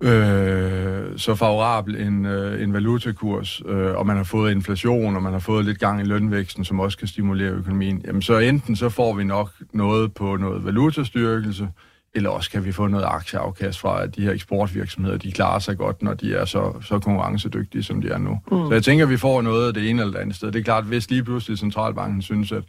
øh, 0.03 1.19
så 1.19 1.35
favorabel 1.35 1.97
en, 1.97 2.27
øh, 2.27 2.63
en 2.63 2.73
valutakurs, 2.73 3.63
øh, 3.67 3.95
og 3.95 4.07
man 4.07 4.17
har 4.17 4.25
fået 4.25 4.51
inflation, 4.51 5.17
og 5.17 5.23
man 5.23 5.33
har 5.33 5.41
fået 5.41 5.65
lidt 5.65 5.79
gang 5.79 6.01
i 6.01 6.05
lønvæksten, 6.05 6.65
som 6.65 6.81
også 6.81 6.99
kan 6.99 7.09
stimulere 7.09 7.51
økonomien, 7.51 8.03
jamen 8.07 8.23
så 8.23 8.39
enten 8.39 8.77
så 8.77 8.89
får 8.89 9.15
vi 9.15 9.25
nok 9.25 9.51
noget 9.73 10.15
på 10.15 10.37
noget 10.37 10.65
valutastyrkelse, 10.65 11.69
eller 12.15 12.31
også 12.31 12.51
kan 12.51 12.65
vi 12.65 12.73
få 12.73 12.87
noget 12.87 13.05
aktieafkast 13.09 13.81
fra, 13.81 14.03
at 14.03 14.17
de 14.17 14.23
her 14.23 14.33
eksportvirksomheder, 14.33 15.17
de 15.17 15.33
klarer 15.33 15.59
sig 15.59 15.79
godt, 15.79 16.03
når 16.03 16.15
de 16.15 16.35
er 16.35 16.45
så, 16.45 16.73
så 16.83 16.99
konkurrencedygtige, 16.99 17.83
som 17.83 18.03
de 18.03 18.09
er 18.09 18.19
nu. 18.19 18.39
Mm. 18.51 18.69
Så 18.69 18.69
jeg 18.73 18.83
tænker, 18.83 19.05
at 19.05 19.11
vi 19.11 19.17
får 19.17 19.43
noget 19.43 19.67
af 19.67 19.75
det 19.75 19.91
ene 19.91 20.03
eller 20.03 20.13
det 20.13 20.21
andet 20.21 20.37
sted. 20.37 20.53
Det 20.53 20.59
er 20.59 20.65
klart, 20.65 20.85
hvis 20.85 21.11
lige 21.11 21.25
pludselig 21.25 21.59
centralbanken 21.59 22.23
synes, 22.23 22.53
at 22.53 22.63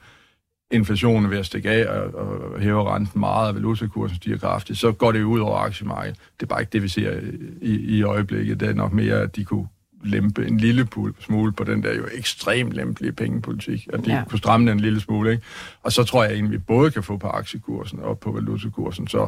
inflationen 0.73 1.31
ved 1.31 1.38
at 1.38 1.45
stikke 1.45 1.69
af 1.69 1.86
og, 1.88 2.15
og 2.15 2.59
hæver 2.59 2.95
renten 2.95 3.19
meget, 3.19 3.49
og 3.49 3.55
valutakursen 3.55 4.17
stiger 4.17 4.38
kraftigt, 4.38 4.79
så 4.79 4.91
går 4.91 5.12
det 5.12 5.23
ud 5.23 5.39
over 5.39 5.57
aktiemarkedet. 5.57 6.17
Det 6.39 6.45
er 6.45 6.47
bare 6.47 6.62
ikke 6.62 6.71
det, 6.73 6.83
vi 6.83 6.88
ser 6.88 7.19
i, 7.62 7.75
i 7.75 8.03
øjeblikket. 8.03 8.59
Det 8.59 8.69
er 8.69 8.73
nok 8.73 8.93
mere, 8.93 9.21
at 9.21 9.36
de 9.36 9.43
kunne 9.43 9.67
lempe 10.03 10.47
en 10.47 10.57
lille 10.57 10.88
smule 11.19 11.51
på 11.51 11.63
den 11.63 11.83
der 11.83 11.95
jo 11.95 12.07
ekstremt 12.13 12.73
lempelige 12.73 13.12
pengepolitik, 13.12 13.88
at 13.93 14.05
de 14.05 14.12
ja. 14.12 14.23
kunne 14.29 14.39
stramme 14.39 14.69
den 14.69 14.77
en 14.77 14.81
lille 14.81 14.99
smule. 14.99 15.31
Ikke? 15.31 15.43
Og 15.83 15.91
så 15.91 16.03
tror 16.03 16.23
jeg 16.23 16.33
egentlig, 16.33 16.51
vi 16.51 16.57
både 16.57 16.91
kan 16.91 17.03
få 17.03 17.17
på 17.17 17.27
aktiekursen 17.27 17.99
og 17.99 18.19
på 18.19 18.31
valutakursen. 18.31 19.07
Så, 19.07 19.27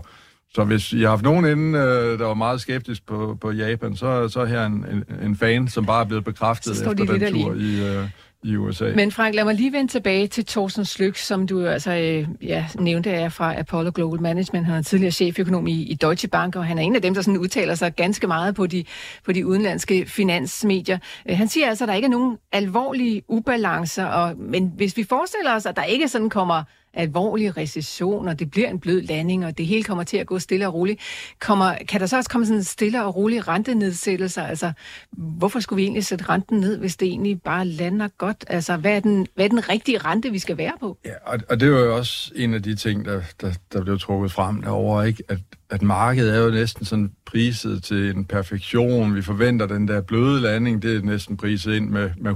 så 0.54 0.64
hvis 0.64 0.94
I 0.94 1.02
har 1.02 1.10
haft 1.10 1.24
nogen 1.24 1.46
inden, 1.46 1.76
øh, 1.76 2.20
der 2.20 2.26
var 2.26 2.34
meget 2.34 2.62
skeptisk 2.62 3.06
på, 3.06 3.38
på 3.42 3.52
Japan, 3.52 3.96
så, 3.96 4.28
så 4.28 4.42
er 4.42 4.46
her 4.46 4.66
en, 4.66 4.86
en, 4.92 5.04
en 5.26 5.36
fan, 5.36 5.68
som 5.68 5.86
bare 5.86 6.02
er 6.02 6.06
blevet 6.06 6.24
bekræftet 6.24 6.72
efter 6.72 6.94
de 6.94 7.08
den 7.08 7.34
tur 7.34 7.54
i, 7.54 7.98
øh, 7.98 8.10
i 8.44 8.56
USA. 8.56 8.92
Men 8.96 9.12
Frank, 9.12 9.36
lad 9.36 9.44
mig 9.44 9.56
lige 9.56 9.74
vende 9.74 9.92
tilbage 9.92 10.28
til 10.28 10.46
Thorsten 10.46 10.86
Slyk, 10.86 11.18
som 11.18 11.48
du 11.48 11.66
altså 11.66 11.92
øh, 11.92 12.28
ja, 12.42 12.68
nævnte 12.80 13.10
er 13.10 13.30
fra 13.30 13.60
Apollo 13.60 13.92
Global 13.96 14.22
Management. 14.22 14.66
Han 14.66 14.76
er 14.76 14.82
tidligere 14.82 15.12
cheføkonom 15.12 15.68
i, 15.68 15.84
i 15.84 15.94
Deutsche 15.94 16.28
Bank, 16.28 16.56
og 16.56 16.66
han 16.66 16.78
er 16.78 16.82
en 16.82 16.96
af 16.96 17.02
dem, 17.02 17.14
der 17.14 17.22
sådan 17.22 17.38
udtaler 17.38 17.76
sig 17.76 17.96
ganske 17.96 18.28
meget 18.28 18.56
på 18.56 18.68
de, 18.68 18.84
på 19.26 19.32
de 19.32 19.48
udenlandske 19.48 20.06
finansmedier. 20.06 20.98
Øh, 21.30 21.38
han 21.38 21.48
siger 21.48 21.68
altså, 21.68 21.84
at 21.84 21.88
der 21.88 21.94
ikke 21.94 22.06
er 22.06 22.10
nogen 22.10 22.38
alvorlige 22.52 23.22
ubalancer, 23.28 24.06
og, 24.06 24.38
men 24.38 24.72
hvis 24.76 24.98
vi 24.98 25.04
forestiller 25.04 25.56
os, 25.56 25.66
at 25.66 25.76
der 25.76 25.84
ikke 25.84 26.08
sådan 26.08 26.30
kommer 26.30 26.64
alvorlig 26.96 27.58
recession, 27.58 28.28
og 28.28 28.40
det 28.40 28.52
bliver 28.52 28.70
en 28.70 28.80
blød 28.80 29.02
landing, 29.02 29.46
og 29.46 29.58
det 29.58 29.66
hele 29.66 29.84
kommer 29.84 30.04
til 30.04 30.18
at 30.18 30.28
gå 30.28 30.40
stille 30.40 30.68
og 30.68 30.74
roligt. 30.74 31.02
Kommer, 31.40 31.76
kan 31.88 32.00
der 32.00 32.06
så 32.06 32.18
også 32.18 32.30
komme 32.30 32.48
sådan 32.48 32.64
stille 32.64 33.04
og 33.06 33.16
rolig 33.16 33.48
rentenedsættelser? 33.48 34.44
Altså, 34.44 34.72
hvorfor 35.12 35.60
skulle 35.60 35.78
vi 35.78 35.84
egentlig 35.84 36.06
sætte 36.06 36.30
renten 36.30 36.60
ned, 36.60 36.78
hvis 36.78 36.96
det 36.96 37.08
egentlig 37.08 37.42
bare 37.42 37.66
lander 37.66 38.08
godt? 38.18 38.46
Altså, 38.48 38.78
hvad 38.78 38.96
er 38.96 39.00
den, 39.00 39.28
hvad 39.36 39.46
er 39.46 39.50
den 39.50 39.70
rigtige 39.70 39.98
rente, 39.98 40.32
vi 40.32 40.40
skal 40.40 40.58
være 40.58 40.74
på? 40.80 40.98
Ja, 41.06 41.14
og, 41.26 41.40
og 41.50 41.60
det 41.60 41.72
var 41.72 41.80
jo 41.80 41.96
også 41.98 42.32
en 42.36 42.54
af 42.54 42.64
de 42.64 42.76
ting, 42.76 43.06
der, 43.06 43.22
der, 43.42 43.54
der 43.74 43.84
blev 43.84 44.00
trukket 44.00 44.32
frem 44.32 44.62
derovre, 44.62 45.08
ikke? 45.08 45.24
At, 45.30 45.40
at 45.70 45.82
markedet 45.82 46.36
er 46.36 46.40
jo 46.40 46.50
næsten 46.50 46.86
sådan 46.86 47.12
priset 47.26 47.84
til 47.84 48.10
en 48.10 48.26
perfektion. 48.26 49.16
Vi 49.16 49.22
forventer 49.22 49.66
den 49.66 49.88
der 49.88 50.02
bløde 50.02 50.42
landing, 50.42 50.82
det 50.82 50.96
er 50.96 51.02
næsten 51.02 51.38
priset 51.38 51.76
ind 51.76 51.90
med, 51.90 52.12
med 52.18 52.32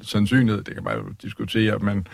100% 0.00 0.06
sandsynlighed. 0.06 0.64
Det 0.64 0.74
kan 0.74 0.84
man 0.84 0.96
jo 0.96 1.04
diskutere, 1.22 1.78
men 1.78 2.06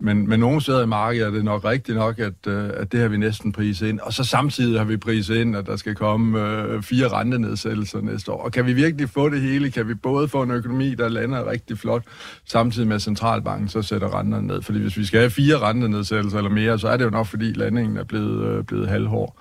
men, 0.00 0.28
men 0.28 0.40
nogle 0.40 0.60
steder 0.60 0.82
i 0.82 0.86
markedet 0.86 1.26
er 1.26 1.30
det 1.30 1.44
nok 1.44 1.64
rigtigt 1.64 1.98
nok, 1.98 2.18
at, 2.18 2.46
øh, 2.46 2.70
at 2.74 2.92
det 2.92 3.00
har 3.00 3.08
vi 3.08 3.16
næsten 3.16 3.52
priset 3.52 3.88
ind. 3.88 4.00
Og 4.00 4.12
så 4.12 4.24
samtidig 4.24 4.80
har 4.80 4.84
vi 4.84 4.96
priset 4.96 5.36
ind, 5.36 5.56
at 5.56 5.66
der 5.66 5.76
skal 5.76 5.94
komme 5.94 6.40
øh, 6.40 6.82
fire 6.82 7.08
rentenedsættelser 7.08 8.00
næste 8.00 8.32
år. 8.32 8.42
Og 8.42 8.52
kan 8.52 8.66
vi 8.66 8.72
virkelig 8.72 9.08
få 9.08 9.28
det 9.28 9.40
hele? 9.40 9.70
Kan 9.70 9.88
vi 9.88 9.94
både 9.94 10.28
få 10.28 10.42
en 10.42 10.50
økonomi, 10.50 10.94
der 10.94 11.08
lander 11.08 11.50
rigtig 11.50 11.78
flot, 11.78 12.02
samtidig 12.44 12.88
med 12.88 12.96
at 12.96 13.02
centralbanken 13.02 13.68
så 13.68 13.82
sætter 13.82 14.18
renterne 14.18 14.46
ned? 14.46 14.62
Fordi 14.62 14.78
hvis 14.78 14.96
vi 14.96 15.04
skal 15.04 15.20
have 15.20 15.30
fire 15.30 15.58
rentenedsættelser 15.58 16.38
eller 16.38 16.50
mere, 16.50 16.78
så 16.78 16.88
er 16.88 16.96
det 16.96 17.04
jo 17.04 17.10
nok, 17.10 17.26
fordi 17.26 17.52
landingen 17.52 17.96
er 17.96 18.04
blevet, 18.04 18.46
øh, 18.46 18.64
blevet 18.64 18.88
halvhård. 18.88 19.36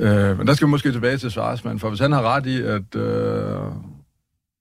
Øh, 0.00 0.38
men 0.38 0.46
der 0.46 0.54
skal 0.54 0.66
vi 0.66 0.70
måske 0.70 0.92
tilbage 0.92 1.16
til 1.16 1.30
Svarsmand, 1.30 1.78
for 1.78 1.88
hvis 1.88 2.00
han 2.00 2.12
har 2.12 2.22
ret 2.22 2.46
i, 2.46 2.60
at... 2.62 2.96
Øh, 2.96 3.58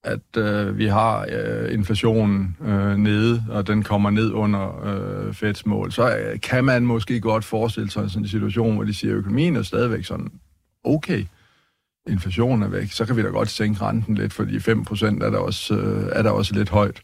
at 0.04 0.38
øh, 0.38 0.78
vi 0.78 0.86
har 0.86 1.28
øh, 1.32 1.74
inflationen 1.74 2.58
øh, 2.62 2.98
nede, 2.98 3.46
og 3.50 3.68
den 3.68 3.84
kommer 3.84 4.10
ned 4.10 4.32
under 4.32 4.86
øh, 4.86 5.34
Feds 5.34 5.66
mål, 5.66 5.92
så 5.92 6.18
øh, 6.18 6.40
kan 6.40 6.66
man 6.66 6.86
måske 6.86 7.20
godt 7.20 7.46
forestille 7.46 7.92
sig 7.92 8.10
sådan 8.10 8.24
en 8.24 8.30
situation, 8.30 8.76
hvor 8.76 8.84
de 8.84 8.94
siger, 8.94 9.14
at 9.14 9.18
økonomien 9.18 9.56
er 9.56 9.62
stadigvæk 9.62 10.06
sådan, 10.06 10.32
okay, 10.84 11.26
inflationen 12.10 12.64
er 12.64 12.68
væk, 12.68 12.92
så 12.92 13.06
kan 13.06 13.18
vi 13.18 13.22
da 13.22 13.28
godt 13.28 13.50
sænke 13.50 13.82
renten 13.82 14.16
lidt, 14.16 14.34
fordi 14.34 14.58
5% 14.58 15.26
er 15.26 15.30
der 15.30 15.38
også, 15.38 15.76
øh, 15.76 16.10
er 16.12 16.22
der 16.22 16.30
også 16.30 16.56
lidt 16.56 16.70
højt. 16.70 17.02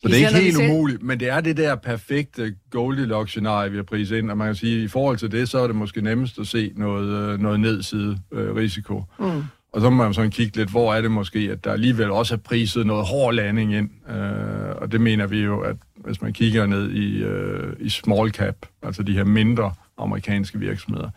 Så 0.00 0.08
det 0.08 0.22
er 0.22 0.28
ikke 0.28 0.40
helt 0.40 0.70
umuligt, 0.70 1.02
men 1.02 1.20
det 1.20 1.28
er 1.28 1.40
det 1.40 1.56
der 1.56 1.74
perfekte 1.74 2.54
Goldilocks-scenarie, 2.70 3.70
vi 3.70 3.76
har 3.76 3.82
priset 3.82 4.16
ind, 4.16 4.30
og 4.30 4.38
man 4.38 4.48
kan 4.48 4.54
sige, 4.54 4.78
at 4.78 4.84
i 4.84 4.88
forhold 4.88 5.16
til 5.16 5.32
det, 5.32 5.48
så 5.48 5.58
er 5.58 5.66
det 5.66 5.76
måske 5.76 6.00
nemmest 6.00 6.38
at 6.38 6.46
se 6.46 6.72
noget, 6.76 7.32
øh, 7.32 7.40
noget 7.40 7.60
nedside 7.60 8.18
øh, 8.32 8.54
risiko. 8.54 9.04
Mm. 9.18 9.42
Og 9.72 9.80
så 9.80 9.90
må 9.90 10.02
man 10.02 10.14
sådan 10.14 10.30
kigge 10.30 10.56
lidt, 10.56 10.70
hvor 10.70 10.94
er 10.94 11.00
det 11.00 11.10
måske, 11.10 11.38
at 11.38 11.64
der 11.64 11.72
alligevel 11.72 12.10
også 12.10 12.34
er 12.34 12.38
priset 12.38 12.86
noget 12.86 13.06
hård 13.06 13.34
landing 13.34 13.74
ind. 13.74 13.90
Øh, 14.10 14.76
og 14.76 14.92
det 14.92 15.00
mener 15.00 15.26
vi 15.26 15.38
jo, 15.42 15.60
at 15.60 15.76
hvis 15.96 16.22
man 16.22 16.32
kigger 16.32 16.66
ned 16.66 16.90
i, 16.90 17.22
øh, 17.22 17.72
i 17.80 17.88
small 17.88 18.30
cap, 18.30 18.66
altså 18.82 19.02
de 19.02 19.12
her 19.12 19.24
mindre 19.24 19.72
amerikanske 19.98 20.58
virksomheder, 20.58 21.10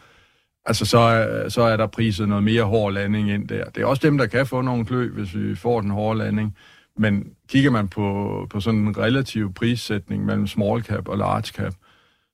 altså 0.65 0.85
så 0.85 0.97
er, 0.97 1.49
så 1.49 1.61
er 1.61 1.77
der 1.77 1.87
priset 1.87 2.27
noget 2.27 2.43
mere 2.43 2.63
hård 2.63 2.93
landing 2.93 3.31
ind 3.31 3.47
der. 3.47 3.65
Det 3.65 3.81
er 3.81 3.85
også 3.85 4.07
dem, 4.07 4.17
der 4.17 4.25
kan 4.25 4.47
få 4.47 4.61
nogle 4.61 4.85
klø, 4.85 5.09
hvis 5.09 5.35
vi 5.37 5.55
får 5.55 5.81
den 5.81 5.91
hårde 5.91 6.19
landing. 6.19 6.57
Men 6.97 7.33
kigger 7.49 7.71
man 7.71 7.87
på, 7.87 8.47
på 8.49 8.59
sådan 8.59 8.79
en 8.79 8.97
relativ 8.97 9.53
prissætning 9.53 10.25
mellem 10.25 10.47
small 10.47 10.83
cap 10.83 11.07
og 11.07 11.17
large 11.17 11.47
cap, 11.47 11.73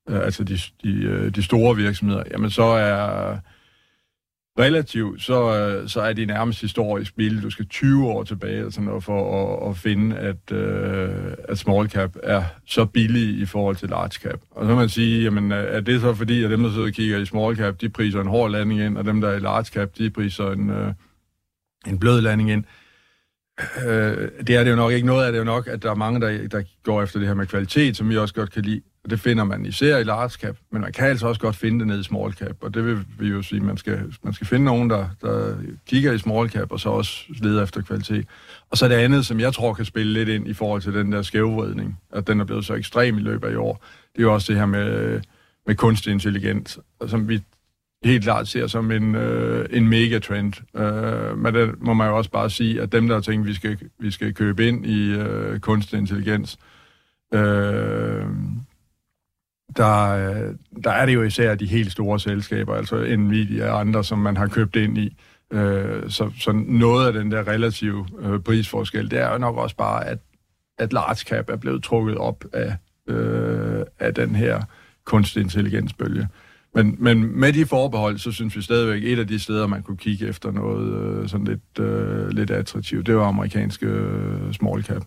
øh, 0.09 0.25
altså 0.25 0.43
de, 0.43 0.57
de, 0.83 1.03
øh, 1.03 1.35
de 1.35 1.43
store 1.43 1.75
virksomheder, 1.75 2.23
jamen 2.31 2.49
så 2.49 2.63
er 2.63 3.37
relativt, 4.59 5.21
så, 5.21 5.55
øh, 5.55 5.89
så 5.89 6.01
er 6.01 6.13
det 6.13 6.27
nærmest 6.27 6.61
historisk 6.61 7.15
billede. 7.15 7.41
Du 7.41 7.49
skal 7.49 7.67
20 7.67 8.07
år 8.07 8.23
tilbage 8.23 8.57
eller 8.57 8.69
sådan 8.69 8.85
noget, 8.85 9.03
for 9.03 9.63
at, 9.63 9.69
at 9.69 9.77
finde, 9.77 10.17
at, 10.17 10.51
øh, 10.51 11.33
at 11.49 11.57
small 11.57 11.89
cap 11.89 12.15
er 12.23 12.43
så 12.65 12.85
billig 12.85 13.39
i 13.39 13.45
forhold 13.45 13.75
til 13.75 13.89
large 13.89 14.09
cap. 14.09 14.39
Og 14.51 14.65
så 14.65 14.67
kan 14.67 14.77
man 14.77 14.89
sige, 14.89 15.23
jamen, 15.23 15.51
øh, 15.51 15.75
er 15.75 15.79
det 15.79 16.01
så 16.01 16.13
fordi, 16.13 16.43
at 16.43 16.49
dem, 16.49 16.63
der 16.63 16.69
sidder 16.71 16.87
og 16.87 16.93
kigger 16.93 17.17
i 17.17 17.25
small 17.25 17.55
cap, 17.55 17.81
de 17.81 17.89
priser 17.89 18.21
en 18.21 18.27
hård 18.27 18.51
landing 18.51 18.81
ind, 18.81 18.97
og 18.97 19.05
dem, 19.05 19.21
der 19.21 19.29
er 19.29 19.35
i 19.35 19.39
large 19.39 19.65
cap, 19.65 19.89
de 19.97 20.09
priser 20.09 20.51
en, 20.51 20.69
øh, 20.69 20.93
en 21.87 21.99
blød 21.99 22.21
landing 22.21 22.51
ind. 22.51 22.63
Øh, 23.87 24.29
det 24.47 24.55
er 24.55 24.63
det 24.63 24.71
jo 24.71 24.75
nok 24.75 24.91
ikke. 24.91 25.07
Noget 25.07 25.25
af 25.25 25.31
det 25.31 25.39
jo 25.39 25.43
nok, 25.43 25.67
at 25.67 25.83
der 25.83 25.91
er 25.91 25.95
mange, 25.95 26.21
der, 26.21 26.47
der 26.47 26.63
går 26.83 27.03
efter 27.03 27.19
det 27.19 27.27
her 27.27 27.35
med 27.35 27.47
kvalitet, 27.47 27.97
som 27.97 28.09
vi 28.09 28.17
også 28.17 28.33
godt 28.33 28.51
kan 28.51 28.63
lide. 28.63 28.81
Og 29.03 29.09
det 29.09 29.19
finder 29.19 29.43
man 29.43 29.65
især 29.65 29.97
i 29.97 30.03
large 30.03 30.29
cap, 30.29 30.55
men 30.71 30.81
man 30.81 30.91
kan 30.91 31.07
altså 31.07 31.27
også 31.27 31.41
godt 31.41 31.55
finde 31.55 31.79
det 31.79 31.87
ned 31.87 31.99
i 31.99 32.03
small 32.03 32.33
cap, 32.33 32.55
og 32.61 32.73
det 32.73 32.85
vil 32.85 32.97
vi 33.19 33.27
jo 33.27 33.41
sige, 33.41 33.61
man 33.61 33.77
skal, 33.77 34.13
man 34.23 34.33
skal 34.33 34.47
finde 34.47 34.65
nogen, 34.65 34.89
der, 34.89 35.09
der 35.21 35.55
kigger 35.87 36.11
i 36.11 36.17
small 36.17 36.49
cap, 36.49 36.71
og 36.71 36.79
så 36.79 36.89
også 36.89 37.23
leder 37.29 37.63
efter 37.63 37.81
kvalitet. 37.81 38.27
Og 38.69 38.77
så 38.77 38.87
det 38.87 38.95
andet, 38.95 39.25
som 39.25 39.39
jeg 39.39 39.53
tror 39.53 39.73
kan 39.73 39.85
spille 39.85 40.13
lidt 40.13 40.29
ind 40.29 40.47
i 40.47 40.53
forhold 40.53 40.81
til 40.81 40.93
den 40.93 41.11
der 41.11 41.21
skævvridning, 41.21 41.99
at 42.11 42.27
den 42.27 42.39
er 42.39 42.45
blevet 42.45 42.65
så 42.65 42.73
ekstrem 42.73 43.17
i 43.17 43.21
løbet 43.21 43.47
af 43.47 43.51
i 43.51 43.55
år, 43.55 43.83
det 44.13 44.19
er 44.19 44.23
jo 44.23 44.33
også 44.33 44.53
det 44.53 44.59
her 44.59 44.65
med, 44.65 45.21
med 45.67 45.75
kunstig 45.75 46.13
intelligens, 46.13 46.79
som 47.07 47.29
vi 47.29 47.43
helt 48.07 48.23
klart 48.23 48.47
ser 48.47 48.67
som 48.67 48.91
en, 48.91 49.15
øh, 49.15 49.65
en 49.71 49.89
megatrend. 49.89 50.53
Øh, 50.75 51.37
men 51.37 51.53
det 51.53 51.81
må 51.81 51.93
man 51.93 52.07
jo 52.07 52.17
også 52.17 52.31
bare 52.31 52.49
sige, 52.49 52.81
at 52.81 52.91
dem, 52.91 53.07
der 53.07 53.15
har 53.15 53.21
tænkt, 53.21 53.47
vi 53.47 53.53
skal, 53.53 53.77
vi 53.99 54.11
skal 54.11 54.33
købe 54.33 54.67
ind 54.67 54.85
i 54.85 55.11
øh, 55.11 55.59
kunstig 55.59 55.99
intelligens, 55.99 56.57
øh, 57.33 58.25
der, 59.77 60.09
øh, 60.09 60.55
der 60.83 60.91
er 60.91 61.05
det 61.05 61.13
jo 61.13 61.23
især 61.23 61.55
de 61.55 61.65
helt 61.65 61.91
store 61.91 62.19
selskaber, 62.19 62.75
altså 62.75 63.15
Nvidia 63.17 63.71
og 63.71 63.79
andre, 63.79 64.03
som 64.03 64.19
man 64.19 64.37
har 64.37 64.47
købt 64.47 64.75
ind 64.75 64.97
i. 64.97 65.17
Øh, 65.51 66.09
så, 66.09 66.31
så 66.39 66.51
noget 66.51 67.07
af 67.07 67.13
den 67.13 67.31
der 67.31 67.47
relative 67.47 68.07
øh, 68.19 68.39
prisforskel, 68.39 69.11
det 69.11 69.19
er 69.19 69.31
jo 69.31 69.37
nok 69.37 69.57
også 69.57 69.75
bare, 69.75 70.07
at, 70.07 70.19
at 70.77 70.93
large 70.93 71.15
cap 71.15 71.49
er 71.49 71.55
blevet 71.55 71.83
trukket 71.83 72.17
op 72.17 72.45
af, 72.53 72.75
øh, 73.07 73.85
af 73.99 74.13
den 74.13 74.35
her 74.35 74.61
kunstig 75.05 75.43
intelligensbølge. 75.43 76.27
Men, 76.77 76.95
men 76.99 77.39
med 77.39 77.53
de 77.53 77.65
forbehold, 77.65 78.17
så 78.17 78.31
synes 78.31 78.55
vi 78.55 78.61
stadigvæk, 78.61 79.03
et 79.03 79.19
af 79.19 79.27
de 79.27 79.39
steder, 79.39 79.67
man 79.67 79.83
kunne 79.83 79.97
kigge 79.97 80.27
efter 80.27 80.51
noget 80.51 81.21
øh, 81.21 81.29
sådan 81.29 81.45
lidt, 81.45 81.79
øh, 81.79 82.29
lidt 82.29 82.51
attraktivt, 82.51 83.07
det 83.07 83.15
var 83.15 83.27
amerikanske 83.27 83.85
øh, 83.85 84.53
small 84.53 84.83
cap. 84.83 85.03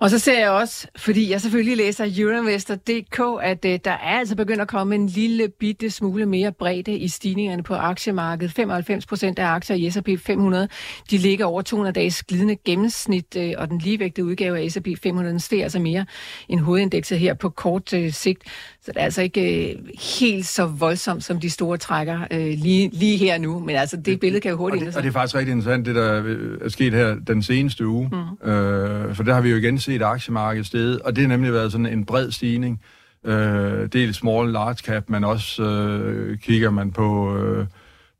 Og 0.00 0.10
så 0.10 0.18
ser 0.18 0.38
jeg 0.38 0.50
også, 0.50 0.86
fordi 0.96 1.30
jeg 1.30 1.40
selvfølgelig 1.40 1.76
læser 1.76 2.12
Euroinvestor.dk, 2.18 3.20
at 3.42 3.64
øh, 3.64 3.78
der 3.84 3.90
er 3.90 4.18
altså 4.18 4.36
begyndt 4.36 4.60
at 4.60 4.68
komme 4.68 4.94
en 4.94 5.06
lille 5.06 5.48
bitte 5.60 5.90
smule 5.90 6.26
mere 6.26 6.52
bredde 6.52 6.98
i 6.98 7.08
stigningerne 7.08 7.62
på 7.62 7.74
aktiemarkedet. 7.74 8.52
95 8.52 9.06
procent 9.06 9.38
af 9.38 9.46
aktier 9.46 9.76
i 9.76 9.90
S&P 9.90 10.08
500, 10.26 10.68
de 11.10 11.18
ligger 11.18 11.46
over 11.46 11.62
200 11.62 11.94
dages 11.94 12.22
glidende 12.22 12.56
gennemsnit, 12.64 13.36
øh, 13.36 13.52
og 13.58 13.68
den 13.70 13.78
ligevægtede 13.78 14.26
udgave 14.26 14.58
af 14.58 14.70
S&P 14.70 14.88
500 15.02 15.40
stiger 15.40 15.62
altså 15.62 15.78
mere 15.78 16.06
end 16.48 16.60
hovedindekset 16.60 17.18
her 17.18 17.34
på 17.34 17.48
kort 17.48 17.92
øh, 17.92 18.12
sigt. 18.12 18.42
Så 18.88 18.92
det 18.92 19.00
er 19.00 19.04
altså 19.04 19.22
ikke 19.22 19.76
uh, 19.78 19.88
helt 20.18 20.46
så 20.46 20.66
voldsomt, 20.66 21.24
som 21.24 21.40
de 21.40 21.50
store 21.50 21.76
trækker 21.76 22.20
uh, 22.30 22.36
lige, 22.38 22.90
lige 22.92 23.16
her 23.16 23.38
nu, 23.38 23.58
men 23.58 23.76
altså 23.76 23.96
det 23.96 24.20
billede 24.20 24.40
kan 24.40 24.50
jo 24.50 24.56
hurtigt 24.56 24.82
og 24.82 24.86
det, 24.86 24.96
og 24.96 25.02
det 25.02 25.08
er 25.08 25.12
faktisk 25.12 25.36
rigtig 25.36 25.52
interessant, 25.52 25.86
det 25.86 25.94
der 25.94 26.22
er 26.60 26.68
sket 26.68 26.92
her 26.92 27.16
den 27.26 27.42
seneste 27.42 27.86
uge, 27.86 28.08
mm. 28.12 28.18
uh, 28.18 29.14
for 29.14 29.22
der 29.22 29.34
har 29.34 29.40
vi 29.40 29.50
jo 29.50 29.56
igen 29.56 29.78
set 29.78 30.02
aktiemarkedet 30.02 30.66
stedet, 30.66 31.00
og 31.00 31.16
det 31.16 31.22
har 31.22 31.28
nemlig 31.28 31.52
været 31.52 31.72
sådan 31.72 31.86
en 31.86 32.04
bred 32.04 32.30
stigning. 32.30 32.80
Øh, 33.24 33.86
dels 33.92 34.16
small 34.16 34.52
large 34.52 34.74
cap, 34.74 35.04
men 35.08 35.24
også 35.24 35.62
øh, 35.62 36.38
kigger 36.38 36.70
man 36.70 36.90
på, 36.90 37.36
øh, 37.36 37.66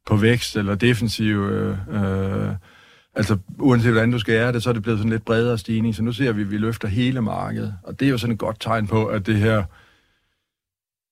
på 0.06 0.16
vækst 0.16 0.56
eller 0.56 0.74
defensiv 0.74 1.36
øh, 1.36 1.76
altså 3.14 3.36
uanset 3.58 3.92
hvordan 3.92 4.10
du 4.10 4.18
skærer 4.18 4.52
det, 4.52 4.62
så 4.62 4.68
er 4.68 4.72
det 4.72 4.82
blevet 4.82 4.98
sådan 4.98 5.10
lidt 5.10 5.24
bredere 5.24 5.58
stigning, 5.58 5.94
så 5.94 6.02
nu 6.02 6.12
ser 6.12 6.32
vi, 6.32 6.42
at 6.42 6.50
vi 6.50 6.56
løfter 6.56 6.88
hele 6.88 7.20
markedet. 7.20 7.74
Og 7.82 8.00
det 8.00 8.06
er 8.06 8.10
jo 8.10 8.18
sådan 8.18 8.32
et 8.32 8.38
godt 8.38 8.60
tegn 8.60 8.86
på, 8.86 9.06
at 9.06 9.26
det 9.26 9.36
her 9.36 9.64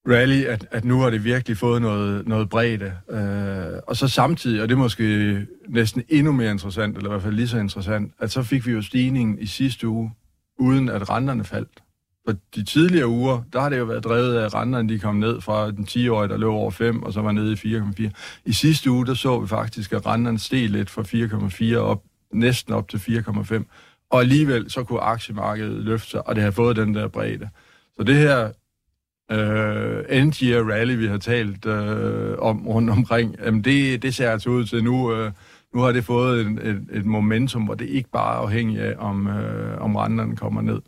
rally, 0.08 0.44
at, 0.44 0.66
at 0.70 0.84
nu 0.84 1.00
har 1.00 1.10
det 1.10 1.24
virkelig 1.24 1.56
fået 1.56 1.82
noget, 1.82 2.28
noget 2.28 2.48
bredde. 2.48 2.92
Øh, 3.10 3.80
og 3.86 3.96
så 3.96 4.08
samtidig, 4.08 4.62
og 4.62 4.68
det 4.68 4.74
er 4.74 4.78
måske 4.78 5.46
næsten 5.68 6.02
endnu 6.08 6.32
mere 6.32 6.50
interessant, 6.50 6.96
eller 6.96 7.10
i 7.10 7.12
hvert 7.12 7.22
fald 7.22 7.34
lige 7.34 7.48
så 7.48 7.58
interessant, 7.58 8.12
at 8.18 8.30
så 8.30 8.42
fik 8.42 8.66
vi 8.66 8.72
jo 8.72 8.82
stigningen 8.82 9.38
i 9.38 9.46
sidste 9.46 9.88
uge, 9.88 10.12
uden 10.58 10.88
at 10.88 11.10
renterne 11.10 11.44
faldt. 11.44 11.82
For 12.28 12.36
de 12.54 12.64
tidligere 12.64 13.08
uger, 13.08 13.42
der 13.52 13.60
har 13.60 13.68
det 13.68 13.78
jo 13.78 13.84
været 13.84 14.04
drevet 14.04 14.36
af, 14.36 14.44
at 14.44 14.54
renterne 14.54 14.88
de 14.88 14.98
kom 14.98 15.16
ned 15.16 15.40
fra 15.40 15.70
den 15.70 15.84
10-årige, 15.90 16.28
der 16.28 16.36
lå 16.36 16.52
over 16.54 16.70
5, 16.70 17.02
og 17.02 17.12
så 17.12 17.22
var 17.22 17.32
nede 17.32 17.52
i 17.52 17.76
4,4. 17.76 18.10
I 18.44 18.52
sidste 18.52 18.90
uge, 18.90 19.06
der 19.06 19.14
så 19.14 19.40
vi 19.40 19.46
faktisk, 19.46 19.92
at 19.92 20.06
renterne 20.06 20.38
steg 20.38 20.68
lidt 20.68 20.90
fra 20.90 21.02
4,4 21.02 21.76
op, 21.76 22.02
næsten 22.32 22.74
op 22.74 22.88
til 22.88 22.96
4,5. 22.96 23.64
Og 24.10 24.20
alligevel, 24.20 24.70
så 24.70 24.84
kunne 24.84 25.00
aktiemarkedet 25.00 25.84
løfte 25.84 26.10
sig, 26.10 26.28
og 26.28 26.34
det 26.34 26.44
har 26.44 26.50
fået 26.50 26.76
den 26.76 26.94
der 26.94 27.08
bredde. 27.08 27.48
Så 27.98 28.04
det 28.04 28.14
her 28.14 28.50
øh, 29.30 30.04
end-year 30.08 30.72
rally, 30.72 30.96
vi 30.96 31.06
har 31.06 31.18
talt 31.18 31.66
øh, 31.66 32.38
om 32.38 32.68
rundt 32.68 32.90
omkring, 32.90 33.36
jamen 33.44 33.64
det, 33.64 34.02
det 34.02 34.14
ser 34.14 34.30
altså 34.30 34.50
ud 34.50 34.64
til 34.64 34.84
nu, 34.84 35.12
øh, 35.12 35.32
nu 35.74 35.80
har 35.80 35.92
det 35.92 36.04
fået 36.04 36.40
et, 36.40 36.46
et, 36.46 36.86
et 36.92 37.04
momentum, 37.04 37.62
hvor 37.62 37.74
det 37.74 37.88
ikke 37.88 38.10
bare 38.10 38.34
er 38.34 38.40
afhængigt 38.40 38.80
af, 38.80 38.94
om, 38.98 39.26
øh, 39.26 39.80
om 39.80 39.96
renterne 39.96 40.36
kommer 40.36 40.62
ned. 40.62 40.80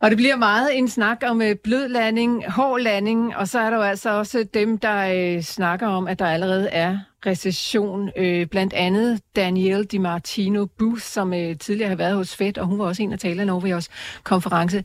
Og 0.00 0.10
det 0.10 0.18
bliver 0.18 0.36
meget 0.36 0.78
en 0.78 0.88
snak 0.88 1.22
om 1.26 1.42
øh, 1.42 1.56
blød 1.64 1.88
landing, 1.88 2.52
hård 2.52 2.80
landing, 2.80 3.36
og 3.36 3.48
så 3.48 3.58
er 3.58 3.70
der 3.70 3.76
jo 3.76 3.82
altså 3.82 4.10
også 4.10 4.46
dem, 4.54 4.78
der 4.78 5.34
øh, 5.36 5.42
snakker 5.42 5.86
om, 5.86 6.08
at 6.08 6.18
der 6.18 6.26
allerede 6.26 6.68
er 6.68 6.98
recession. 7.26 8.10
Øh, 8.16 8.46
blandt 8.46 8.72
andet 8.72 9.20
Danielle 9.36 9.84
Di 9.84 9.98
Martino 9.98 10.66
Booth, 10.78 11.02
som 11.02 11.34
øh, 11.34 11.58
tidligere 11.58 11.88
har 11.88 11.96
været 11.96 12.16
hos 12.16 12.36
Fed, 12.36 12.58
og 12.58 12.66
hun 12.66 12.78
var 12.78 12.84
også 12.84 13.02
en 13.02 13.12
af 13.12 13.18
talerne 13.18 13.52
over 13.52 13.60
ved 13.60 13.70
vores 13.70 13.88
konference. 14.24 14.84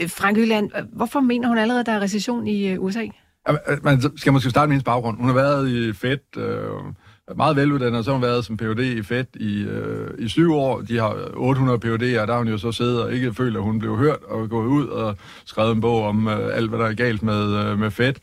Øh, 0.00 0.10
Frank 0.10 0.38
Øland, 0.38 0.70
øh, 0.76 0.84
hvorfor 0.92 1.20
mener 1.20 1.48
hun 1.48 1.58
allerede, 1.58 1.80
at 1.80 1.86
der 1.86 1.92
er 1.92 2.00
recession 2.00 2.46
i 2.46 2.68
øh, 2.68 2.82
USA? 2.82 3.04
Øh, 3.48 3.56
man 3.82 4.02
skal 4.16 4.32
måske 4.32 4.50
starte 4.50 4.68
med 4.68 4.74
hendes 4.74 4.84
baggrund. 4.84 5.18
Hun 5.18 5.26
har 5.26 5.34
været 5.34 5.70
i 5.70 5.92
Fed... 5.92 6.36
Øh 6.36 6.94
meget 7.36 7.56
veluddannet, 7.56 7.98
og 7.98 8.04
så 8.04 8.10
har 8.10 8.14
hun 8.14 8.22
været 8.22 8.44
som 8.44 8.56
Ph.D. 8.56 8.80
i 8.80 9.02
FED 9.02 9.36
i, 9.36 9.62
øh, 9.62 10.10
i 10.18 10.28
syv 10.28 10.54
år. 10.54 10.80
De 10.80 10.98
har 10.98 11.16
800 11.34 11.78
Ph.D.'er, 11.78 12.20
og 12.20 12.26
der 12.26 12.32
har 12.32 12.38
hun 12.38 12.48
jo 12.48 12.58
så 12.58 12.72
siddet 12.72 13.02
og 13.02 13.12
ikke 13.12 13.34
følt, 13.34 13.56
at 13.56 13.62
hun 13.62 13.78
blev 13.78 13.96
hørt, 13.96 14.22
og 14.28 14.48
gået 14.48 14.66
ud 14.66 14.86
og 14.86 15.16
skrevet 15.44 15.72
en 15.72 15.80
bog 15.80 16.04
om 16.04 16.28
øh, 16.28 16.56
alt, 16.56 16.68
hvad 16.68 16.78
der 16.78 16.86
er 16.86 16.94
galt 16.94 17.22
med, 17.22 17.64
øh, 17.64 17.78
med 17.78 17.90
FED. 17.90 18.14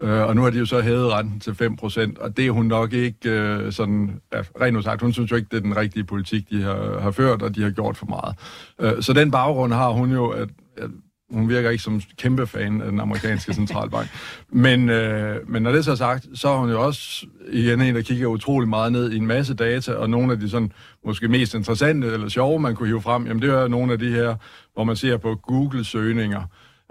Øh, 0.00 0.28
og 0.28 0.36
nu 0.36 0.42
har 0.42 0.50
de 0.50 0.58
jo 0.58 0.66
så 0.66 0.80
hævet 0.80 1.12
renten 1.12 1.40
til 1.40 1.50
5%, 1.50 2.22
og 2.22 2.36
det 2.36 2.46
er 2.46 2.50
hun 2.50 2.66
nok 2.66 2.92
ikke 2.92 3.30
øh, 3.30 3.72
sådan, 3.72 4.20
ja, 4.32 4.42
rent 4.60 4.84
sagt, 4.84 5.02
hun 5.02 5.12
synes 5.12 5.30
jo 5.30 5.36
ikke, 5.36 5.48
det 5.50 5.56
er 5.56 5.60
den 5.60 5.76
rigtige 5.76 6.04
politik, 6.04 6.50
de 6.50 6.62
har, 6.62 7.00
har 7.00 7.10
ført, 7.10 7.42
og 7.42 7.54
de 7.54 7.62
har 7.62 7.70
gjort 7.70 7.96
for 7.96 8.06
meget. 8.06 8.34
Øh, 8.80 9.02
så 9.02 9.12
den 9.12 9.30
baggrund 9.30 9.72
har 9.72 9.90
hun 9.90 10.12
jo, 10.12 10.28
at, 10.28 10.48
at 10.76 10.90
hun 11.30 11.48
virker 11.48 11.70
ikke 11.70 11.82
som 11.82 12.02
kæmpe 12.16 12.46
fan 12.46 12.80
af 12.80 12.90
den 12.90 13.00
amerikanske 13.00 13.54
centralbank. 13.54 14.08
Men, 14.48 14.88
øh, 14.88 15.50
men 15.50 15.62
når 15.62 15.72
det 15.72 15.84
så 15.84 15.90
er 15.90 15.94
sagt, 15.94 16.26
så 16.34 16.48
er 16.48 16.56
hun 16.56 16.70
jo 16.70 16.84
også 16.86 17.26
igen 17.52 17.80
en, 17.80 17.94
der 17.94 18.02
kigger 18.02 18.26
utrolig 18.26 18.68
meget 18.68 18.92
ned 18.92 19.12
i 19.12 19.16
en 19.16 19.26
masse 19.26 19.54
data, 19.54 19.92
og 19.92 20.10
nogle 20.10 20.32
af 20.32 20.40
de 20.40 20.50
sådan, 20.50 20.72
måske 21.04 21.28
mest 21.28 21.54
interessante 21.54 22.06
eller 22.06 22.28
sjove, 22.28 22.60
man 22.60 22.74
kunne 22.74 22.88
hive 22.88 23.02
frem, 23.02 23.26
jamen 23.26 23.42
det 23.42 23.50
er 23.50 23.68
nogle 23.68 23.92
af 23.92 23.98
de 23.98 24.10
her, 24.10 24.34
hvor 24.74 24.84
man 24.84 24.96
ser 24.96 25.16
på 25.16 25.34
Google-søgninger, 25.34 26.42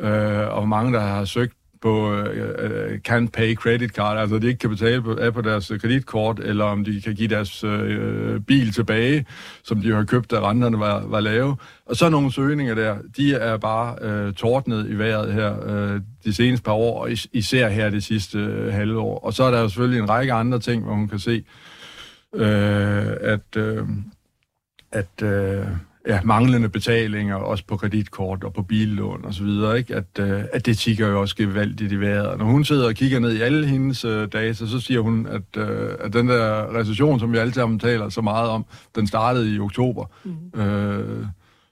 øh, 0.02 0.58
og 0.58 0.67
mange, 0.67 0.93
der 0.93 0.99
har 0.99 1.25
søgt 1.25 1.59
på 1.82 2.13
øh, 2.13 2.54
øh, 2.60 2.92
uh, 2.92 2.98
can 3.00 3.28
pay 3.28 3.56
credit 3.56 3.92
card, 3.92 4.18
altså 4.18 4.39
de 4.39 4.48
ikke 4.48 4.60
kan 4.60 4.70
betale 4.70 5.02
på, 5.02 5.15
af 5.15 5.34
på 5.34 5.42
deres 5.42 5.72
kreditkort, 5.82 6.39
eller 6.39 6.65
om 6.65 6.84
de 6.84 7.02
kan 7.02 7.15
give 7.15 7.28
deres 7.28 7.63
uh, 7.63 8.42
bil 8.48 8.72
tilbage, 8.74 9.26
som 9.63 9.82
de 9.82 9.92
har 9.92 10.04
købt, 10.04 10.32
da 10.32 10.50
renterne 10.50 10.80
var, 10.80 11.06
var 11.08 11.20
lave. 11.20 11.58
Og 11.86 11.96
så 11.96 12.10
nogle 12.10 12.32
søgninger 12.32 12.76
der, 12.76 12.98
de 13.18 13.34
er 13.34 13.58
bare 13.58 14.28
uh, 14.28 14.34
tordnet 14.34 14.89
i 14.89 14.98
vejret 14.98 15.34
her 15.34 15.52
uh, 15.94 16.02
de 16.26 16.34
seneste 16.34 16.63
par 16.63 16.74
år, 16.74 17.02
og 17.02 17.12
is- 17.12 17.28
især 17.34 17.70
her 17.70 17.89
det 17.89 18.04
sidste 18.04 18.38
uh, 18.38 18.74
halve 18.74 19.00
år. 19.00 19.20
Og 19.20 19.34
så 19.34 19.44
er 19.44 19.52
der 19.52 19.62
jo 19.62 19.70
selvfølgelig 19.70 20.00
en 20.00 20.10
række 20.10 20.34
andre 20.34 20.60
ting, 20.60 20.84
hvor 20.84 20.94
hun 20.94 21.08
kan 21.08 21.20
se, 21.20 21.44
uh, 22.34 22.42
at, 23.22 23.56
uh, 23.58 23.88
at 24.92 25.24
uh, 25.24 25.68
ja, 26.10 26.19
manglende 26.24 26.69
betalinger, 26.69 27.36
også 27.36 27.63
på 27.67 27.78
kreditkort 27.78 28.43
og 28.43 28.54
på 28.54 28.62
billån 28.62 29.26
og 29.26 29.34
så 29.34 29.43
videre, 29.43 29.78
ikke? 29.78 29.95
At, 29.95 30.19
øh, 30.19 30.43
at 30.54 30.65
det 30.65 30.78
tigger 30.78 31.08
jo 31.08 31.22
også 31.22 31.36
gevaldigt 31.36 31.91
i 31.91 32.00
vejret. 32.00 32.39
Når 32.39 32.45
hun 32.45 32.65
sidder 32.65 32.88
og 32.88 32.93
kigger 32.93 33.19
ned 33.19 33.32
i 33.32 33.41
alle 33.41 33.67
hendes 33.67 34.06
øh, 34.06 34.28
data, 34.34 34.65
så 34.65 34.80
siger 34.80 35.00
hun, 35.00 35.28
at, 35.28 35.58
øh, 35.58 35.89
at 36.00 36.13
den 36.13 36.28
der 36.28 36.78
recession, 36.80 37.19
som 37.19 37.34
vi 37.34 37.38
alle 37.38 37.54
sammen 37.54 37.80
taler 37.80 38.10
så 38.10 38.22
meget 38.22 38.50
om, 38.50 38.65
den 38.95 39.08
startede 39.08 39.56
i 39.56 39.60
oktober. 39.60 40.06
Mm. 40.24 40.62
Øh, 40.62 41.26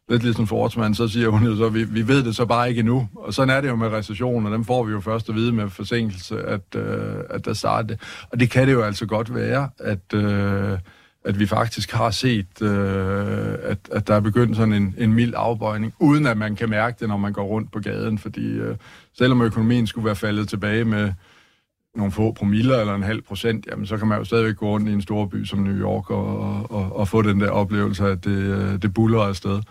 lidt 0.10 0.24
ligesom 0.24 0.48
Forsman, 0.48 0.96
så 0.96 1.08
siger 1.08 1.30
hun 1.30 1.44
jo 1.44 1.56
så, 1.56 1.70
vi, 1.70 1.84
vi 1.84 2.08
ved 2.08 2.24
det 2.24 2.36
så 2.36 2.46
bare 2.46 2.70
ikke 2.70 2.80
endnu. 2.80 3.10
Og 3.16 3.34
sådan 3.34 3.56
er 3.56 3.62
det 3.62 3.68
jo 3.68 3.76
med 3.76 3.88
recession, 3.88 4.46
og 4.46 4.52
dem 4.52 4.66
får 4.66 4.84
vi 4.84 4.92
jo 4.92 5.00
først 5.00 5.30
at 5.30 5.36
vide 5.36 5.52
med 5.52 5.70
forsinkelse, 5.70 6.42
at, 6.42 6.76
øh, 6.76 7.16
at 7.30 7.46
der 7.46 7.54
starter 7.54 7.88
det. 7.88 8.00
Og 8.32 8.40
det 8.40 8.50
kan 8.50 8.68
det 8.68 8.74
jo 8.74 8.82
altså 8.82 9.06
godt 9.06 9.36
være, 9.36 9.70
at... 9.80 10.14
Øh, 10.14 10.78
at 11.28 11.40
vi 11.40 11.46
faktisk 11.46 11.92
har 11.92 12.12
set, 12.12 12.62
øh, 12.62 13.56
at, 13.64 13.78
at 13.92 14.08
der 14.08 14.14
er 14.16 14.20
begyndt 14.20 14.56
sådan 14.56 14.74
en, 14.74 14.96
en 14.98 15.14
mild 15.14 15.34
afbøjning, 15.38 15.94
uden 16.00 16.26
at 16.26 16.38
man 16.38 16.56
kan 16.56 16.70
mærke 16.70 16.98
det, 17.00 17.08
når 17.08 17.18
man 17.18 17.34
går 17.34 17.44
rundt 17.44 17.72
på 17.72 17.80
gaden, 17.80 18.18
fordi 18.18 18.48
øh, 18.48 18.76
selvom 19.18 19.42
økonomien 19.42 19.88
skulle 19.88 20.06
være 20.06 20.16
faldet 20.16 20.50
tilbage 20.50 20.86
med 20.86 21.14
nogle 21.96 22.12
få 22.12 22.32
promiller 22.32 22.80
eller 22.80 22.96
en 22.96 23.04
halv 23.04 23.22
procent, 23.22 23.68
jamen 23.72 23.86
så 23.86 23.98
kan 23.98 24.08
man 24.08 24.18
jo 24.18 24.24
stadigvæk 24.24 24.56
gå 24.56 24.70
rundt 24.70 24.90
i 24.90 24.92
en 24.92 25.02
stor 25.02 25.26
by 25.26 25.46
som 25.46 25.60
New 25.60 25.76
York 25.76 26.10
og, 26.10 26.38
og, 26.72 26.96
og 26.96 27.08
få 27.08 27.22
den 27.22 27.42
der 27.42 27.50
oplevelse, 27.50 28.08
at 28.08 28.24
det, 28.24 28.38
øh, 28.38 28.82
det 28.82 28.94
buller 28.94 29.22
afsted. 29.22 29.62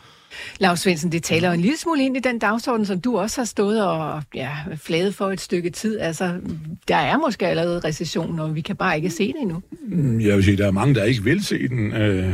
Lars 0.61 0.81
Svendsen, 0.81 1.12
det 1.12 1.22
taler 1.22 1.49
jo 1.49 1.55
en 1.55 1.61
lille 1.61 1.79
smule 1.79 2.03
ind 2.03 2.16
i 2.16 2.20
den 2.20 2.38
dagsorden, 2.38 2.87
som 2.87 3.01
du 3.01 3.18
også 3.18 3.40
har 3.40 3.44
stået 3.44 3.85
og 3.85 4.22
ja, 4.35 4.51
flaget 4.77 5.14
for 5.14 5.31
et 5.31 5.40
stykke 5.40 5.70
tid. 5.70 5.99
Altså, 5.99 6.40
der 6.88 6.96
er 6.96 7.18
måske 7.18 7.46
allerede 7.46 7.81
recession, 7.85 8.38
og 8.38 8.55
vi 8.55 8.61
kan 8.61 8.77
bare 8.77 8.96
ikke 8.96 9.11
se 9.11 9.27
det 9.27 9.40
endnu. 9.40 9.62
Mm, 9.88 10.20
jeg 10.20 10.37
vil 10.37 10.44
sige, 10.44 10.57
der 10.57 10.66
er 10.66 10.70
mange, 10.70 10.94
der 10.94 11.05
ikke 11.05 11.25
vil 11.25 11.44
se 11.44 11.68
den. 11.68 11.92
Øh, 11.92 12.33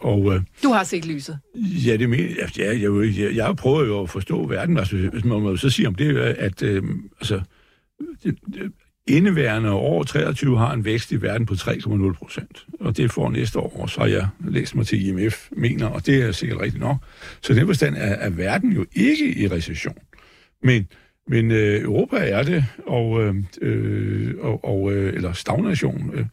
og, 0.00 0.34
øh, 0.34 0.40
du 0.62 0.68
har 0.68 0.84
set 0.84 1.06
lyset? 1.06 1.38
Ja, 1.86 1.96
det 1.96 2.10
mener 2.10 2.34
jeg. 2.38 2.58
Ja, 2.58 2.68
jeg, 2.68 3.18
jeg, 3.18 3.36
jeg 3.36 3.56
prøver 3.56 3.84
jo 3.84 4.02
at 4.02 4.10
forstå 4.10 4.46
verden. 4.46 4.78
Altså, 4.78 4.96
hvis 4.96 5.24
man 5.24 5.42
må 5.42 5.56
så 5.56 5.70
sige 5.70 5.88
om 5.88 5.94
det, 5.94 6.18
at 6.18 6.62
øh, 6.62 6.82
altså, 7.20 7.40
det, 8.24 8.38
indeværende 9.10 9.70
år 9.70 10.02
23 10.02 10.58
har 10.58 10.72
en 10.72 10.84
vækst 10.84 11.12
i 11.12 11.22
verden 11.22 11.46
på 11.46 11.54
3,0 11.54 12.12
procent. 12.12 12.66
Og 12.80 12.96
det 12.96 13.12
får 13.12 13.30
næste 13.30 13.58
år, 13.58 13.86
så 13.86 14.00
har 14.00 14.06
jeg 14.06 14.28
læst 14.48 14.74
mig 14.74 14.86
til 14.86 15.06
IMF 15.06 15.48
mener, 15.52 15.86
og 15.86 16.06
det 16.06 16.22
er 16.22 16.32
sikkert 16.32 16.60
rigtigt 16.60 16.80
nok. 16.80 16.96
Så 17.40 17.54
den 17.54 17.66
forstand 17.66 17.96
er, 17.96 18.14
er 18.14 18.30
verden 18.30 18.72
jo 18.72 18.86
ikke 18.92 19.38
i 19.38 19.48
recession. 19.48 19.98
Men, 20.62 20.88
men 21.28 21.50
øh, 21.50 21.82
Europa 21.82 22.16
er 22.16 22.42
det, 22.42 22.64
og, 22.86 23.22
øh, 23.22 23.34
øh 23.62 24.34
og, 24.40 24.64
og 24.64 24.92
øh, 24.92 25.14
eller 25.14 25.32
stagnation. 25.32 26.10
Øh, 26.14 26.24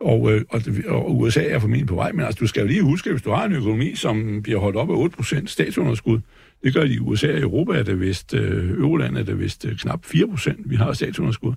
og, 0.00 0.32
øh, 0.32 0.42
og, 0.48 0.62
og 0.88 1.18
USA 1.18 1.44
er 1.44 1.58
formentlig 1.58 1.86
på 1.86 1.94
vej, 1.94 2.12
men 2.12 2.24
altså, 2.24 2.38
du 2.40 2.46
skal 2.46 2.60
jo 2.60 2.66
lige 2.66 2.82
huske, 2.82 3.10
hvis 3.10 3.22
du 3.22 3.30
har 3.30 3.44
en 3.44 3.52
økonomi, 3.52 3.94
som 3.94 4.42
bliver 4.42 4.58
holdt 4.58 4.76
op 4.76 4.90
af 4.90 5.22
8% 5.22 5.46
statsunderskud, 5.46 6.20
det 6.64 6.74
gør 6.74 6.84
de 6.84 6.94
i 6.94 6.98
USA 6.98 7.34
og 7.34 7.40
Europa, 7.40 7.72
er 7.72 7.82
det 7.82 8.00
vist, 8.00 8.34
øh, 8.34 8.70
er 8.80 9.22
det 9.26 9.40
vist 9.40 9.64
øh, 9.64 9.76
knap 9.76 10.04
4 10.04 10.28
procent, 10.28 10.70
vi 10.70 10.76
har 10.76 10.92
statsunderskud. 10.92 11.54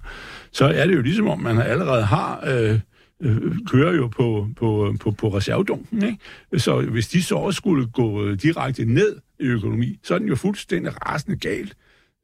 Så 0.52 0.66
er 0.66 0.88
det 0.88 0.96
jo 0.96 1.02
ligesom, 1.02 1.28
om 1.28 1.40
man 1.40 1.58
allerede 1.58 2.04
har... 2.04 2.44
Øh, 2.48 2.80
øh, 3.22 3.42
kører 3.72 3.94
jo 3.94 4.08
på, 4.08 4.48
på, 4.56 4.96
på, 5.00 5.12
på 5.12 5.28
reservedunken. 5.28 6.04
Ikke? 6.04 6.18
Så 6.58 6.82
hvis 6.82 7.08
de 7.08 7.24
så 7.24 7.36
også 7.36 7.58
skulle 7.58 7.88
gå 7.88 8.26
øh, 8.26 8.40
direkte 8.42 8.86
ned 8.86 9.16
i 9.40 9.44
økonomi, 9.44 10.00
så 10.04 10.14
er 10.14 10.20
den 10.20 10.28
jo 10.28 10.36
fuldstændig 10.36 11.08
rasende 11.10 11.38
galt. 11.38 11.76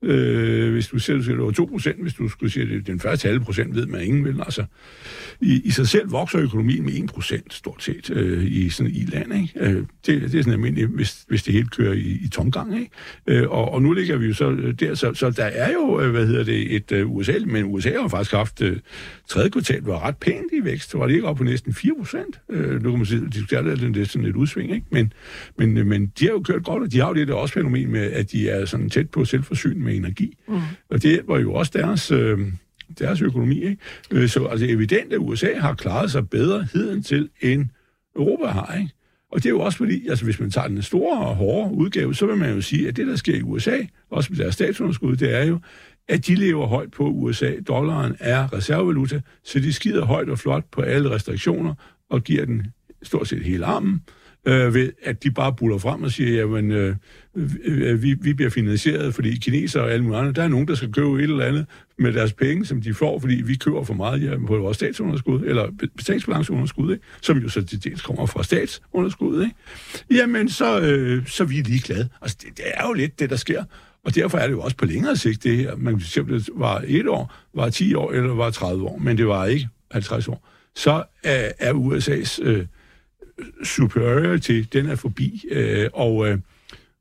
Øh, 0.03 0.71
hvis 0.71 0.87
du 0.87 0.99
siger, 0.99 1.19
at 1.19 1.25
det 1.25 1.37
var 1.37 1.51
2 1.51 1.65
procent, 1.65 2.01
hvis 2.01 2.13
du 2.13 2.29
skulle 2.29 2.51
sige, 2.51 2.75
at 2.75 2.87
den 2.87 2.99
første 2.99 3.27
halve 3.27 3.43
procent 3.43 3.75
ved 3.75 3.85
man 3.85 4.01
ingen 4.01 4.25
vel? 4.25 4.41
Altså, 4.45 4.65
i, 5.41 5.61
I 5.65 5.71
sig 5.71 5.87
selv 5.87 6.11
vokser 6.11 6.39
økonomien 6.39 6.85
med 6.85 6.93
1 6.93 7.05
procent 7.05 7.53
stort 7.53 7.83
set 7.83 8.09
øh, 8.09 8.43
i 8.43 8.69
sådan 8.69 8.91
i 8.91 9.05
land. 9.05 9.33
Ikke? 9.33 9.53
Øh, 9.55 9.75
det, 9.75 10.21
det 10.21 10.23
er 10.23 10.27
sådan 10.29 10.53
almindeligt, 10.53 10.89
hvis, 10.89 11.25
hvis 11.27 11.43
det 11.43 11.53
hele 11.53 11.67
kører 11.67 11.93
i, 11.93 12.19
i 12.23 12.27
tomgang. 12.27 12.79
Ikke? 12.79 12.91
Øh, 13.27 13.49
og, 13.49 13.71
og 13.71 13.81
nu 13.81 13.93
ligger 13.93 14.17
vi 14.17 14.27
jo 14.27 14.33
så 14.33 14.51
øh, 14.51 14.73
der, 14.73 14.95
så, 14.95 15.13
så 15.13 15.29
der 15.29 15.45
er 15.45 15.71
jo, 15.73 16.01
øh, 16.01 16.11
hvad 16.11 16.27
hedder 16.27 16.43
det, 16.43 16.75
et 16.75 16.91
øh, 16.91 17.09
uh, 17.09 17.15
USA, 17.15 17.33
men 17.45 17.63
USA 17.65 18.01
har 18.01 18.07
faktisk 18.07 18.31
haft 18.31 18.61
uh, 18.61 18.71
tredje 19.27 19.49
kvartal, 19.49 19.81
var 19.81 20.07
ret 20.07 20.17
pænt 20.17 20.53
i 20.53 20.63
vækst. 20.63 20.93
Var 20.93 21.07
det 21.07 21.13
ikke 21.13 21.27
op 21.27 21.37
på 21.37 21.43
næsten 21.43 21.73
4 21.73 21.93
procent? 21.99 22.39
Øh, 22.49 22.83
nu 22.83 22.89
kan 22.89 22.99
man 22.99 23.05
sige, 23.05 23.21
at 23.25 23.33
det 23.33 23.97
er 23.97 24.05
sådan 24.05 24.27
et 24.27 24.35
udsving, 24.35 24.71
ikke? 24.71 24.85
Men, 24.91 25.13
men, 25.57 25.87
men 25.87 26.11
de 26.19 26.25
har 26.25 26.31
jo 26.31 26.41
kørt 26.41 26.63
godt, 26.63 26.83
og 26.83 26.91
de 26.91 26.99
har 26.99 27.07
jo 27.07 27.13
det 27.13 27.27
der 27.27 27.33
også 27.33 27.53
fænomen 27.53 27.91
med, 27.91 28.11
at 28.11 28.31
de 28.31 28.49
er 28.49 28.65
sådan 28.65 28.89
tæt 28.89 29.09
på 29.09 29.25
selvforsyning 29.25 29.83
med 29.83 29.92
energi. 29.95 30.37
Mm. 30.47 30.59
Og 30.89 31.03
det 31.03 31.21
var 31.27 31.39
jo 31.39 31.53
også 31.53 31.71
deres... 31.75 32.11
Øh, 32.11 32.39
deres 32.99 33.21
økonomi. 33.21 33.63
Ikke? 33.63 33.77
Øh, 34.11 34.29
så 34.29 34.45
altså 34.45 34.65
evident, 34.65 35.13
at 35.13 35.19
USA 35.19 35.59
har 35.59 35.73
klaret 35.73 36.11
sig 36.11 36.29
bedre 36.29 36.67
heden 36.73 37.03
til, 37.03 37.29
end 37.41 37.65
Europa 38.15 38.47
har. 38.47 38.75
Ikke? 38.79 38.93
Og 39.31 39.43
det 39.43 39.45
er 39.45 39.49
jo 39.49 39.59
også 39.59 39.77
fordi, 39.77 40.07
altså 40.07 40.25
hvis 40.25 40.39
man 40.39 40.51
tager 40.51 40.67
den 40.67 40.81
store 40.81 41.19
og 41.19 41.35
hårde 41.35 41.75
udgave, 41.75 42.15
så 42.15 42.25
vil 42.25 42.35
man 42.35 42.55
jo 42.55 42.61
sige, 42.61 42.87
at 42.87 42.97
det, 42.97 43.07
der 43.07 43.15
sker 43.15 43.35
i 43.35 43.41
USA, 43.41 43.77
også 44.09 44.33
med 44.33 44.39
deres 44.39 44.53
statsunderskud, 44.53 45.15
det 45.15 45.35
er 45.35 45.45
jo, 45.45 45.59
at 46.07 46.27
de 46.27 46.35
lever 46.35 46.67
højt 46.67 46.91
på 46.91 47.03
USA. 47.03 47.51
Dollaren 47.67 48.15
er 48.19 48.53
reservevaluta, 48.53 49.21
så 49.43 49.59
de 49.59 49.73
skider 49.73 50.05
højt 50.05 50.29
og 50.29 50.39
flot 50.39 50.63
på 50.71 50.81
alle 50.81 51.09
restriktioner 51.09 51.73
og 52.09 52.23
giver 52.23 52.45
den 52.45 52.67
stort 53.03 53.27
set 53.27 53.43
hele 53.43 53.65
armen, 53.65 54.01
øh, 54.45 54.73
ved 54.73 54.91
at 55.03 55.23
de 55.23 55.31
bare 55.31 55.53
buller 55.53 55.77
frem 55.77 56.03
og 56.03 56.11
siger, 56.11 56.31
jamen, 56.31 56.71
øh, 56.71 56.95
vi, 58.03 58.13
vi 58.13 58.33
bliver 58.33 58.49
finansieret, 58.49 59.15
fordi 59.15 59.37
kinesere 59.37 59.83
og 59.83 59.91
alle 59.91 60.03
mulige 60.03 60.19
andre, 60.19 60.31
der 60.31 60.43
er 60.43 60.47
nogen, 60.47 60.67
der 60.67 60.75
skal 60.75 60.91
købe 60.91 61.15
et 61.17 61.23
eller 61.23 61.45
andet 61.45 61.65
med 61.97 62.13
deres 62.13 62.33
penge, 62.33 62.65
som 62.65 62.81
de 62.81 62.93
får, 62.93 63.19
fordi 63.19 63.35
vi 63.35 63.55
køber 63.55 63.83
for 63.83 63.93
meget 63.93 64.23
ja, 64.23 64.37
på 64.47 64.57
vores 64.57 64.77
statsunderskud, 64.77 65.41
eller 65.41 65.71
betalingsbalanceunderskud, 65.97 66.93
ikke? 66.93 67.05
som 67.21 67.37
jo 67.37 67.49
så 67.49 67.65
til 67.65 67.83
dels 67.83 68.01
kommer 68.01 68.25
fra 68.25 68.43
statsunderskud. 68.43 69.43
Ikke? 69.43 69.55
Jamen, 70.11 70.49
så, 70.49 70.81
øh, 70.81 71.27
så 71.27 71.43
er 71.43 71.47
lige 71.47 71.63
ligeglade. 71.63 72.09
Altså, 72.21 72.37
det, 72.41 72.57
det 72.57 72.65
er 72.73 72.87
jo 72.87 72.93
lidt 72.93 73.19
det, 73.19 73.29
der 73.29 73.35
sker. 73.35 73.63
Og 74.05 74.15
derfor 74.15 74.37
er 74.37 74.47
det 74.47 74.53
jo 74.53 74.61
også 74.61 74.77
på 74.77 74.85
længere 74.85 75.15
sigt 75.15 75.43
det 75.43 75.57
her. 75.57 75.75
Man 75.75 75.93
kan 75.93 76.07
simpelthen 76.07 76.59
var 76.59 76.83
et 76.87 77.07
år, 77.07 77.35
var 77.53 77.69
10 77.69 77.93
år, 77.93 78.11
eller 78.11 78.33
var 78.33 78.49
30 78.49 78.83
år, 78.83 78.97
men 78.97 79.17
det 79.17 79.27
var 79.27 79.45
ikke 79.45 79.67
50 79.91 80.27
år. 80.27 80.49
Så 80.75 81.03
er, 81.23 81.51
er 81.59 81.73
USA's 81.73 82.43
øh, 82.43 82.65
superiority, 83.63 84.61
den 84.73 84.85
er 84.85 84.95
forbi, 84.95 85.45
øh, 85.51 85.89
og, 85.93 86.27
øh, 86.27 86.37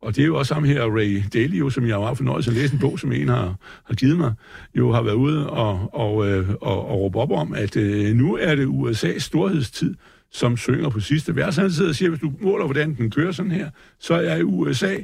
og 0.03 0.17
det 0.17 0.23
er 0.23 0.27
jo 0.27 0.39
også 0.39 0.49
sammen 0.49 0.73
her, 0.73 0.83
Ray 0.83 1.23
Dalio, 1.35 1.71
som 1.71 1.87
jeg 1.87 1.97
har 1.97 2.05
haft 2.05 2.17
fornøjelse 2.17 2.51
at 2.51 2.57
læse 2.57 2.75
en 2.75 2.81
bog, 2.81 2.99
som 2.99 3.13
en 3.13 3.29
har, 3.29 3.57
har 3.85 3.95
givet 3.95 4.17
mig, 4.17 4.33
jo 4.75 4.93
har 4.93 5.03
været 5.03 5.15
ude 5.15 5.51
og, 5.51 5.95
og, 5.95 6.29
øh, 6.29 6.49
og, 6.61 6.87
og 6.89 7.01
råbe 7.01 7.19
op 7.19 7.31
om, 7.31 7.55
at 7.55 7.77
øh, 7.77 8.15
nu 8.15 8.37
er 8.37 8.55
det 8.55 8.67
USA's 8.67 9.19
storhedstid, 9.19 9.95
som 10.33 10.57
synger 10.57 10.89
på 10.89 11.01
sidste 11.01 11.37
vers. 11.37 11.57
Han 11.57 11.71
sidder 11.71 11.91
og 11.91 11.95
siger, 11.95 12.09
hvis 12.09 12.21
du 12.21 12.33
måler, 12.41 12.65
hvordan 12.65 12.95
den 12.95 13.11
kører 13.11 13.33
sådan 13.33 13.51
her, 13.51 13.71
så 13.99 14.15
er 14.15 14.43
USA 14.43 14.97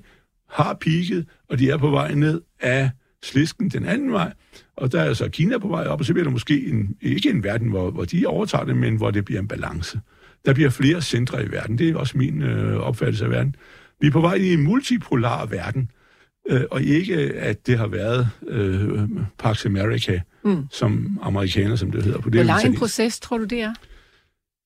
har 0.50 0.74
peaked, 0.74 1.24
og 1.48 1.58
de 1.58 1.70
er 1.70 1.76
på 1.76 1.90
vej 1.90 2.14
ned 2.14 2.40
af 2.60 2.90
slisken 3.22 3.68
den 3.68 3.86
anden 3.86 4.12
vej, 4.12 4.32
og 4.76 4.92
der 4.92 5.00
er 5.00 5.14
så 5.14 5.28
Kina 5.28 5.58
på 5.58 5.68
vej 5.68 5.86
op, 5.86 6.00
og 6.00 6.06
så 6.06 6.12
bliver 6.12 6.24
der 6.24 6.30
måske 6.30 6.66
en, 6.66 6.96
ikke 7.00 7.30
en 7.30 7.44
verden, 7.44 7.68
hvor, 7.68 7.90
hvor 7.90 8.04
de 8.04 8.26
overtager 8.26 8.64
det, 8.64 8.76
men 8.76 8.96
hvor 8.96 9.10
det 9.10 9.24
bliver 9.24 9.40
en 9.40 9.48
balance. 9.48 10.00
Der 10.46 10.55
bliver 10.55 10.70
flere 10.70 11.03
centre 11.03 11.44
i 11.44 11.51
verden. 11.51 11.79
Det 11.79 11.88
er 11.88 11.96
også 11.96 12.18
min 12.18 12.42
øh, 12.42 12.77
opfattelse 12.77 13.24
af 13.24 13.31
verden. 13.31 13.55
Vi 14.01 14.07
er 14.07 14.11
på 14.11 14.20
vej 14.20 14.35
i 14.35 14.53
en 14.53 14.62
multipolar 14.62 15.46
verden, 15.46 15.90
øh, 16.48 16.62
og 16.70 16.83
ikke 16.83 17.16
at 17.35 17.66
det 17.66 17.79
har 17.79 17.87
været 17.87 18.29
øh, 18.48 19.09
Pax 19.38 19.66
America, 19.66 20.20
mm. 20.44 20.66
som 20.70 21.18
amerikaner, 21.22 21.77
som 21.77 21.90
det 21.90 22.03
hedder. 22.03 22.20
På 22.20 22.31
det 22.31 22.40
Hvor 22.40 22.46
lang 22.46 22.66
en 22.66 22.77
proces 22.77 23.20
tror 23.20 23.38
du, 23.38 23.44
det 23.44 23.61
er? 23.61 23.74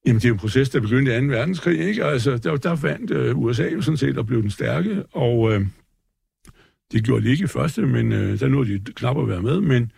Jamen, 0.06 0.20
det 0.20 0.28
er 0.28 0.32
en 0.32 0.38
proces, 0.38 0.70
der 0.70 0.80
begyndte 0.80 1.16
i 1.16 1.20
2. 1.20 1.26
verdenskrig, 1.26 1.80
ikke? 1.80 2.04
Altså, 2.04 2.36
der, 2.36 2.56
der 2.56 2.76
fandt 2.76 3.10
øh, 3.10 3.38
USA 3.38 3.68
jo 3.68 3.82
sådan 3.82 3.96
set 3.96 4.18
og 4.18 4.26
blev 4.26 4.42
den 4.42 4.50
stærke, 4.50 5.02
og 5.12 5.52
øh, 5.52 5.66
det 6.92 7.04
gjorde 7.04 7.24
de 7.24 7.30
ikke 7.30 7.44
i 7.44 7.46
første, 7.46 7.82
men 7.82 8.12
øh, 8.12 8.40
der 8.40 8.48
nåede 8.48 8.78
de 8.78 8.92
knap 8.92 9.18
at 9.18 9.28
være 9.28 9.42
med, 9.42 9.60
men, 9.60 9.92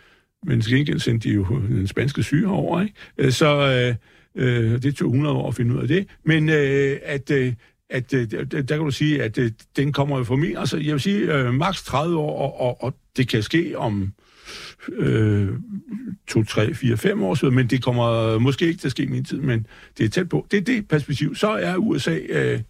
men 0.46 0.60
til 0.60 0.76
gengæld 0.76 1.00
sendte 1.00 1.28
de 1.28 1.34
jo 1.34 1.46
den 1.68 1.86
spanske 1.86 2.22
syge 2.22 2.48
over, 2.48 2.82
ikke? 2.82 2.94
Øh, 3.18 3.32
så 3.32 3.48
øh, 3.88 3.94
øh, 4.34 4.82
det 4.82 4.96
tog 4.96 5.08
100 5.08 5.36
år 5.36 5.48
at 5.48 5.54
finde 5.54 5.74
ud 5.74 5.82
af 5.82 5.88
det, 5.88 6.06
men 6.24 6.48
øh, 6.48 6.98
at... 7.02 7.30
Øh, 7.30 7.52
at 7.90 8.14
øh, 8.14 8.30
der, 8.30 8.62
kan 8.62 8.78
du 8.78 8.90
sige, 8.90 9.22
at 9.22 9.38
øh, 9.38 9.50
den 9.76 9.92
kommer 9.92 10.18
jo 10.18 10.36
mig. 10.36 10.56
altså 10.58 10.76
jeg 10.76 10.92
vil 10.92 11.00
sige, 11.00 11.34
øh, 11.34 11.54
maks 11.54 11.82
30 11.82 12.16
år, 12.18 12.38
og, 12.38 12.60
og, 12.60 12.82
og 12.82 12.94
det 13.16 13.28
kan 13.28 13.42
ske 13.42 13.78
om 13.78 14.12
øh, 14.92 15.48
2, 16.28 16.44
3, 16.44 16.74
4, 16.74 16.96
5 16.96 17.22
år, 17.22 17.50
men 17.50 17.66
det 17.66 17.82
kommer 17.82 18.38
måske 18.38 18.66
ikke 18.66 18.80
til 18.80 18.88
at 18.88 18.90
ske 18.90 19.02
i 19.02 19.06
min 19.06 19.24
tid, 19.24 19.40
men 19.40 19.66
det 19.98 20.04
er 20.04 20.08
tæt 20.08 20.28
på. 20.28 20.46
Det 20.50 20.56
er 20.56 20.60
det 20.60 20.88
perspektiv. 20.88 21.34
Så 21.34 21.48
er 21.48 21.76
USA 21.76 22.18
øh, 22.28 22.60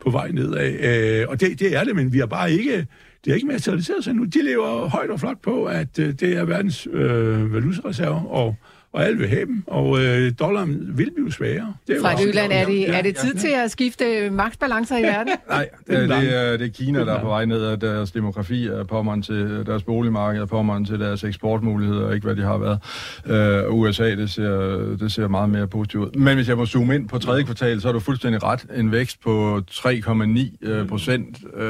på 0.00 0.10
vej 0.10 0.30
nedad, 0.30 1.20
øh, 1.20 1.28
og 1.28 1.40
det, 1.40 1.58
det 1.60 1.76
er 1.76 1.84
det, 1.84 1.96
men 1.96 2.12
vi 2.12 2.18
har 2.18 2.26
bare 2.26 2.52
ikke 2.52 2.86
det 3.24 3.30
er 3.30 3.34
ikke 3.34 3.46
materialiseret 3.46 4.04
sig 4.04 4.14
nu. 4.14 4.24
De 4.24 4.42
lever 4.42 4.88
højt 4.88 5.10
og 5.10 5.20
flot 5.20 5.42
på, 5.42 5.64
at 5.64 5.98
øh, 5.98 6.12
det 6.12 6.36
er 6.36 6.44
verdens 6.44 6.88
øh, 6.92 7.52
valutareserve, 7.54 8.28
og 8.28 8.56
og 8.92 9.04
alle 9.04 9.18
vil 9.18 9.28
have 9.28 9.46
dem, 9.46 9.62
og 9.66 10.04
øh, 10.04 10.32
dollaren 10.38 10.98
vil 10.98 11.10
blive. 11.14 11.30
Det 11.40 11.96
er 11.96 12.00
Fra 12.00 12.22
Jylland, 12.22 12.52
er 12.52 12.66
det, 12.66 12.96
er 12.96 13.02
det 13.02 13.16
tid 13.16 13.34
til 13.34 13.48
at 13.48 13.70
skifte 13.70 14.30
magtbalancer 14.30 14.96
i 14.96 15.02
verden? 15.02 15.32
Nej, 15.48 15.68
det 15.86 15.96
er, 15.96 16.20
det, 16.20 16.36
er, 16.36 16.56
det 16.56 16.66
er 16.66 16.72
Kina, 16.72 17.04
der 17.04 17.14
er 17.14 17.22
på 17.22 17.28
vej 17.28 17.44
ned, 17.44 17.64
af 17.64 17.80
deres 17.80 18.10
demografi 18.10 18.66
er 18.66 18.84
påmånd 18.84 19.22
til 19.22 19.66
deres 19.66 19.82
boligmarked, 19.82 20.42
er 20.42 20.46
påmånd 20.46 20.86
til 20.86 21.00
deres 21.00 21.24
eksportmuligheder, 21.24 22.12
ikke 22.12 22.26
hvad 22.26 22.36
de 22.36 22.42
har 22.42 22.58
været. 22.58 23.68
Uh, 23.68 23.74
USA, 23.74 24.10
det 24.10 24.30
ser, 24.30 24.96
det 25.00 25.12
ser 25.12 25.28
meget 25.28 25.50
mere 25.50 25.66
positivt 25.66 26.04
ud. 26.04 26.20
Men 26.20 26.36
hvis 26.36 26.48
jeg 26.48 26.56
må 26.56 26.66
zoome 26.66 26.94
ind 26.94 27.08
på 27.08 27.18
tredje 27.18 27.42
kvartal, 27.42 27.80
så 27.80 27.88
er 27.88 27.92
du 27.92 28.00
fuldstændig 28.00 28.42
ret. 28.42 28.66
En 28.76 28.92
vækst 28.92 29.20
på 29.20 29.62
3,9 29.70 30.68
øh, 30.68 30.88
procent. 30.88 31.38
Uh, 31.44 31.60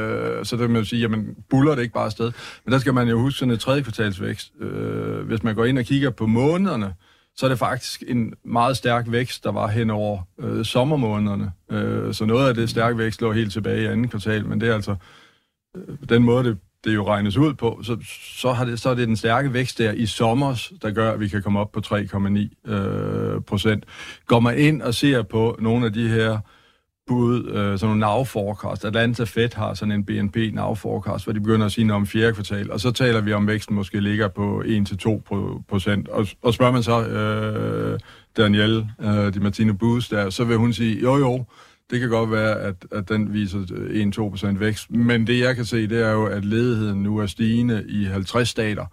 så 0.43 0.49
det 0.51 0.59
kan 0.59 0.71
man 0.71 0.83
jo 0.83 0.85
sige, 0.85 1.01
jamen 1.01 1.27
buller 1.51 1.75
det 1.75 1.83
ikke 1.83 1.95
bare 1.95 2.07
afsted. 2.07 2.33
Men 2.65 2.73
der 2.73 2.79
skal 2.79 2.95
man 2.95 3.09
jo 3.09 3.19
huske 3.19 3.39
sådan 3.39 3.55
et 3.55 3.61
tredje 3.61 3.83
kvartalsvækst. 3.83 4.53
Uh, 4.61 5.27
hvis 5.27 5.43
man 5.43 5.55
går 5.55 5.65
ind 5.65 5.79
og 5.79 5.85
kigger 5.85 6.11
på 6.11 6.27
månederne, 6.27 6.93
så 7.41 7.47
er 7.47 7.49
det 7.49 7.59
faktisk 7.59 8.03
en 8.09 8.35
meget 8.45 8.77
stærk 8.77 9.05
vækst, 9.09 9.45
der 9.45 9.53
var 9.53 9.69
hen 9.69 9.91
over 9.91 10.19
øh, 10.41 10.65
sommermånederne. 10.65 11.53
Øh, 11.71 12.15
så 12.15 12.25
noget 12.25 12.49
af 12.49 12.55
det 12.55 12.71
stærke 12.71 12.99
vækst 12.99 13.21
lå 13.21 13.33
helt 13.33 13.53
tilbage 13.53 13.83
i 13.83 13.87
anden 13.87 14.09
kvartal, 14.09 14.47
men 14.47 14.61
det 14.61 14.69
er 14.69 14.75
altså 14.75 14.97
øh, 15.77 15.97
den 16.09 16.23
måde, 16.23 16.45
det, 16.45 16.59
det 16.85 16.95
jo 16.95 17.09
regnes 17.09 17.37
ud 17.37 17.55
på, 17.55 17.81
så, 17.83 17.97
så, 18.37 18.53
har 18.53 18.65
det, 18.65 18.81
så 18.81 18.91
er 18.91 18.95
det 18.95 19.09
den 19.09 19.17
stærke 19.17 19.53
vækst 19.53 19.79
der 19.79 19.93
i 19.93 20.07
sommer, 20.07 20.69
der 20.83 20.91
gør, 20.91 21.13
at 21.13 21.21
vi 21.21 21.29
kan 21.29 21.43
komme 21.43 21.61
op 21.61 21.73
på 21.73 21.81
3,9 21.87 22.73
øh, 22.73 23.41
procent. 23.41 23.85
Går 24.27 24.41
man 24.41 24.59
ind 24.59 24.83
og 24.83 24.95
ser 24.95 25.23
på 25.23 25.57
nogle 25.59 25.87
af 25.87 25.93
de 25.93 26.09
her 26.09 26.39
bud, 27.11 27.45
øh, 27.49 27.55
sådan 27.55 27.79
nogle 27.83 28.01
nav-forecast. 28.01 28.85
Atlanta 28.85 29.25
Fed 29.25 29.55
har 29.55 29.75
sådan 29.75 29.93
en 29.93 30.05
BNP 30.05 30.37
nav-forecast, 30.37 31.25
hvor 31.25 31.33
de 31.33 31.41
begynder 31.41 31.67
at 31.67 31.73
sige 31.73 31.85
noget 31.85 32.01
om 32.01 32.07
fjerde 32.07 32.33
kvartal, 32.33 32.73
og 32.73 32.81
så 32.81 32.91
taler 32.91 33.21
vi 33.21 33.33
om, 33.33 33.47
væksten 33.47 33.75
måske 33.75 34.01
ligger 34.01 34.29
på 34.29 34.63
1-2 34.67 35.21
procent. 35.69 36.09
Og, 36.09 36.27
og 36.43 36.55
spørger 36.55 36.73
man 36.73 36.83
så 36.83 37.05
øh, 37.07 37.99
Danielle, 38.37 38.91
øh, 39.01 39.35
de 39.35 39.41
Martine 39.41 39.79
Booth 39.79 40.11
der, 40.11 40.31
så 40.31 40.45
vil 40.45 40.57
hun 40.57 40.73
sige, 40.73 41.01
jo 41.01 41.17
jo, 41.17 41.45
det 41.91 42.01
kan 42.01 42.09
godt 42.09 42.31
være, 42.31 42.61
at, 42.61 42.75
at 42.93 43.09
den 43.09 43.33
viser 43.33 43.59
1-2 43.59 44.31
procent 44.31 44.61
vækst, 44.61 44.91
men 44.91 45.27
det 45.27 45.41
jeg 45.41 45.57
kan 45.57 45.65
se, 45.65 45.89
det 45.89 46.03
er 46.03 46.11
jo, 46.11 46.27
at 46.27 46.45
ledigheden 46.45 47.03
nu 47.03 47.19
er 47.19 47.27
stigende 47.27 47.85
i 47.89 48.05
50 48.05 48.49
stater, 48.49 48.87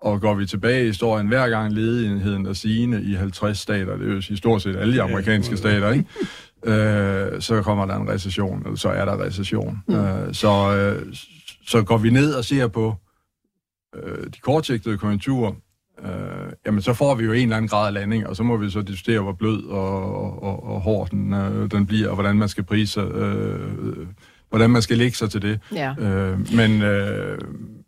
og 0.00 0.20
går 0.20 0.34
vi 0.34 0.46
tilbage 0.46 0.82
i 0.82 0.86
historien, 0.86 1.26
hver 1.26 1.48
gang 1.48 1.72
ledigheden 1.72 2.46
er 2.46 2.52
stigende 2.52 3.02
i 3.02 3.14
50 3.14 3.58
stater, 3.58 3.96
det 3.96 4.08
er 4.08 4.12
jo 4.12 4.22
i 4.30 4.36
stort 4.36 4.62
set 4.62 4.76
alle 4.76 4.94
de 4.94 5.02
amerikanske 5.02 5.56
stater, 5.56 5.92
ikke? 5.92 6.04
Øh, 6.64 7.40
så 7.40 7.62
kommer 7.62 7.86
der 7.86 7.96
en 7.96 8.08
recession, 8.08 8.62
eller 8.64 8.76
så 8.76 8.88
er 8.88 9.04
der 9.04 9.24
recession. 9.24 9.78
Mm. 9.88 9.94
Øh, 9.94 10.34
så, 10.34 10.76
øh, 10.76 11.14
så 11.66 11.82
går 11.82 11.98
vi 11.98 12.10
ned 12.10 12.34
og 12.34 12.44
ser 12.44 12.68
på 12.68 12.94
øh, 13.96 14.24
de 14.24 14.40
kortsigtede 14.42 14.98
konjunkturer, 14.98 15.52
øh, 16.04 16.52
jamen 16.66 16.82
så 16.82 16.92
får 16.92 17.14
vi 17.14 17.24
jo 17.24 17.32
en 17.32 17.42
eller 17.42 17.56
anden 17.56 17.68
grad 17.68 17.86
af 17.86 17.94
landing, 17.94 18.26
og 18.26 18.36
så 18.36 18.42
må 18.42 18.56
vi 18.56 18.70
så 18.70 18.82
diskutere, 18.82 19.20
hvor 19.20 19.32
blød 19.32 19.64
og, 19.64 20.42
og, 20.42 20.64
og 20.64 20.80
hård 20.80 21.10
den, 21.10 21.32
øh, 21.32 21.70
den 21.70 21.86
bliver, 21.86 22.08
og 22.08 22.14
hvordan 22.14 22.36
man 22.36 22.48
skal 22.48 22.64
prise, 22.64 23.00
øh, 23.00 24.06
hvordan 24.50 24.70
man 24.70 24.82
skal 24.82 24.98
lægge 24.98 25.16
sig 25.16 25.30
til 25.30 25.42
det. 25.42 25.60
Ja. 25.74 25.94
Øh, 25.98 26.54
men, 26.54 26.82
øh, 26.82 27.38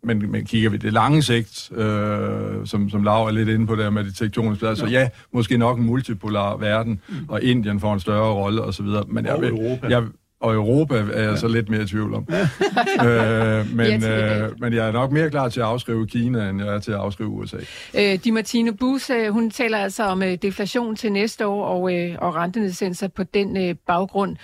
men, 0.03 0.31
men 0.31 0.45
kigger 0.45 0.69
vi 0.69 0.77
det 0.77 0.93
lange 0.93 1.23
sigt, 1.23 1.71
øh, 1.71 2.65
som, 2.65 2.89
som 2.89 3.03
Laura 3.03 3.29
er 3.29 3.33
lidt 3.33 3.49
inde 3.49 3.67
på 3.67 3.75
der 3.75 3.89
med 3.89 4.03
de 4.03 4.13
tektoniske 4.13 4.59
plader, 4.59 4.75
så 4.75 4.85
ja, 4.85 5.09
måske 5.33 5.57
nok 5.57 5.77
en 5.77 5.85
multipolar 5.85 6.57
verden, 6.57 7.01
mm. 7.09 7.15
og 7.27 7.43
Indien 7.43 7.79
får 7.79 7.93
en 7.93 7.99
større 7.99 8.33
rolle 8.33 8.61
osv. 8.61 8.85
Men 9.07 9.25
jeg, 9.25 9.35
og 9.35 9.47
Europa. 9.47 9.87
Jeg, 9.87 10.03
og 10.41 10.53
Europa 10.53 10.95
er 10.95 11.21
jeg 11.21 11.29
ja. 11.29 11.35
så 11.35 11.47
lidt 11.47 11.69
mere 11.69 11.81
i 11.81 11.85
tvivl 11.85 12.13
om. 12.13 12.27
øh, 13.07 13.75
men, 13.75 14.03
øh, 14.03 14.59
men 14.59 14.73
jeg 14.73 14.87
er 14.87 14.91
nok 14.91 15.11
mere 15.11 15.29
klar 15.29 15.49
til 15.49 15.59
at 15.59 15.65
afskrive 15.65 16.07
Kina, 16.07 16.49
end 16.49 16.63
jeg 16.63 16.75
er 16.75 16.79
til 16.79 16.91
at 16.91 16.97
afskrive 16.97 17.29
USA. 17.29 17.57
Øh, 17.97 18.19
Di 18.23 18.31
Martine 18.31 18.77
Bus, 18.77 19.09
øh, 19.09 19.29
hun 19.29 19.51
taler 19.51 19.77
altså 19.77 20.03
om 20.03 20.23
øh, 20.23 20.37
deflation 20.41 20.95
til 20.95 21.11
næste 21.11 21.47
år 21.47 21.65
og, 21.65 21.93
øh, 21.95 22.15
og 22.19 22.35
rentenedsættelser 22.35 23.07
på 23.07 23.23
den 23.23 23.57
øh, 23.57 23.75
baggrund. 23.87 24.37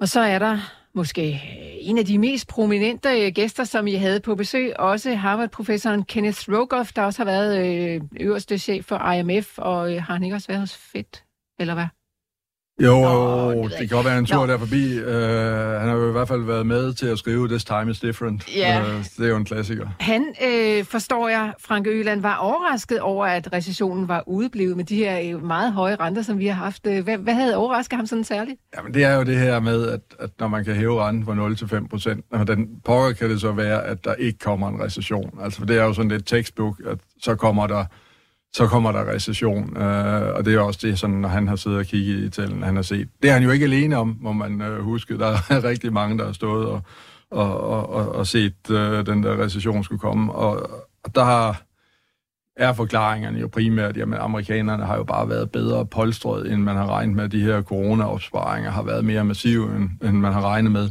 Og 0.00 0.08
så 0.08 0.20
er 0.20 0.38
der 0.38 0.58
måske 0.96 1.32
øh, 1.32 1.88
en 1.90 1.98
af 1.98 2.04
de 2.04 2.18
mest 2.18 2.48
prominente 2.48 3.26
øh, 3.26 3.32
gæster, 3.32 3.64
som 3.64 3.86
I 3.86 3.94
havde 3.94 4.20
på 4.20 4.34
besøg, 4.34 4.80
også 4.80 5.14
Harvard-professoren 5.14 6.04
Kenneth 6.04 6.52
Rogoff, 6.52 6.92
der 6.92 7.02
også 7.02 7.18
har 7.18 7.24
været 7.24 7.66
øh, 7.66 8.00
øverste 8.20 8.58
chef 8.58 8.84
for 8.84 9.12
IMF, 9.12 9.58
og 9.58 9.88
har 9.88 10.14
han 10.14 10.24
ikke 10.24 10.36
også 10.36 10.48
været 10.48 10.60
hos 10.60 10.76
FED, 10.76 11.22
eller 11.58 11.74
hvad? 11.74 11.86
Jo, 12.82 13.00
Nå, 13.00 13.62
det, 13.62 13.70
det 13.70 13.78
kan 13.78 13.88
godt 13.88 14.06
være 14.06 14.18
en 14.18 14.26
tur 14.26 14.46
Nå. 14.46 14.52
der 14.52 14.58
forbi. 14.58 14.98
Uh, 15.00 15.06
han 15.80 15.88
har 15.88 15.94
jo 15.94 16.08
i 16.08 16.12
hvert 16.12 16.28
fald 16.28 16.42
været 16.42 16.66
med 16.66 16.92
til 16.92 17.06
at 17.06 17.18
skrive 17.18 17.48
This 17.48 17.64
Time 17.64 17.90
is 17.90 18.00
Different. 18.00 18.56
Ja. 18.56 18.80
Uh, 18.80 19.04
det 19.18 19.24
er 19.24 19.28
jo 19.28 19.36
en 19.36 19.44
klassiker. 19.44 19.88
Han, 20.00 20.34
øh, 20.44 20.84
forstår 20.84 21.28
jeg, 21.28 21.52
Frank 21.60 21.86
Øland, 21.86 22.20
var 22.22 22.36
overrasket 22.36 23.00
over, 23.00 23.26
at 23.26 23.52
recessionen 23.52 24.08
var 24.08 24.24
udeblevet 24.26 24.76
med 24.76 24.84
de 24.84 24.96
her 24.96 25.36
øh, 25.36 25.44
meget 25.44 25.72
høje 25.72 25.96
renter, 26.00 26.22
som 26.22 26.38
vi 26.38 26.46
har 26.46 26.64
haft. 26.64 26.82
Hvad, 26.82 27.18
hvad 27.18 27.34
havde 27.34 27.56
overrasket 27.56 27.96
ham 27.96 28.06
sådan 28.06 28.24
særligt? 28.24 28.60
Jamen, 28.76 28.94
det 28.94 29.04
er 29.04 29.14
jo 29.14 29.22
det 29.22 29.38
her 29.38 29.60
med, 29.60 29.88
at, 29.88 30.00
at 30.18 30.30
når 30.40 30.48
man 30.48 30.64
kan 30.64 30.74
hæve 30.74 31.06
renten 31.06 31.24
fra 31.24 31.34
0 31.34 31.56
til 31.56 31.68
5 31.68 31.88
procent, 31.88 32.24
den 32.46 32.68
pokker 32.84 33.12
kan 33.12 33.30
det 33.30 33.40
så 33.40 33.52
være, 33.52 33.84
at 33.84 34.04
der 34.04 34.14
ikke 34.14 34.38
kommer 34.38 34.68
en 34.68 34.82
recession. 34.82 35.38
Altså, 35.42 35.58
for 35.58 35.66
det 35.66 35.78
er 35.78 35.84
jo 35.84 35.92
sådan 35.92 36.10
lidt 36.10 36.26
textbook, 36.26 36.80
at 36.86 36.98
så 37.22 37.34
kommer 37.34 37.66
der 37.66 37.84
så 38.56 38.66
kommer 38.66 38.92
der 38.92 39.14
recession. 39.14 39.76
Øh, 39.76 40.34
og 40.34 40.44
det 40.44 40.54
er 40.54 40.60
også 40.60 40.80
det, 40.82 40.98
sådan, 40.98 41.16
når 41.16 41.28
han 41.28 41.48
har 41.48 41.56
siddet 41.56 41.78
og 41.78 41.86
kigget 41.86 42.24
i 42.24 42.30
talen, 42.30 42.62
han 42.62 42.76
har 42.76 42.82
set. 42.82 43.08
Det 43.22 43.30
er 43.30 43.34
han 43.34 43.42
jo 43.42 43.50
ikke 43.50 43.64
alene 43.64 43.96
om, 43.96 44.16
må 44.20 44.32
man 44.32 44.60
øh, 44.62 44.82
huske. 44.82 45.18
Der 45.18 45.26
er 45.50 45.64
rigtig 45.64 45.92
mange, 45.92 46.18
der 46.18 46.24
har 46.24 46.32
stået 46.32 46.66
og, 46.66 46.82
og, 47.30 47.90
og, 47.90 48.14
og 48.14 48.26
set 48.26 48.70
øh, 48.70 49.06
den 49.06 49.22
der 49.22 49.44
recession 49.44 49.84
skulle 49.84 49.98
komme. 49.98 50.32
Og, 50.32 50.70
og 51.04 51.14
der 51.14 51.24
har 51.24 51.62
er 52.56 52.72
forklaringerne 52.72 53.38
jo 53.38 53.48
primært, 53.48 53.96
at 53.96 54.08
amerikanerne 54.18 54.86
har 54.86 54.96
jo 54.96 55.04
bare 55.04 55.28
været 55.28 55.50
bedre 55.50 55.86
polstret, 55.86 56.52
end 56.52 56.62
man 56.62 56.76
har 56.76 56.86
regnet 56.86 57.16
med. 57.16 57.28
De 57.28 57.40
her 57.40 57.62
corona-opsparinger 57.62 58.70
har 58.70 58.82
været 58.82 59.04
mere 59.04 59.24
massive, 59.24 59.76
end, 59.76 60.08
end 60.08 60.16
man 60.16 60.32
har 60.32 60.40
regnet 60.40 60.72
med. 60.72 60.90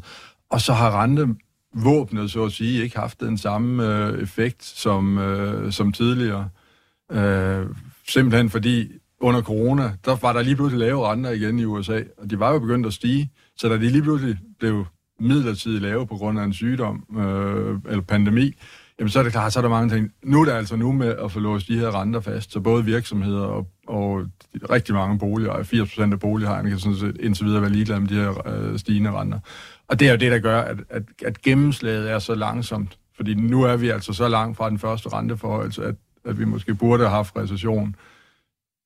Og 0.49 0.61
så 0.61 0.73
har 0.73 1.01
rentevåbnet, 1.03 2.31
så 2.31 2.43
at 2.43 2.51
sige, 2.51 2.83
ikke 2.83 2.99
haft 2.99 3.19
den 3.19 3.37
samme 3.37 3.87
øh, 3.87 4.23
effekt 4.23 4.63
som, 4.63 5.17
øh, 5.17 5.71
som 5.71 5.91
tidligere. 5.91 6.39
Øh, 6.39 6.64
Øh, 7.11 7.65
simpelthen 8.07 8.49
fordi 8.49 8.91
under 9.19 9.41
corona, 9.41 9.91
der 10.05 10.15
var 10.21 10.33
der 10.33 10.41
lige 10.41 10.55
pludselig 10.55 10.79
lave 10.79 11.07
renter 11.07 11.29
igen 11.29 11.59
i 11.59 11.65
USA, 11.65 12.01
og 12.17 12.29
de 12.29 12.39
var 12.39 12.53
jo 12.53 12.59
begyndt 12.59 12.87
at 12.87 12.93
stige. 12.93 13.31
Så 13.57 13.69
da 13.69 13.75
de 13.75 13.89
lige 13.89 14.01
pludselig 14.01 14.37
blev 14.59 14.85
midlertidigt 15.19 15.81
lave 15.81 16.07
på 16.07 16.15
grund 16.15 16.39
af 16.39 16.43
en 16.43 16.53
sygdom 16.53 17.03
øh, 17.17 17.79
eller 17.89 18.01
pandemi, 18.01 18.53
jamen 18.99 19.09
så 19.09 19.19
er 19.19 19.23
det 19.23 19.31
klart, 19.31 19.53
så 19.53 19.59
er 19.59 19.61
der 19.61 19.69
mange 19.69 19.89
ting. 19.89 20.11
Nu 20.23 20.41
er 20.41 20.45
det 20.45 20.51
altså 20.51 20.75
nu 20.75 20.91
med 20.91 21.15
at 21.23 21.31
få 21.31 21.39
låst 21.39 21.67
de 21.67 21.79
her 21.79 22.01
renter 22.01 22.19
fast, 22.19 22.51
så 22.51 22.59
både 22.59 22.85
virksomheder 22.85 23.41
og, 23.41 23.67
og 23.87 24.25
rigtig 24.71 24.95
mange 24.95 25.19
boliger, 25.19 25.53
80% 25.53 26.11
af 26.11 26.19
boligejerne 26.19 26.69
kan 26.69 26.79
sådan 26.79 26.97
set 26.97 27.17
indtil 27.19 27.45
videre 27.45 27.61
være 27.61 27.71
ligeglade 27.71 27.99
med 27.99 28.09
de 28.09 28.15
her 28.15 28.47
øh, 28.47 28.79
stigende 28.79 29.11
renter. 29.11 29.39
Og 29.87 29.99
det 29.99 30.07
er 30.07 30.11
jo 30.11 30.17
det, 30.17 30.31
der 30.31 30.39
gør, 30.39 30.61
at, 30.61 30.77
at, 30.89 31.03
at 31.25 31.41
gennemslaget 31.41 32.11
er 32.11 32.19
så 32.19 32.35
langsomt. 32.35 32.97
Fordi 33.15 33.33
nu 33.33 33.63
er 33.63 33.77
vi 33.77 33.89
altså 33.89 34.13
så 34.13 34.27
langt 34.27 34.57
fra 34.57 34.69
den 34.69 34.79
første 34.79 35.09
renteforhold, 35.13 35.79
at, 35.79 35.95
at 36.25 36.39
vi 36.39 36.45
måske 36.45 36.75
burde 36.75 37.03
have 37.03 37.15
haft 37.15 37.35
recession. 37.35 37.95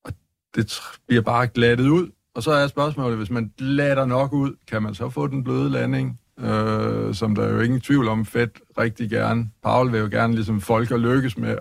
Og 0.03 0.13
det 0.55 0.81
bliver 1.07 1.21
bare 1.21 1.47
glattet 1.47 1.87
ud. 1.87 2.09
Og 2.33 2.43
så 2.43 2.51
er 2.51 2.67
spørgsmålet, 2.67 3.17
hvis 3.17 3.29
man 3.29 3.53
glatter 3.57 4.05
nok 4.05 4.33
ud, 4.33 4.55
kan 4.67 4.83
man 4.83 4.95
så 4.95 5.09
få 5.09 5.27
den 5.27 5.43
bløde 5.43 5.69
landing? 5.69 6.19
øh, 6.41 7.13
som 7.13 7.35
der 7.35 7.43
er 7.43 7.53
jo 7.53 7.59
ingen 7.59 7.81
tvivl 7.81 8.07
om, 8.07 8.25
Fed 8.25 8.47
rigtig 8.77 9.09
gerne. 9.09 9.49
Paul 9.63 9.91
vil 9.91 9.99
jo 9.99 10.07
gerne 10.11 10.35
ligesom 10.35 10.61
folk 10.61 10.91
at 10.91 10.99
lykkes 10.99 11.37
med 11.37 11.57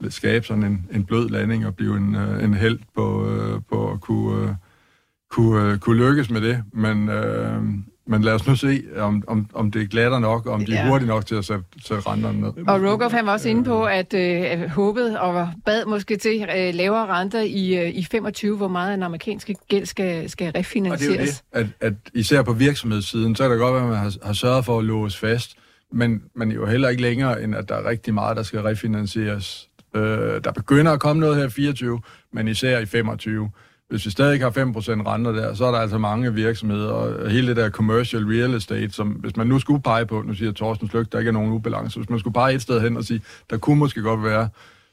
at 0.00 0.12
skabe 0.12 0.46
sådan 0.46 0.62
en, 0.62 0.88
en 0.92 1.04
blød 1.04 1.28
landing 1.28 1.66
og 1.66 1.76
blive 1.76 1.96
en, 1.96 2.14
øh, 2.14 2.44
en 2.44 2.54
held 2.54 2.78
på, 2.94 3.28
øh, 3.28 3.60
på 3.70 3.92
at 3.92 4.00
kunne, 4.00 4.48
øh, 4.48 4.54
kunne, 5.30 5.78
kunne 5.78 6.08
lykkes 6.08 6.30
med 6.30 6.40
det. 6.40 6.64
Men, 6.72 7.08
øh, 7.08 7.62
men 8.06 8.22
lad 8.22 8.32
os 8.32 8.46
nu 8.46 8.56
se, 8.56 8.82
om, 8.96 9.24
om, 9.26 9.46
om 9.54 9.70
det 9.70 9.90
glatter 9.90 10.18
nok, 10.18 10.46
og 10.46 10.52
om 10.52 10.64
de 10.64 10.72
ja. 10.72 10.78
er 10.78 10.88
hurtige 10.88 11.08
nok 11.08 11.26
til 11.26 11.34
at 11.34 11.44
sætte, 11.44 11.64
sætte 11.84 12.10
renterne 12.10 12.40
ned. 12.40 12.48
Og 12.68 12.82
Rogoff 12.82 13.14
han 13.14 13.26
var 13.26 13.32
også 13.32 13.48
inde 13.48 13.64
på, 13.64 13.84
at 13.84 14.14
øh, 14.14 14.70
håbet 14.70 15.18
og 15.18 15.48
bad 15.64 15.86
måske 15.86 16.16
til 16.16 16.48
øh, 16.56 16.74
lavere 16.74 17.06
renter 17.06 17.40
i, 17.40 17.76
øh, 17.78 17.94
i 17.94 18.04
25, 18.10 18.56
hvor 18.56 18.68
meget 18.68 18.94
en 18.94 19.02
amerikanske 19.02 19.54
gæld 19.68 19.86
skal, 19.86 20.30
skal 20.30 20.52
refinansieres. 20.52 21.44
Og 21.52 21.58
det 21.58 21.60
er 21.60 21.64
det, 21.64 21.72
at, 21.80 21.92
at 21.92 21.94
især 22.14 22.42
på 22.42 22.52
virksomhedssiden, 22.52 23.36
så 23.36 23.44
er 23.44 23.48
det 23.48 23.58
godt, 23.58 23.82
at 23.82 23.88
man 23.88 23.96
har, 23.96 24.12
har 24.22 24.32
sørget 24.32 24.64
for 24.64 24.78
at 24.78 24.84
låse 24.84 25.18
fast, 25.18 25.54
men, 25.92 26.22
men 26.34 26.52
jo 26.52 26.66
heller 26.66 26.88
ikke 26.88 27.02
længere, 27.02 27.42
end 27.42 27.54
at 27.54 27.68
der 27.68 27.74
er 27.74 27.88
rigtig 27.88 28.14
meget, 28.14 28.36
der 28.36 28.42
skal 28.42 28.60
refinansieres. 28.60 29.68
Øh, 29.96 30.44
der 30.44 30.52
begynder 30.54 30.92
at 30.92 31.00
komme 31.00 31.20
noget 31.20 31.36
her 31.36 31.46
i 31.46 31.50
24, 31.50 32.00
men 32.32 32.48
især 32.48 32.78
i 32.78 32.86
25 32.86 33.50
hvis 33.90 34.06
vi 34.06 34.10
stadig 34.10 34.40
har 34.40 34.50
5% 34.50 34.54
renter 34.56 35.32
der, 35.32 35.54
så 35.54 35.64
er 35.64 35.70
der 35.70 35.78
altså 35.78 35.98
mange 35.98 36.34
virksomheder, 36.34 36.88
og 36.88 37.30
hele 37.30 37.48
det 37.48 37.56
der 37.56 37.70
commercial 37.70 38.24
real 38.24 38.54
estate, 38.54 38.90
som 38.90 39.08
hvis 39.08 39.36
man 39.36 39.46
nu 39.46 39.58
skulle 39.58 39.82
pege 39.82 40.06
på, 40.06 40.22
nu 40.22 40.34
siger 40.34 40.52
Thorsten 40.52 40.88
Sløg, 40.88 41.12
der 41.12 41.18
ikke 41.18 41.28
er 41.28 41.32
nogen 41.32 41.52
ubalance, 41.52 41.98
hvis 41.98 42.10
man 42.10 42.18
skulle 42.18 42.34
pege 42.34 42.54
et 42.54 42.62
sted 42.62 42.80
hen 42.80 42.96
og 42.96 43.04
sige, 43.04 43.22
der 43.50 43.58
kunne 43.58 43.78
måske 43.78 44.02
godt 44.02 44.24
være, 44.24 44.48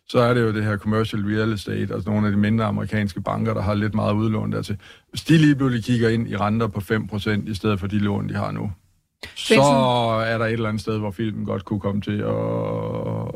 så 0.07 0.19
er 0.19 0.33
det 0.33 0.41
jo 0.41 0.53
det 0.53 0.63
her 0.63 0.77
commercial 0.77 1.21
real 1.21 1.53
estate, 1.53 1.93
altså 1.93 2.09
nogle 2.09 2.27
af 2.27 2.31
de 2.31 2.37
mindre 2.39 2.65
amerikanske 2.65 3.21
banker, 3.21 3.53
der 3.53 3.61
har 3.61 3.73
lidt 3.73 3.95
meget 3.95 4.13
udlån 4.13 4.51
dertil. 4.51 4.77
Hvis 5.09 5.21
de 5.21 5.37
lige 5.37 5.55
pludselig 5.55 5.83
kigger 5.83 6.09
ind 6.09 6.29
i 6.29 6.35
renter 6.35 6.67
på 6.67 6.79
5% 6.79 7.49
i 7.51 7.53
stedet 7.53 7.79
for 7.79 7.87
de 7.87 7.99
lån, 7.99 8.29
de 8.29 8.33
har 8.33 8.51
nu, 8.51 8.71
så 9.35 9.61
er 10.27 10.37
der 10.37 10.45
et 10.45 10.53
eller 10.53 10.69
andet 10.69 10.81
sted, 10.81 10.99
hvor 10.99 11.11
filmen 11.11 11.45
godt 11.45 11.65
kunne 11.65 11.79
komme 11.79 12.01
til 12.01 12.17
at, 12.17 12.27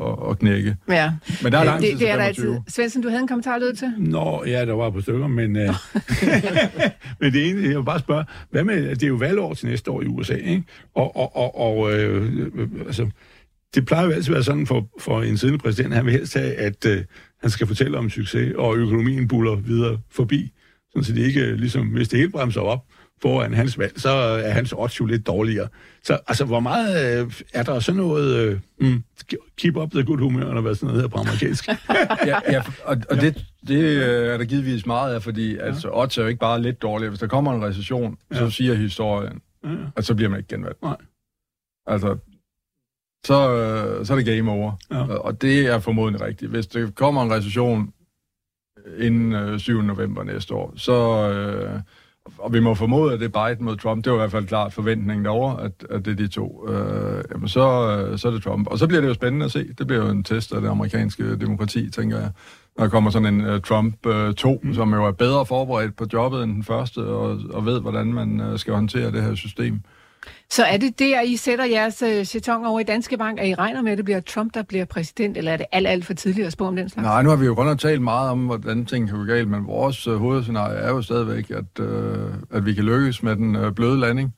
at, 0.06 0.30
at 0.30 0.38
knække. 0.38 0.76
Ja. 0.88 1.12
Men 1.42 1.52
der 1.52 1.58
er 1.58 1.64
lang 1.64 1.80
tid 1.80 1.90
det, 1.90 2.00
det 2.00 2.10
er 2.10 2.16
der 2.16 2.22
altid. 2.22 2.56
Svendsen, 2.68 3.02
du 3.02 3.08
havde 3.08 3.22
en 3.22 3.28
kommentar 3.28 3.58
lød 3.58 3.74
til? 3.74 3.92
Nå, 3.98 4.44
ja, 4.46 4.66
der 4.66 4.72
var 4.72 4.90
på 4.90 5.00
stykker, 5.00 5.26
men, 5.26 5.56
uh, 5.56 5.62
men 7.20 7.32
det 7.32 7.50
ene, 7.50 7.62
jeg 7.62 7.76
vil 7.76 7.84
bare 7.84 7.98
spørge, 7.98 8.24
hvad 8.50 8.64
med, 8.64 8.90
det 8.90 9.02
er 9.02 9.08
jo 9.08 9.14
valgår 9.14 9.54
til 9.54 9.68
næste 9.68 9.90
år 9.90 10.02
i 10.02 10.06
USA, 10.06 10.34
ikke? 10.34 10.64
Og, 10.94 11.16
og, 11.16 11.36
og, 11.36 11.60
og 11.60 11.92
øh, 11.92 12.48
altså, 12.86 13.10
det 13.74 13.86
plejer 13.86 14.04
jo 14.04 14.10
altid 14.10 14.30
at 14.30 14.34
være 14.34 14.44
sådan 14.44 14.66
for, 14.66 14.88
for 14.98 15.22
en 15.22 15.38
siddende 15.38 15.62
præsident, 15.62 15.94
han 15.94 16.04
vil 16.04 16.12
helst 16.12 16.34
have, 16.34 16.54
at 16.54 16.86
øh, 16.86 17.04
han 17.40 17.50
skal 17.50 17.66
fortælle 17.66 17.98
om 17.98 18.10
succes, 18.10 18.54
og 18.58 18.76
økonomien 18.76 19.28
buller 19.28 19.54
videre 19.54 19.98
forbi, 20.10 20.52
sådan 20.90 21.04
så 21.04 21.12
det 21.12 21.26
ikke, 21.26 21.56
ligesom, 21.56 21.86
hvis 21.86 22.08
det 22.08 22.18
hele 22.18 22.30
bremser 22.30 22.60
op, 22.60 22.84
foran 23.22 23.54
hans 23.54 23.78
valg, 23.78 24.00
så 24.00 24.08
er 24.10 24.50
hans 24.50 24.72
odds 24.76 25.00
jo 25.00 25.06
lidt 25.06 25.26
dårligere. 25.26 25.68
Så 26.02 26.18
altså, 26.28 26.44
hvor 26.44 26.60
meget 26.60 27.20
øh, 27.20 27.32
er 27.54 27.62
der 27.62 27.80
sådan 27.80 28.00
noget 28.00 28.36
øh, 28.36 28.60
mm, 28.80 29.04
keep 29.56 29.76
up 29.76 29.90
the 29.90 30.04
good 30.04 30.18
humor, 30.18 30.40
eller 30.40 30.60
hvad 30.60 30.74
sådan 30.74 30.86
noget 30.86 31.02
hedder 31.02 31.16
på 31.16 31.18
amerikansk? 31.18 31.68
ja, 32.26 32.38
ja, 32.52 32.62
og, 32.84 32.96
og 33.10 33.16
det, 33.16 33.44
det 33.68 33.80
øh, 33.80 34.28
er 34.28 34.36
der 34.36 34.44
givetvis 34.44 34.86
meget 34.86 35.14
af, 35.14 35.22
fordi 35.22 35.54
ja. 35.54 35.62
altså, 35.62 35.90
odds 35.92 36.18
er 36.18 36.22
jo 36.22 36.28
ikke 36.28 36.40
bare 36.40 36.62
lidt 36.62 36.82
dårligere. 36.82 37.10
Hvis 37.10 37.20
der 37.20 37.26
kommer 37.26 37.54
en 37.54 37.64
recession, 37.64 38.18
ja. 38.30 38.36
så 38.36 38.50
siger 38.50 38.74
historien, 38.74 39.40
ja. 39.64 39.70
at 39.96 40.04
så 40.04 40.14
bliver 40.14 40.28
man 40.28 40.38
ikke 40.38 40.48
genvalgt. 40.48 40.82
Nej. 40.82 40.96
Altså, 41.86 42.16
så, 43.26 43.50
øh, 43.52 44.06
så 44.06 44.12
er 44.12 44.16
det 44.16 44.26
game 44.26 44.50
over. 44.50 44.72
Ja. 44.90 45.14
Og 45.14 45.42
det 45.42 45.66
er 45.66 45.78
formodentlig 45.78 46.22
rigtigt. 46.22 46.50
Hvis 46.50 46.66
der 46.66 46.90
kommer 46.90 47.22
en 47.22 47.32
recession 47.32 47.92
inden 48.98 49.32
øh, 49.32 49.58
7. 49.58 49.82
november 49.82 50.24
næste 50.24 50.54
år, 50.54 50.72
så... 50.76 51.30
Øh, 51.32 51.80
og 52.38 52.52
vi 52.52 52.60
må 52.60 52.74
formode, 52.74 53.12
at 53.12 53.20
det 53.20 53.34
er 53.34 53.48
Biden 53.48 53.64
mod 53.64 53.76
Trump. 53.76 54.04
Det 54.04 54.12
var 54.12 54.18
i 54.18 54.20
hvert 54.20 54.30
fald 54.30 54.46
klart 54.46 54.72
forventningen 54.72 55.24
derovre, 55.24 55.64
at, 55.64 55.72
at 55.90 56.04
det 56.04 56.12
er 56.12 56.16
de 56.16 56.28
to. 56.28 56.68
Øh, 56.68 57.24
jamen 57.32 57.48
så, 57.48 57.96
øh, 58.10 58.18
så 58.18 58.28
er 58.28 58.32
det 58.32 58.42
Trump. 58.42 58.66
Og 58.66 58.78
så 58.78 58.86
bliver 58.86 59.00
det 59.00 59.08
jo 59.08 59.14
spændende 59.14 59.44
at 59.44 59.52
se. 59.52 59.72
Det 59.78 59.86
bliver 59.86 60.04
jo 60.04 60.10
en 60.10 60.24
test 60.24 60.52
af 60.52 60.60
det 60.60 60.68
amerikanske 60.68 61.36
demokrati, 61.36 61.90
tænker 61.90 62.18
jeg. 62.18 62.30
Når 62.78 62.84
der 62.84 62.90
kommer 62.90 63.10
sådan 63.10 63.34
en 63.34 63.54
uh, 63.54 63.60
Trump 63.60 64.06
uh, 64.06 64.34
2, 64.34 64.60
mm. 64.62 64.74
som 64.74 64.94
jo 64.94 65.04
er 65.04 65.12
bedre 65.12 65.46
forberedt 65.46 65.96
på 65.96 66.06
jobbet 66.12 66.42
end 66.42 66.54
den 66.54 66.64
første, 66.64 66.98
og, 66.98 67.38
og 67.50 67.66
ved, 67.66 67.80
hvordan 67.80 68.06
man 68.06 68.40
uh, 68.40 68.58
skal 68.58 68.74
håndtere 68.74 69.12
det 69.12 69.22
her 69.22 69.34
system. 69.34 69.80
Så 70.50 70.64
er 70.64 70.76
det 70.76 70.98
der, 70.98 71.20
I 71.20 71.36
sætter 71.36 71.64
jeres 71.64 72.02
øh, 72.02 72.26
jeton 72.34 72.66
over 72.66 72.80
i 72.80 72.82
Danske 72.82 73.16
Bank, 73.16 73.40
at 73.40 73.48
I 73.48 73.54
regner 73.54 73.82
med, 73.82 73.92
at 73.92 73.98
det 73.98 74.04
bliver 74.04 74.20
Trump, 74.20 74.54
der 74.54 74.62
bliver 74.62 74.84
præsident, 74.84 75.36
eller 75.36 75.52
er 75.52 75.56
det 75.56 75.66
alt, 75.72 75.86
alt 75.86 76.06
for 76.06 76.14
tidligt 76.14 76.46
at 76.46 76.52
spå 76.52 76.66
om 76.66 76.76
den 76.76 76.88
slags? 76.88 77.04
Nej, 77.04 77.22
nu 77.22 77.28
har 77.28 77.36
vi 77.36 77.46
jo 77.46 77.54
godt 77.54 77.66
nok 77.66 77.78
talt 77.78 78.02
meget 78.02 78.30
om, 78.30 78.46
hvordan 78.46 78.86
ting 78.86 79.08
kan 79.08 79.18
gå 79.18 79.24
galt, 79.24 79.48
men 79.48 79.66
vores 79.66 80.06
øh, 80.06 80.16
hovedscenarie 80.16 80.76
er 80.76 80.88
jo 80.88 81.02
stadigvæk, 81.02 81.50
at, 81.50 81.84
øh, 81.84 82.28
at 82.50 82.66
vi 82.66 82.74
kan 82.74 82.84
lykkes 82.84 83.22
med 83.22 83.36
den 83.36 83.56
øh, 83.56 83.72
bløde 83.72 84.00
landing. 84.00 84.34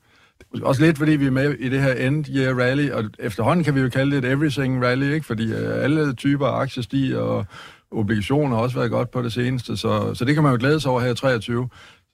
Også 0.63 0.81
lidt, 0.81 0.97
fordi 0.97 1.11
vi 1.11 1.25
er 1.25 1.31
med 1.31 1.55
i 1.59 1.69
det 1.69 1.81
her 1.81 1.93
end-year 1.93 2.59
rally, 2.61 2.91
og 2.91 3.03
efterhånden 3.19 3.63
kan 3.63 3.75
vi 3.75 3.79
jo 3.79 3.89
kalde 3.89 4.15
det 4.15 4.25
et 4.25 4.31
everything 4.31 4.85
rally, 4.85 5.13
ikke? 5.13 5.25
fordi 5.25 5.53
øh, 5.53 5.83
alle 5.83 6.13
typer 6.13 6.47
af 6.47 6.61
aktier 6.61 6.83
stiger, 6.83 7.19
og 7.19 7.45
obligationer 7.91 8.55
har 8.55 8.63
også 8.63 8.75
været 8.75 8.91
godt 8.91 9.11
på 9.11 9.21
det 9.21 9.33
seneste, 9.33 9.77
så, 9.77 10.13
så 10.13 10.25
det 10.25 10.33
kan 10.33 10.43
man 10.43 10.51
jo 10.51 10.57
glæde 10.59 10.79
sig 10.79 10.91
over 10.91 11.01
her 11.01 11.11
i 11.11 11.15
23 11.15 11.69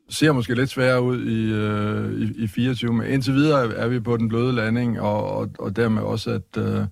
ser 0.10 0.32
måske 0.32 0.56
lidt 0.56 0.70
sværere 0.70 1.02
ud 1.02 1.22
i, 1.22 1.54
øh, 1.54 2.22
i, 2.22 2.44
i 2.44 2.48
24, 2.48 2.94
men 2.94 3.08
indtil 3.08 3.34
videre 3.34 3.74
er 3.74 3.88
vi 3.88 4.00
på 4.00 4.18
den 4.18 4.30
bløde 4.30 4.54
landing, 4.54 5.02
og, 5.02 5.38
og, 5.38 5.50
og 5.60 5.76
dermed 5.76 6.02
også, 6.02 6.32
at, 6.32 6.64
øh, 6.64 6.86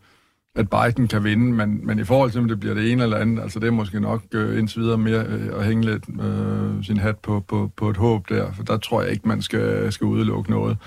at 0.56 0.70
Biden 0.70 1.08
kan 1.08 1.24
vinde, 1.24 1.54
men, 1.54 1.88
men 1.88 2.00
i 2.00 2.04
forhold 2.04 2.32
til, 2.32 2.42
om 2.42 2.48
det 2.48 2.60
bliver 2.60 2.76
det 2.76 2.92
ene 2.92 3.04
eller 3.04 3.18
andet, 3.18 3.44
altså 3.44 3.60
det 3.60 3.68
er 3.68 3.72
måske 3.72 4.00
nok 4.00 4.24
øh, 4.34 4.60
indtil 4.60 4.82
videre 4.82 4.98
mere 4.98 5.26
øh, 5.26 5.60
at 5.60 5.66
hænge 5.66 5.86
lidt 5.86 6.04
øh, 6.22 6.84
sin 6.84 6.98
hat 6.98 7.18
på, 7.18 7.40
på, 7.40 7.72
på 7.76 7.90
et 7.90 7.98
håb 7.98 8.30
der, 8.30 8.54
for 8.54 8.64
der 8.64 8.78
tror 8.78 9.02
jeg 9.02 9.12
ikke, 9.12 9.28
man 9.28 9.42
skal, 9.42 9.92
skal 9.92 10.06
udelukke 10.06 10.52
noget. 10.52 10.78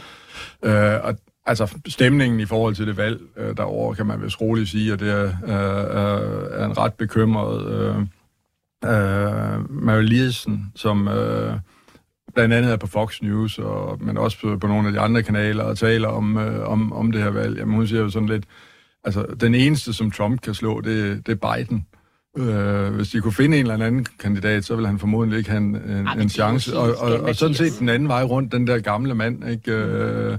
Øh, 0.64 0.94
og 1.02 1.16
altså 1.46 1.78
stemningen 1.88 2.40
i 2.40 2.44
forhold 2.44 2.74
til 2.74 2.86
det 2.86 2.96
valg 2.96 3.20
øh, 3.36 3.56
derovre, 3.56 3.94
kan 3.94 4.06
man 4.06 4.22
vist 4.22 4.40
roligt 4.40 4.68
sige, 4.68 4.92
at 4.92 5.00
det 5.00 5.10
er, 5.10 5.24
øh, 5.24 5.84
øh 5.84 6.60
er 6.60 6.66
en 6.66 6.78
ret 6.78 6.94
bekymret 6.94 7.66
øh, 7.72 7.96
øh, 8.84 9.70
Mary 9.70 10.02
Liesen, 10.02 10.72
som... 10.74 11.08
Øh, 11.08 11.54
blandt 12.36 12.54
andet 12.54 12.72
er 12.72 12.76
på 12.76 12.86
Fox 12.86 13.22
News, 13.22 13.58
og, 13.58 13.98
men 14.04 14.18
også 14.18 14.58
på, 14.60 14.66
nogle 14.66 14.88
af 14.88 14.92
de 14.92 15.00
andre 15.00 15.22
kanaler, 15.22 15.64
og 15.64 15.78
taler 15.78 16.08
om, 16.08 16.38
øh, 16.38 16.68
om, 16.68 16.92
om 16.92 17.12
det 17.12 17.22
her 17.22 17.30
valg. 17.30 17.58
Jamen, 17.58 17.74
hun 17.74 17.86
siger 17.86 18.02
jo 18.02 18.10
sådan 18.10 18.28
lidt, 18.28 18.44
altså, 19.04 19.26
den 19.40 19.54
eneste, 19.54 19.92
som 19.92 20.10
Trump 20.10 20.40
kan 20.40 20.54
slå, 20.54 20.80
det, 20.80 21.26
det 21.26 21.38
er 21.42 21.54
Biden. 21.54 21.86
Øh, 22.38 22.94
hvis 22.94 23.08
de 23.08 23.20
kunne 23.20 23.32
finde 23.32 23.60
en 23.60 23.70
eller 23.70 23.86
anden 23.86 24.06
kandidat, 24.18 24.64
så 24.64 24.74
ville 24.74 24.88
han 24.88 24.98
formodentlig 24.98 25.38
ikke 25.38 25.50
have 25.50 25.62
en, 25.62 25.76
en, 25.76 26.06
Ej, 26.06 26.14
en 26.14 26.28
chance. 26.28 26.78
Og, 26.78 26.94
og, 26.98 27.20
og 27.20 27.34
sådan 27.34 27.54
set 27.54 27.72
den 27.78 27.88
anden 27.88 28.08
vej 28.08 28.22
rundt, 28.22 28.52
den 28.52 28.66
der 28.66 28.78
gamle 28.78 29.14
mand, 29.14 29.48
ikke? 29.48 29.72
Øh, 29.72 30.38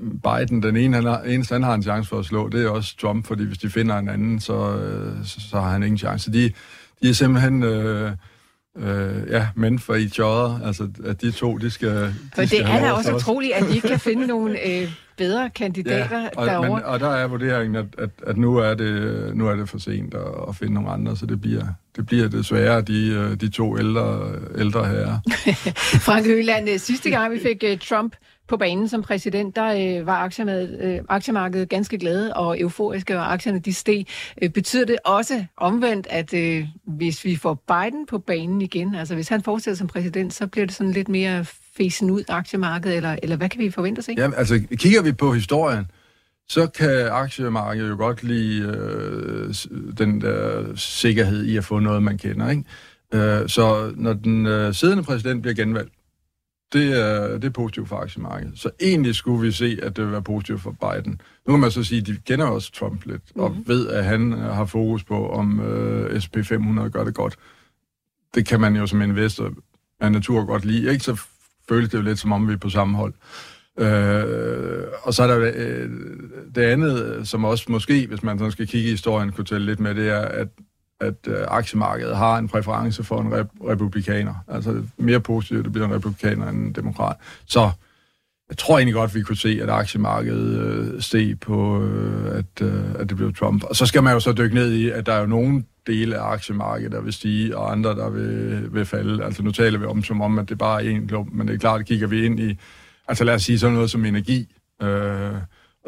Biden, 0.00 0.62
den 0.62 0.76
ene, 0.76 0.94
han 0.94 1.04
har, 1.04 1.20
eneste, 1.20 1.52
han 1.52 1.62
har 1.62 1.74
en 1.74 1.82
chance 1.82 2.08
for 2.08 2.18
at 2.18 2.24
slå, 2.24 2.48
det 2.48 2.64
er 2.64 2.68
også 2.68 2.96
Trump, 2.96 3.26
fordi 3.26 3.44
hvis 3.44 3.58
de 3.58 3.70
finder 3.70 3.98
en 3.98 4.08
anden, 4.08 4.40
så, 4.40 4.76
øh, 4.76 5.24
så, 5.24 5.40
så 5.50 5.60
har 5.60 5.70
han 5.70 5.82
ingen 5.82 5.98
chance. 5.98 6.32
De, 6.32 6.52
de 7.02 7.08
er 7.08 7.14
simpelthen... 7.14 7.62
Øh, 7.62 8.12
øh, 8.78 9.30
ja, 9.30 9.48
men 9.54 9.78
for 9.78 9.94
each 9.94 10.20
other, 10.20 10.66
altså 10.66 10.88
at 11.04 11.20
de 11.22 11.30
to, 11.30 11.56
de 11.56 11.70
skal... 11.70 11.88
De 11.88 12.14
for 12.34 12.40
det 12.40 12.48
skal 12.48 12.62
er 12.62 12.80
da 12.80 12.92
også 12.92 13.14
utroligt, 13.14 13.52
at 13.52 13.64
de 13.68 13.74
ikke 13.74 13.88
kan 13.88 14.00
finde 14.00 14.26
nogle 14.26 14.58
øh, 14.68 14.90
bedre 15.16 15.50
kandidater 15.50 16.20
ja, 16.20 16.28
og, 16.36 16.46
derovre. 16.46 16.70
Men, 16.70 16.84
og 16.84 17.00
der 17.00 17.08
er 17.08 17.26
vurderingen, 17.26 17.76
at, 17.76 17.86
at, 17.98 18.10
at 18.26 18.36
nu, 18.36 18.56
er 18.56 18.74
det, 18.74 19.36
nu 19.36 19.48
er 19.48 19.56
det 19.56 19.68
for 19.68 19.78
sent 19.78 20.14
at, 20.14 20.20
at 20.48 20.56
finde 20.56 20.74
nogle 20.74 20.90
andre, 20.90 21.16
så 21.16 21.26
det 21.26 21.40
bliver, 21.40 21.64
det 21.96 22.06
bliver 22.06 22.28
desværre 22.28 22.80
de, 22.80 23.08
øh, 23.08 23.40
de 23.40 23.48
to 23.48 23.78
ældre, 23.78 24.32
ældre 24.58 24.84
herrer. 24.84 25.18
Frank 26.06 26.26
Høland, 26.26 26.68
øh, 26.70 26.78
sidste 26.78 27.10
gang 27.10 27.32
vi 27.32 27.40
fik 27.40 27.64
uh, 27.72 27.78
Trump 27.78 28.16
på 28.48 28.56
banen 28.56 28.88
som 28.88 29.02
præsident, 29.02 29.56
der 29.56 29.98
øh, 30.00 30.06
var 30.06 30.16
aktiemarkedet, 30.16 30.80
øh, 30.80 31.00
aktiemarkedet 31.08 31.68
ganske 31.68 31.98
glade 31.98 32.34
og 32.34 32.60
euforiske, 32.60 33.18
og 33.18 33.32
aktierne 33.32 33.58
de 33.58 33.74
steg. 33.74 34.06
Øh, 34.42 34.50
betyder 34.50 34.84
det 34.84 34.96
også 35.04 35.44
omvendt, 35.56 36.06
at 36.10 36.34
øh, 36.34 36.64
hvis 36.84 37.24
vi 37.24 37.36
får 37.36 37.54
Biden 37.54 38.06
på 38.06 38.18
banen 38.18 38.62
igen, 38.62 38.94
altså 38.94 39.14
hvis 39.14 39.28
han 39.28 39.42
fortsætter 39.42 39.78
som 39.78 39.86
præsident, 39.86 40.34
så 40.34 40.46
bliver 40.46 40.66
det 40.66 40.74
sådan 40.74 40.92
lidt 40.92 41.08
mere 41.08 41.44
fesen 41.76 42.10
ud 42.10 42.24
aktiemarkedet, 42.28 42.96
eller, 42.96 43.16
eller 43.22 43.36
hvad 43.36 43.48
kan 43.48 43.60
vi 43.60 43.70
forvente 43.70 43.98
os? 43.98 44.08
Ja, 44.16 44.30
altså 44.36 44.60
kigger 44.76 45.02
vi 45.02 45.12
på 45.12 45.32
historien, 45.32 45.84
så 46.48 46.66
kan 46.66 47.08
aktiemarkedet 47.10 47.90
jo 47.90 47.96
godt 47.96 48.22
lide 48.22 48.62
øh, 48.62 49.54
den 49.98 50.20
der 50.20 50.64
sikkerhed 50.76 51.44
i 51.44 51.56
at 51.56 51.64
få 51.64 51.78
noget, 51.78 52.02
man 52.02 52.18
kender. 52.18 52.50
Ikke? 52.50 52.64
Øh, 53.14 53.48
så 53.48 53.92
når 53.96 54.12
den 54.12 54.46
øh, 54.46 54.74
siddende 54.74 55.02
præsident 55.02 55.42
bliver 55.42 55.54
genvalgt, 55.54 55.92
det 56.72 57.00
er, 57.00 57.32
det 57.32 57.44
er 57.44 57.50
positivt 57.50 57.88
for 57.88 57.96
aktiemarkedet. 57.96 58.58
Så 58.58 58.70
egentlig 58.80 59.14
skulle 59.14 59.46
vi 59.46 59.52
se, 59.52 59.78
at 59.82 59.96
det 59.96 60.04
vil 60.04 60.12
være 60.12 60.22
positivt 60.22 60.60
for 60.60 60.70
Biden. 60.70 61.20
Nu 61.46 61.52
kan 61.52 61.60
man 61.60 61.70
så 61.70 61.84
sige, 61.84 62.00
at 62.00 62.06
de 62.06 62.16
kender 62.26 62.46
også 62.46 62.72
Trump 62.72 63.06
lidt, 63.06 63.22
og 63.34 63.50
mhm. 63.50 63.64
ved, 63.66 63.88
at 63.88 64.04
han 64.04 64.32
har 64.32 64.64
fokus 64.64 65.04
på, 65.04 65.28
om 65.28 65.60
øh, 65.60 66.16
SP500 66.16 66.88
gør 66.88 67.04
det 67.04 67.14
godt. 67.14 67.36
Det 68.34 68.46
kan 68.46 68.60
man 68.60 68.76
jo 68.76 68.86
som 68.86 69.02
investor 69.02 69.52
af 70.00 70.12
natur 70.12 70.44
godt 70.44 70.64
lide. 70.64 70.92
Ikke? 70.92 71.04
Så 71.04 71.20
føles 71.68 71.90
det 71.90 71.98
jo 71.98 72.02
lidt, 72.02 72.18
som 72.18 72.32
om 72.32 72.48
vi 72.48 72.52
er 72.52 72.56
på 72.56 72.70
samme 72.70 72.96
hold. 72.96 73.14
Øh, 73.78 74.84
og 75.02 75.14
så 75.14 75.22
er 75.22 75.26
der 75.26 75.52
øh, 75.56 75.90
det 76.54 76.62
andet, 76.62 77.28
som 77.28 77.44
også 77.44 77.64
måske, 77.68 78.06
hvis 78.06 78.22
man 78.22 78.38
sådan 78.38 78.52
skal 78.52 78.66
kigge 78.66 78.88
i 78.88 78.90
historien, 78.90 79.32
kunne 79.32 79.44
tælle 79.44 79.66
lidt 79.66 79.80
med, 79.80 79.94
det 79.94 80.08
er, 80.08 80.20
at 80.20 80.48
at 81.00 81.14
øh, 81.26 81.44
aktiemarkedet 81.48 82.16
har 82.16 82.38
en 82.38 82.48
præference 82.48 83.04
for 83.04 83.20
en 83.20 83.32
rep- 83.32 83.68
republikaner. 83.68 84.34
Altså 84.48 84.82
mere 84.96 85.20
positivt, 85.20 85.64
det 85.64 85.72
bliver 85.72 85.86
en 85.86 85.94
republikaner 85.94 86.48
end 86.48 86.58
en 86.58 86.72
demokrat. 86.72 87.16
Så 87.46 87.70
jeg 88.48 88.58
tror 88.58 88.78
egentlig 88.78 88.94
godt, 88.94 89.14
vi 89.14 89.22
kunne 89.22 89.36
se, 89.36 89.58
at 89.62 89.70
aktiemarkedet 89.70 90.60
øh, 90.60 91.00
steg 91.00 91.40
på, 91.40 91.82
øh, 91.82 92.38
at, 92.38 92.62
øh, 92.62 92.84
at 92.98 93.08
det 93.08 93.16
blev 93.16 93.34
Trump. 93.34 93.64
Og 93.64 93.76
så 93.76 93.86
skal 93.86 94.02
man 94.02 94.12
jo 94.12 94.20
så 94.20 94.32
dykke 94.32 94.54
ned 94.54 94.72
i, 94.72 94.90
at 94.90 95.06
der 95.06 95.12
er 95.12 95.20
jo 95.20 95.26
nogle 95.26 95.64
dele 95.86 96.18
af 96.18 96.32
aktiemarkedet, 96.32 96.92
der 96.92 97.00
vil 97.00 97.12
stige, 97.12 97.56
og 97.56 97.72
andre, 97.72 97.90
der 97.90 98.10
vil, 98.10 98.68
vil 98.74 98.86
falde. 98.86 99.24
Altså 99.24 99.42
nu 99.42 99.50
taler 99.50 99.78
vi 99.78 99.84
om, 99.84 100.02
som 100.02 100.20
om, 100.20 100.38
at 100.38 100.48
det 100.48 100.58
bare 100.58 100.84
er 100.84 100.98
én 100.98 101.06
klump, 101.06 101.32
men 101.32 101.48
det 101.48 101.54
er 101.54 101.58
klart, 101.58 101.80
at 101.80 101.86
kigger 101.86 102.06
vi 102.06 102.24
ind 102.24 102.40
i, 102.40 102.58
altså 103.08 103.24
lad 103.24 103.34
os 103.34 103.42
sige 103.42 103.58
sådan 103.58 103.74
noget 103.74 103.90
som 103.90 104.04
energi, 104.04 104.54
øh, 104.82 105.32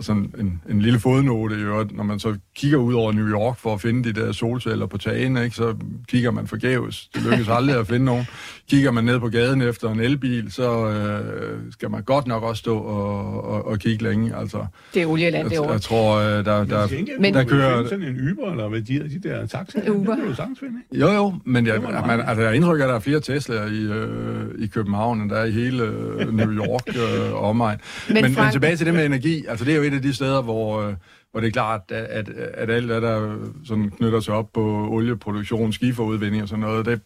sådan 0.01 0.35
en, 0.39 0.63
en 0.71 0.83
lille 0.83 1.01
fodnote 1.01 1.55
i 1.55 1.59
øvrigt, 1.59 1.97
når 1.97 2.05
man 2.05 2.19
så 2.19 2.35
kigger 2.55 2.79
ud 2.79 2.95
over 2.95 3.13
New 3.13 3.29
York 3.29 3.59
for 3.59 3.75
at 3.75 3.81
finde 3.81 4.13
de 4.13 4.21
der 4.21 4.33
solceller 4.33 4.87
på 4.87 4.99
tagene, 4.99 5.45
ikke, 5.45 5.57
så 5.57 5.75
kigger 6.09 6.31
man 6.31 6.47
forgæves. 6.47 7.09
Det 7.15 7.23
lykkes 7.23 7.49
aldrig 7.59 7.77
at 7.77 7.87
finde 7.87 8.05
nogen. 8.05 8.27
Kigger 8.71 8.91
man 8.91 9.05
ned 9.05 9.21
på 9.21 9.29
gaden 9.29 9.63
efter 9.63 9.91
en 9.91 10.01
elbil, 10.01 10.53
så 10.53 10.89
øh, 10.89 11.73
skal 11.73 11.91
man 11.91 12.03
godt 12.03 12.27
nok 12.27 12.43
også 12.43 12.61
stå 12.61 12.79
og, 12.79 13.45
og, 13.45 13.67
og 13.67 13.79
kigge 13.79 14.05
længe. 14.05 14.37
Altså, 14.37 14.67
det 14.95 15.03
er 15.03 15.07
olieland, 15.07 15.51
det 15.51 15.59
år. 15.59 15.73
Jeg 15.73 15.83
tror, 15.83 16.17
øh, 16.17 16.25
der, 16.25 16.43
der, 16.43 16.65
der, 16.65 17.21
men, 17.21 17.35
der 17.35 17.45
kører... 17.45 17.89
sådan 17.89 18.05
en 18.05 18.31
Uber, 18.31 18.51
eller 18.51 18.69
hvad 18.69 18.81
de, 18.81 19.09
de 19.09 19.29
der 19.29 19.47
taxaer, 19.47 19.91
Uber. 19.91 20.15
det 20.15 20.39
ikke? 20.63 21.05
Jo, 21.05 21.09
jo, 21.09 21.35
men 21.45 21.67
jeg, 21.67 21.81
man, 22.07 22.21
altså, 22.21 22.43
jeg 22.43 22.55
indtrykker, 22.55 22.85
at 22.85 22.89
der 22.89 22.95
er 22.95 23.01
flere 23.01 23.21
Teslaer 23.21 23.67
i, 23.67 23.83
øh, 23.83 24.65
i 24.65 24.67
København, 24.67 25.21
end 25.21 25.31
der 25.31 25.37
er 25.37 25.45
i 25.45 25.51
hele 25.51 25.83
øh, 25.83 26.35
New 26.35 26.53
York 26.53 26.89
øh, 26.97 27.33
og 27.35 27.41
omegn. 27.41 27.79
Men, 28.09 28.15
men, 28.15 28.35
Frank... 28.35 28.47
men 28.47 28.53
tilbage 28.53 28.77
til 28.77 28.87
det 28.87 28.95
med 28.95 29.07
energi, 29.07 29.45
altså 29.49 29.65
det 29.65 29.73
er 29.73 29.77
jo 29.77 29.83
et 29.91 29.97
af 29.97 30.03
de 30.03 30.15
steder, 30.15 30.43
hvor, 30.43 30.83
øh, 30.83 30.95
hvor 31.31 31.41
det 31.41 31.47
er 31.47 31.53
klart, 31.53 31.81
at, 31.89 32.29
at, 32.29 32.29
at 32.55 32.71
alt 32.71 32.89
det, 32.89 33.03
der 33.03 33.37
sådan 33.65 33.91
knytter 33.91 34.21
sig 34.21 34.35
op 34.35 34.53
på 34.53 34.89
olieproduktion, 34.91 35.73
skiferudvinding 35.73 36.43
og 36.43 36.49
sådan 36.49 36.61
noget, 36.61 36.87
det, 36.87 37.01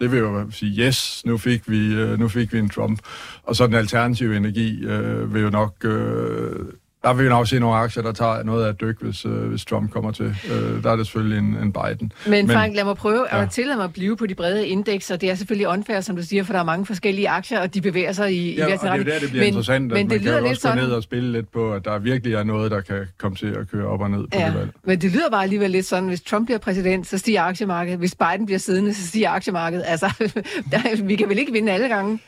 det 0.00 0.12
vil 0.12 0.18
jo 0.18 0.50
sige, 0.50 0.86
yes, 0.86 1.22
nu 1.26 1.38
fik 1.38 1.70
vi, 1.70 1.94
øh, 1.94 2.18
nu 2.18 2.28
fik 2.28 2.52
vi 2.52 2.58
en 2.58 2.68
Trump. 2.68 3.00
Og 3.42 3.56
så 3.56 3.66
den 3.66 3.74
alternative 3.74 4.36
energi 4.36 4.84
øh, 4.84 5.34
vil 5.34 5.42
jo 5.42 5.50
nok 5.50 5.84
øh, 5.84 6.66
der 7.02 7.14
vil 7.14 7.24
vi 7.24 7.28
nok 7.28 7.48
se 7.48 7.58
nogle 7.58 7.76
aktier, 7.76 8.02
der 8.02 8.12
tager 8.12 8.42
noget 8.42 8.64
af 8.64 8.74
dyk, 8.74 9.02
hvis, 9.02 9.24
øh, 9.24 9.32
hvis 9.32 9.64
Trump 9.64 9.90
kommer 9.90 10.10
til. 10.10 10.36
Øh, 10.52 10.82
der 10.82 10.90
er 10.90 10.96
det 10.96 11.06
selvfølgelig 11.06 11.38
en, 11.38 11.44
en 11.44 11.72
Biden. 11.72 12.12
Men, 12.26 12.46
Men 12.46 12.50
Frank, 12.50 12.76
lad 12.76 12.84
mig 12.84 12.96
prøve 12.96 13.26
ja. 13.32 13.42
at 13.42 13.50
tillade 13.50 13.76
mig 13.76 13.84
at 13.84 13.92
blive 13.92 14.16
på 14.16 14.26
de 14.26 14.34
brede 14.34 14.68
indekser. 14.68 15.16
Det 15.16 15.30
er 15.30 15.34
selvfølgelig 15.34 15.68
unfair, 15.68 16.00
som 16.00 16.16
du 16.16 16.22
siger, 16.22 16.44
for 16.44 16.52
der 16.52 16.60
er 16.60 16.64
mange 16.64 16.86
forskellige 16.86 17.28
aktier, 17.28 17.60
og 17.60 17.74
de 17.74 17.80
bevæger 17.80 18.12
sig 18.12 18.32
i, 18.32 18.56
ja, 18.56 18.66
i 18.66 18.78
hver 18.80 18.90
og 18.90 18.98
det 18.98 19.08
er 19.08 19.12
der, 19.12 19.18
det 19.20 19.28
bliver 19.28 19.42
men, 19.42 19.48
interessant, 19.48 19.86
men 19.86 19.90
man 19.94 20.10
det 20.10 20.20
lyder 20.20 20.32
kan 20.32 20.42
jo 20.42 20.48
også 20.48 20.60
sådan... 20.60 20.78
gå 20.78 20.84
ned 20.84 20.92
og 20.92 21.02
spille 21.02 21.32
lidt 21.32 21.52
på, 21.52 21.72
at 21.72 21.84
der 21.84 21.98
virkelig 21.98 22.34
er 22.34 22.42
noget, 22.42 22.70
der 22.70 22.80
kan 22.80 23.06
komme 23.18 23.36
til 23.36 23.46
at 23.46 23.70
køre 23.70 23.86
op 23.86 24.00
og 24.00 24.10
ned 24.10 24.22
på 24.22 24.38
ja, 24.38 24.46
det 24.46 24.54
valg. 24.54 24.70
Men 24.84 25.00
det 25.00 25.12
lyder 25.12 25.30
bare 25.30 25.42
alligevel 25.42 25.70
lidt 25.70 25.86
sådan, 25.86 26.08
hvis 26.08 26.20
Trump 26.20 26.46
bliver 26.46 26.58
præsident, 26.58 27.06
så 27.06 27.18
stiger 27.18 27.42
aktiemarkedet. 27.42 27.98
Hvis 27.98 28.14
Biden 28.14 28.46
bliver 28.46 28.58
siddende, 28.58 28.94
så 28.94 29.06
stiger 29.06 29.30
aktiemarkedet. 29.30 29.84
Altså, 29.86 30.06
der, 30.72 31.04
vi 31.04 31.16
kan 31.16 31.28
vel 31.28 31.38
ikke 31.38 31.52
vinde 31.52 31.72
alle 31.72 31.88
gange? 31.88 32.20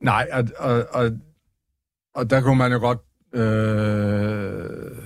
Nej, 0.00 0.26
og, 0.32 0.44
og, 0.58 0.86
og, 0.90 1.10
og 2.14 2.30
der 2.30 2.40
kunne 2.40 2.58
man 2.58 2.72
jo 2.72 2.78
godt 2.78 2.98
øh, 3.34 4.96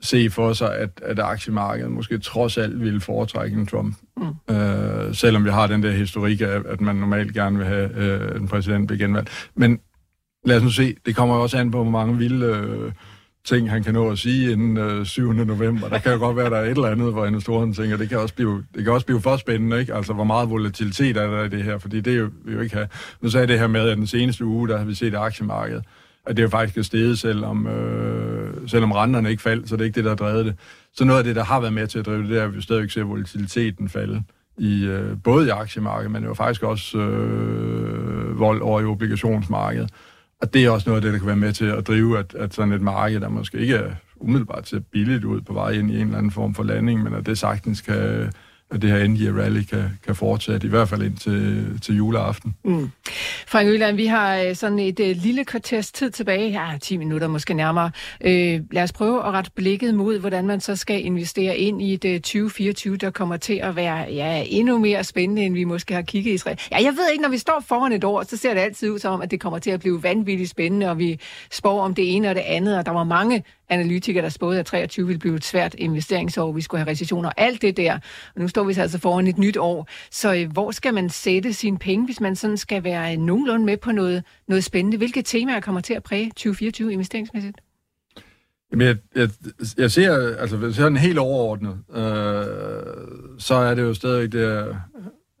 se 0.00 0.30
for 0.30 0.52
sig, 0.52 0.76
at, 0.76 0.90
at 1.02 1.18
aktiemarkedet 1.18 1.90
måske 1.92 2.18
trods 2.18 2.58
alt 2.58 2.80
ville 2.80 3.00
foretrække 3.00 3.56
en 3.56 3.66
Trump. 3.66 3.96
Mm. 4.16 4.54
Øh, 4.54 5.14
selvom 5.14 5.44
vi 5.44 5.50
har 5.50 5.66
den 5.66 5.82
der 5.82 5.92
historik 5.92 6.40
af, 6.40 6.60
at 6.68 6.80
man 6.80 6.96
normalt 6.96 7.34
gerne 7.34 7.58
vil 7.58 7.66
have 7.66 7.90
øh, 7.96 8.40
en 8.40 8.48
præsident 8.48 8.90
ved 8.90 8.98
genvalg. 8.98 9.28
Men 9.54 9.80
lad 10.44 10.56
os 10.56 10.62
nu 10.62 10.70
se, 10.70 10.96
det 11.06 11.16
kommer 11.16 11.34
også 11.34 11.58
an 11.58 11.70
på, 11.70 11.82
hvor 11.82 11.90
mange 11.90 12.18
vilde 12.18 12.46
øh, 12.46 12.92
ting, 13.44 13.70
han 13.70 13.82
kan 13.82 13.94
nå 13.94 14.10
at 14.10 14.18
sige 14.18 14.52
inden 14.52 14.76
øh, 14.76 15.06
7. 15.06 15.32
november. 15.32 15.88
Der 15.88 15.98
kan 15.98 16.12
jo 16.12 16.18
godt 16.18 16.36
være, 16.36 16.50
der 16.50 16.56
er 16.56 16.62
et 16.62 16.70
eller 16.70 16.88
andet, 16.88 17.12
hvor 17.12 17.26
investorerne 17.26 17.74
tænker, 17.74 17.96
det 17.96 18.08
kan 18.08 18.18
også 18.18 18.34
blive, 18.34 18.64
det 18.74 18.84
kan 18.84 18.92
også 18.92 19.06
blive 19.06 19.20
for 19.20 19.36
spændende, 19.36 19.80
ikke? 19.80 19.94
Altså, 19.94 20.12
hvor 20.12 20.24
meget 20.24 20.50
volatilitet 20.50 21.16
er 21.16 21.26
der 21.26 21.44
i 21.44 21.48
det 21.48 21.64
her, 21.64 21.78
fordi 21.78 22.00
det 22.00 22.12
er 22.12 22.16
jo, 22.16 22.30
vi 22.44 22.52
jo 22.52 22.60
ikke 22.60 22.74
have. 22.74 22.88
Nu 23.20 23.30
sagde 23.30 23.42
jeg 23.42 23.48
det 23.48 23.58
her 23.58 23.66
med, 23.66 23.88
at 23.88 23.96
den 23.96 24.06
seneste 24.06 24.44
uge, 24.44 24.68
der 24.68 24.78
har 24.78 24.84
vi 24.84 24.94
set 24.94 25.14
aktiemarkedet, 25.14 25.84
at 26.26 26.36
det 26.36 26.42
jo 26.42 26.48
faktisk 26.48 26.78
er 26.78 26.82
steget, 26.82 27.18
selvom, 27.18 27.66
øh, 27.66 28.68
selvom 28.68 28.92
renterne 28.92 29.30
ikke 29.30 29.42
faldt, 29.42 29.68
så 29.68 29.76
det 29.76 29.80
er 29.80 29.84
ikke 29.84 29.96
det, 29.96 30.04
der 30.04 30.10
har 30.10 30.16
drevet 30.16 30.46
det. 30.46 30.54
Så 30.94 31.04
noget 31.04 31.18
af 31.18 31.24
det, 31.24 31.36
der 31.36 31.44
har 31.44 31.60
været 31.60 31.72
med 31.72 31.86
til 31.86 31.98
at 31.98 32.06
drive 32.06 32.22
det, 32.22 32.30
det 32.30 32.38
er, 32.38 32.44
at 32.44 32.56
vi 32.56 32.62
stadigvæk 32.62 32.90
ser 32.90 33.04
volatiliteten 33.04 33.88
falde, 33.88 34.22
i, 34.58 34.84
øh, 34.84 35.16
både 35.24 35.46
i 35.46 35.50
aktiemarkedet, 35.50 36.10
men 36.10 36.24
jo 36.24 36.34
faktisk 36.34 36.62
også 36.62 36.98
øh, 36.98 38.38
vold 38.38 38.60
over 38.62 38.80
i 38.80 38.84
obligationsmarkedet. 38.84 39.90
Og 40.42 40.54
det 40.54 40.64
er 40.64 40.70
også 40.70 40.90
noget 40.90 40.96
af 40.96 41.02
det, 41.02 41.12
der 41.12 41.18
kan 41.18 41.26
være 41.26 41.36
med 41.36 41.52
til 41.52 41.64
at 41.64 41.86
drive, 41.86 42.18
at, 42.18 42.34
at 42.34 42.54
sådan 42.54 42.72
et 42.72 42.80
marked, 42.80 43.20
der 43.20 43.28
måske 43.28 43.58
ikke 43.58 43.74
er 43.74 43.90
umiddelbart 44.16 44.68
ser 44.68 44.80
billigt 44.80 45.24
ud 45.24 45.40
på 45.40 45.52
vej 45.52 45.70
ind 45.70 45.90
i 45.90 45.94
en 45.94 46.06
eller 46.06 46.18
anden 46.18 46.32
form 46.32 46.54
for 46.54 46.62
landing, 46.62 47.02
men 47.02 47.14
at 47.14 47.26
det 47.26 47.38
sagtens 47.38 47.80
kan, 47.80 48.32
at 48.70 48.82
det 48.82 48.90
her 48.90 48.98
end 48.98 49.38
rally 49.38 49.62
kan, 49.62 49.98
kan 50.04 50.14
fortsætte, 50.14 50.66
i 50.66 50.70
hvert 50.70 50.88
fald 50.88 51.02
ind 51.02 51.16
til 51.80 51.96
juleaften. 51.96 52.54
Mm. 52.64 52.90
Frank 53.46 53.68
Øland, 53.68 53.96
vi 53.96 54.06
har 54.06 54.36
øh, 54.36 54.56
sådan 54.56 54.78
et 54.78 55.00
uh, 55.00 55.06
lille 55.06 55.44
kvarters 55.44 55.92
tid 55.92 56.10
tilbage, 56.10 56.50
ja, 56.50 56.78
10 56.82 56.96
minutter 56.96 57.28
måske 57.28 57.54
nærmere. 57.54 57.90
Øh, 58.20 58.60
lad 58.72 58.82
os 58.82 58.92
prøve 58.92 59.26
at 59.26 59.32
rette 59.32 59.50
blikket 59.54 59.94
mod, 59.94 60.18
hvordan 60.18 60.46
man 60.46 60.60
så 60.60 60.76
skal 60.76 61.04
investere 61.04 61.56
ind 61.56 61.82
i 61.82 61.94
et 61.94 62.04
øh, 62.04 62.20
2024, 62.20 62.96
der 62.96 63.10
kommer 63.10 63.36
til 63.36 63.60
at 63.62 63.76
være 63.76 63.96
ja, 63.98 64.44
endnu 64.46 64.78
mere 64.78 65.04
spændende, 65.04 65.42
end 65.42 65.54
vi 65.54 65.64
måske 65.64 65.94
har 65.94 66.02
kigget 66.02 66.46
i. 66.46 66.48
Ja, 66.72 66.82
jeg 66.82 66.92
ved 66.92 67.10
ikke, 67.12 67.22
når 67.22 67.30
vi 67.30 67.38
står 67.38 67.64
foran 67.68 67.92
et 67.92 68.04
år, 68.04 68.22
så 68.22 68.36
ser 68.36 68.54
det 68.54 68.60
altid 68.60 68.90
ud 68.90 68.98
som, 68.98 69.20
at 69.20 69.30
det 69.30 69.40
kommer 69.40 69.58
til 69.58 69.70
at 69.70 69.80
blive 69.80 70.02
vanvittigt 70.02 70.50
spændende, 70.50 70.90
og 70.90 70.98
vi 70.98 71.20
spår 71.50 71.80
om 71.82 71.94
det 71.94 72.16
ene 72.16 72.28
og 72.28 72.34
det 72.34 72.42
andet, 72.46 72.78
og 72.78 72.86
der 72.86 72.92
var 72.92 73.04
mange 73.04 73.44
analytikere, 73.68 74.22
der 74.22 74.28
spåede, 74.28 74.60
at 74.60 74.66
23 74.66 75.06
ville 75.06 75.18
blive 75.18 75.36
et 75.36 75.44
svært 75.44 75.74
investeringsår, 75.74 76.52
vi 76.52 76.60
skulle 76.60 76.78
have 76.78 76.90
recessioner 76.90 77.28
og 77.28 77.34
alt 77.36 77.62
det 77.62 77.76
der. 77.76 77.94
Og 78.34 78.40
nu 78.40 78.48
står 78.48 78.64
vi 78.64 78.72
så 78.72 78.82
altså 78.82 78.98
foran 78.98 79.26
et 79.26 79.38
nyt 79.38 79.56
år. 79.56 79.88
Så 80.10 80.34
øh, 80.34 80.52
hvor 80.52 80.70
skal 80.70 80.94
man 80.94 81.10
sætte 81.10 81.52
sine 81.52 81.78
penge, 81.78 82.04
hvis 82.04 82.20
man 82.20 82.36
sådan 82.36 82.56
skal 82.56 82.84
være 82.84 83.12
øh, 83.12 83.18
nogenlunde 83.18 83.66
med 83.66 83.76
på 83.76 83.92
noget, 83.92 84.24
noget 84.48 84.64
spændende? 84.64 84.96
Hvilke 84.96 85.22
temaer 85.22 85.60
kommer 85.60 85.80
til 85.80 85.94
at 85.94 86.02
præge 86.02 86.30
2024 86.30 86.92
investeringsmæssigt? 86.92 87.60
Jamen, 88.72 88.86
jeg, 88.86 88.96
jeg, 89.14 89.28
jeg 89.78 89.90
ser, 89.90 90.36
altså 90.36 90.56
hvis 90.56 90.78
jeg 90.78 90.84
er 90.84 90.88
en 90.88 90.96
helt 90.96 91.18
overordnet, 91.18 91.78
øh, 91.90 92.02
så 93.38 93.54
er 93.54 93.74
det 93.74 93.82
jo 93.82 93.94
stadig 93.94 94.32
det, 94.32 94.76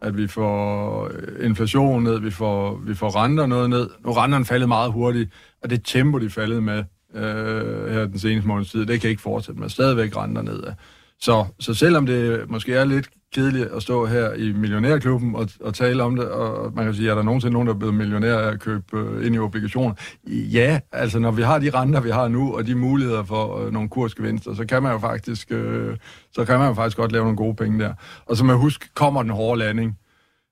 at 0.02 0.16
vi 0.16 0.26
får 0.26 1.04
øh, 1.14 1.46
inflation 1.46 2.02
ned, 2.02 2.20
vi 2.20 2.30
får, 2.30 2.80
vi 2.86 2.94
får 2.94 3.16
renter 3.16 3.46
noget 3.46 3.70
ned. 3.70 3.90
Nu 4.04 4.10
er 4.10 4.22
renterne 4.22 4.44
faldet 4.44 4.68
meget 4.68 4.92
hurtigt, 4.92 5.32
og 5.62 5.70
det 5.70 5.80
tempo, 5.84 6.18
de 6.18 6.30
faldet 6.30 6.62
med, 6.62 6.84
øh, 7.16 7.92
her 7.92 8.06
den 8.06 8.18
seneste 8.18 8.48
måneds 8.48 8.70
tid. 8.70 8.86
Det 8.86 9.00
kan 9.00 9.10
ikke 9.10 9.22
fortsætte 9.22 9.60
med. 9.60 9.68
Stadigvæk 9.68 10.16
renter 10.16 10.42
nedad. 10.42 10.72
Så, 11.20 11.44
så 11.60 11.74
selvom 11.74 12.06
det 12.06 12.50
måske 12.50 12.74
er 12.74 12.84
lidt 12.84 13.08
kedeligt 13.34 13.68
at 13.76 13.82
stå 13.82 14.06
her 14.06 14.32
i 14.32 14.52
millionærklubben 14.52 15.34
og, 15.34 15.48
og 15.60 15.74
tale 15.74 16.02
om 16.02 16.16
det, 16.16 16.28
og 16.28 16.72
man 16.74 16.84
kan 16.84 16.94
sige, 16.94 17.10
er 17.10 17.14
der 17.14 17.22
nogensinde 17.22 17.52
nogen, 17.52 17.68
der 17.68 17.74
er 17.74 17.78
blevet 17.78 17.94
millionær 17.94 18.38
af 18.38 18.52
at 18.52 18.60
købe 18.60 18.98
øh, 18.98 19.26
ind 19.26 19.34
i 19.34 19.38
obligationer? 19.38 19.94
Ja, 20.28 20.80
altså 20.92 21.18
når 21.18 21.30
vi 21.30 21.42
har 21.42 21.58
de 21.58 21.70
renter, 21.70 22.00
vi 22.00 22.10
har 22.10 22.28
nu, 22.28 22.56
og 22.56 22.66
de 22.66 22.74
muligheder 22.74 23.24
for 23.24 23.64
øh, 23.64 23.72
nogle 23.72 23.88
kursgevinster, 23.88 24.54
så 24.54 24.66
kan 24.66 24.82
man 24.82 24.92
jo 24.92 24.98
faktisk 24.98 25.52
øh, 25.52 25.96
så 26.32 26.44
kan 26.44 26.58
man 26.58 26.68
jo 26.68 26.74
faktisk 26.74 26.96
godt 26.96 27.12
lave 27.12 27.24
nogle 27.24 27.36
gode 27.36 27.56
penge 27.56 27.78
der. 27.78 27.94
Og 28.26 28.36
så 28.36 28.44
man 28.44 28.56
husker, 28.56 28.86
kommer 28.94 29.22
den 29.22 29.30
hårde 29.30 29.58
landing, 29.58 29.98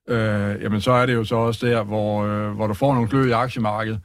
øh, 0.08 0.62
jamen 0.62 0.80
så 0.80 0.92
er 0.92 1.06
det 1.06 1.14
jo 1.14 1.24
så 1.24 1.36
også 1.36 1.66
der, 1.66 1.82
hvor, 1.82 2.24
øh, 2.24 2.50
hvor 2.50 2.66
du 2.66 2.74
får 2.74 2.94
nogle 2.94 3.08
klø 3.08 3.28
i 3.28 3.30
aktiemarkedet, 3.30 4.00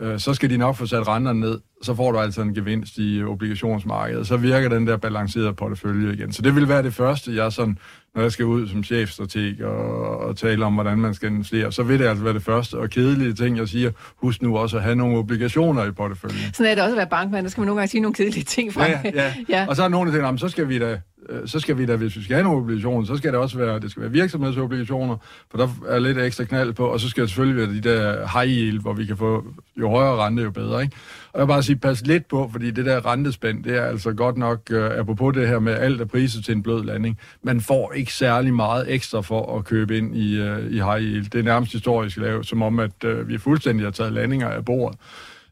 øh, 0.00 0.18
så 0.18 0.34
skal 0.34 0.50
de 0.50 0.56
nok 0.56 0.76
få 0.76 0.86
sat 0.86 1.08
renterne 1.08 1.40
ned, 1.40 1.60
så 1.82 1.94
får 1.94 2.12
du 2.12 2.18
altså 2.18 2.42
en 2.42 2.54
gevinst 2.54 2.98
i 2.98 3.22
obligationsmarkedet. 3.22 4.26
Så 4.26 4.36
virker 4.36 4.68
den 4.68 4.86
der 4.86 4.96
balancerede 4.96 5.54
portefølje 5.54 6.14
igen. 6.14 6.32
Så 6.32 6.42
det 6.42 6.56
vil 6.56 6.68
være 6.68 6.82
det 6.82 6.94
første, 6.94 7.36
jeg 7.36 7.52
sådan, 7.52 7.78
når 8.14 8.22
jeg 8.22 8.32
skal 8.32 8.44
ud 8.44 8.68
som 8.68 8.84
chefstrateg 8.84 9.64
og, 9.64 10.18
og 10.18 10.36
tale 10.36 10.64
om, 10.64 10.74
hvordan 10.74 10.98
man 10.98 11.14
skal 11.14 11.28
investere, 11.28 11.72
så 11.72 11.82
vil 11.82 11.98
det 11.98 12.06
altså 12.06 12.24
være 12.24 12.34
det 12.34 12.42
første 12.42 12.74
og 12.74 12.90
kedelige 12.90 13.34
ting, 13.34 13.56
jeg 13.56 13.68
siger. 13.68 13.90
Husk 14.16 14.42
nu 14.42 14.56
også 14.56 14.76
at 14.76 14.82
have 14.82 14.96
nogle 14.96 15.18
obligationer 15.18 15.84
i 15.84 15.90
porteføljen. 15.90 16.54
Sådan 16.54 16.70
er 16.70 16.74
det 16.74 16.82
også 16.82 16.94
at 16.94 16.98
være 16.98 17.08
bankmand, 17.10 17.44
der 17.44 17.50
skal 17.50 17.60
man 17.60 17.66
nogle 17.66 17.80
gange 17.80 17.90
sige 17.90 18.00
nogle 18.00 18.14
kedelige 18.14 18.44
ting 18.44 18.72
fra. 18.72 18.86
Ja, 18.86 19.00
ja. 19.14 19.34
ja. 19.48 19.66
Og 19.68 19.76
så 19.76 19.82
er 19.84 19.88
nogen, 19.88 20.08
der 20.08 20.14
tænker, 20.14 20.36
så 20.36 20.48
skal 20.48 20.68
vi 20.68 20.78
da 20.78 21.00
Øh, 21.28 21.48
så 21.48 21.60
skal 21.60 21.78
vi 21.78 21.86
da, 21.86 21.96
hvis 21.96 22.16
vi 22.16 22.22
skal 22.22 22.34
have 22.34 22.44
nogle 22.44 22.60
obligationer, 22.60 23.06
så 23.06 23.16
skal 23.16 23.32
det 23.32 23.40
også 23.40 23.58
være, 23.58 23.80
det 23.80 23.90
skal 23.90 24.02
være 24.02 24.12
virksomhedsobligationer, 24.12 25.16
for 25.50 25.58
der 25.58 25.68
er 25.88 25.98
lidt 25.98 26.18
ekstra 26.18 26.44
knald 26.44 26.72
på, 26.72 26.86
og 26.86 27.00
så 27.00 27.08
skal 27.08 27.20
det 27.20 27.30
selvfølgelig 27.30 27.66
være 27.66 27.76
de 27.76 27.80
der 27.80 28.40
high 28.40 28.56
yield, 28.58 28.80
hvor 28.80 28.92
vi 28.92 29.06
kan 29.06 29.16
få, 29.16 29.44
jo 29.80 29.90
højere 29.90 30.26
rente, 30.26 30.42
jo 30.42 30.50
bedre, 30.50 30.82
ikke? 30.82 30.96
Og 31.32 31.40
jeg 31.40 31.46
vil 31.46 31.52
bare 31.52 31.62
sige, 31.62 31.76
pas 31.76 32.06
lidt 32.06 32.28
på, 32.28 32.48
fordi 32.52 32.70
det 32.70 32.86
der 32.86 33.06
rentespænd, 33.06 33.64
det 33.64 33.76
er 33.76 33.84
altså 33.84 34.12
godt 34.12 34.36
nok, 34.36 34.60
uh, 34.70 34.98
apropos 34.98 35.34
det 35.34 35.48
her 35.48 35.58
med 35.58 35.72
alt 35.72 36.00
er 36.00 36.04
priset 36.04 36.44
til 36.44 36.54
en 36.54 36.62
blød 36.62 36.84
landing, 36.84 37.18
man 37.42 37.60
får 37.60 37.92
ikke 37.92 38.12
særlig 38.12 38.54
meget 38.54 38.94
ekstra 38.94 39.20
for 39.20 39.58
at 39.58 39.64
købe 39.64 39.98
ind 39.98 40.16
i, 40.16 40.40
uh, 40.40 40.58
i 40.70 40.80
high 40.80 41.02
yield. 41.02 41.30
Det 41.30 41.38
er 41.38 41.42
nærmest 41.42 41.72
historisk 41.72 42.16
lavt, 42.16 42.46
som 42.46 42.62
om, 42.62 42.78
at 42.78 43.04
uh, 43.04 43.28
vi 43.28 43.38
fuldstændig 43.38 43.86
har 43.86 43.90
taget 43.90 44.12
landinger 44.12 44.48
af 44.48 44.64
bordet. 44.64 44.98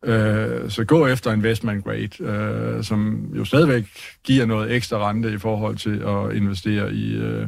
Øh, 0.04 0.70
så 0.70 0.84
gå 0.84 1.06
efter 1.06 1.32
investment 1.32 1.84
grade, 1.84 2.22
øh, 2.22 2.84
som 2.84 3.30
jo 3.34 3.44
stadigvæk 3.44 3.84
giver 4.24 4.46
noget 4.46 4.72
ekstra 4.72 5.08
rente 5.08 5.32
i 5.32 5.38
forhold 5.38 5.76
til 5.76 6.02
at 6.06 6.36
investere 6.36 6.92
i, 6.92 7.14
øh, 7.14 7.46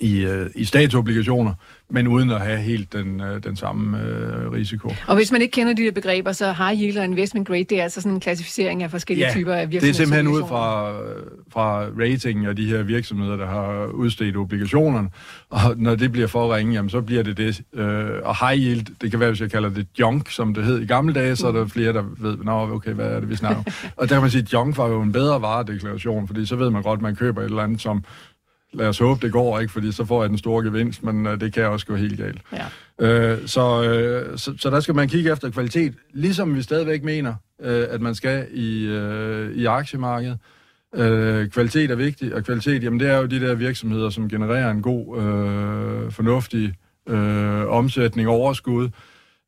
i, 0.00 0.24
øh, 0.24 0.50
i 0.54 0.64
statsobligationer, 0.64 1.54
men 1.90 2.08
uden 2.08 2.30
at 2.30 2.40
have 2.40 2.58
helt 2.58 2.92
den, 2.92 3.20
øh, 3.20 3.42
den 3.44 3.56
samme 3.56 4.02
øh, 4.02 4.52
risiko. 4.52 4.94
Og 5.06 5.16
hvis 5.16 5.32
man 5.32 5.42
ikke 5.42 5.52
kender 5.52 5.74
de 5.74 5.82
der 5.82 5.90
begreber, 5.90 6.32
så 6.32 6.52
high 6.52 6.82
yield 6.82 6.98
og 6.98 7.04
investment 7.04 7.48
grade, 7.48 7.64
det 7.64 7.78
er 7.78 7.82
altså 7.82 8.00
sådan 8.00 8.14
en 8.14 8.20
klassificering 8.20 8.82
af 8.82 8.90
forskellige 8.90 9.26
ja, 9.26 9.32
typer 9.32 9.54
af 9.54 9.70
virksomheder. 9.70 9.92
det 9.92 10.00
er 10.00 10.04
simpelthen 10.04 10.28
ud 10.28 10.48
fra, 10.48 10.92
fra 11.52 11.84
rating 12.00 12.46
af 12.46 12.56
de 12.56 12.68
her 12.68 12.82
virksomheder, 12.82 13.36
der 13.36 13.46
har 13.46 13.86
udstedt 13.86 14.36
obligationerne, 14.36 15.08
og 15.50 15.60
når 15.76 15.94
det 15.94 16.12
bliver 16.12 16.26
for 16.26 16.54
ringe, 16.54 16.74
jamen, 16.74 16.90
så 16.90 17.00
bliver 17.00 17.22
det 17.22 17.36
det. 17.36 17.62
Øh, 17.74 18.10
og 18.24 18.48
high 18.48 18.62
yield, 18.62 18.86
det 19.00 19.10
kan 19.10 19.20
være, 19.20 19.30
hvis 19.30 19.40
jeg 19.40 19.50
kalder 19.50 19.68
det 19.68 19.86
junk, 20.00 20.30
som 20.30 20.54
det 20.54 20.64
hed 20.64 20.80
i 20.80 20.86
gamle 20.86 21.14
dage, 21.14 21.36
så 21.36 21.48
er 21.48 21.52
der 21.52 21.66
flere, 21.66 21.92
der 21.92 22.04
ved, 22.18 22.36
nå, 22.36 22.74
okay, 22.74 22.92
hvad 22.92 23.06
er 23.06 23.20
det, 23.20 23.28
vi 23.28 23.36
snakker 23.36 23.58
om. 23.58 23.64
og 23.96 24.08
der 24.08 24.14
kan 24.14 24.22
man 24.22 24.30
sige, 24.30 24.42
at 24.42 24.52
junk 24.52 24.78
var 24.78 24.88
jo 24.88 25.02
en 25.02 25.12
bedre 25.12 25.42
varedeklaration, 25.42 26.26
fordi 26.26 26.46
så 26.46 26.56
ved 26.56 26.70
man 26.70 26.82
godt, 26.82 26.98
at 26.98 27.02
man 27.02 27.16
køber 27.16 27.40
et 27.40 27.44
eller 27.44 27.62
andet, 27.62 27.80
som 27.80 28.04
lad 28.72 28.88
os 28.88 28.98
håbe, 28.98 29.26
det 29.26 29.32
går, 29.32 29.60
ikke? 29.60 29.72
fordi 29.72 29.92
så 29.92 30.04
får 30.04 30.22
jeg 30.22 30.30
den 30.30 30.38
store 30.38 30.64
gevinst, 30.64 31.02
men 31.02 31.26
øh, 31.26 31.40
det 31.40 31.52
kan 31.52 31.64
også 31.64 31.86
gå 31.86 31.96
helt 31.96 32.16
galt. 32.16 32.40
Ja. 32.52 32.66
Øh, 33.06 33.46
så, 33.46 33.82
øh, 33.82 34.38
så, 34.38 34.54
så 34.58 34.70
der 34.70 34.80
skal 34.80 34.94
man 34.94 35.08
kigge 35.08 35.32
efter 35.32 35.50
kvalitet, 35.50 35.94
ligesom 36.12 36.54
vi 36.54 36.62
stadigvæk 36.62 37.02
mener, 37.02 37.34
øh, 37.62 37.86
at 37.90 38.00
man 38.00 38.14
skal 38.14 38.46
i, 38.50 38.86
øh, 38.86 39.52
i 39.52 39.64
aktiemarkedet. 39.64 40.38
Øh, 40.94 41.48
kvalitet 41.48 41.90
er 41.90 41.94
vigtig, 41.94 42.34
og 42.34 42.44
kvalitet, 42.44 42.82
jamen 42.82 43.00
det 43.00 43.10
er 43.10 43.16
jo 43.16 43.26
de 43.26 43.40
der 43.40 43.54
virksomheder, 43.54 44.10
som 44.10 44.28
genererer 44.28 44.70
en 44.70 44.82
god, 44.82 45.18
øh, 45.18 46.12
fornuftig 46.12 46.74
øh, 47.08 47.68
omsætning 47.68 48.28
overskud, 48.28 48.88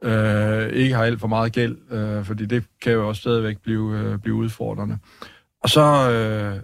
øh, 0.05 0.69
ikke 0.69 0.95
har 0.95 1.05
alt 1.05 1.21
for 1.21 1.29
meget 1.29 1.53
gæld, 1.53 1.77
øh, 1.91 2.25
fordi 2.25 2.47
det 2.47 2.65
kan 2.83 2.93
jo 2.93 3.09
også 3.09 3.21
stadigvæk 3.21 3.59
blive, 3.59 3.99
øh, 3.99 4.19
blive 4.19 4.35
udfordrende. 4.35 4.99
Og 5.63 5.69
så, 5.69 6.11
øh, 6.11 6.63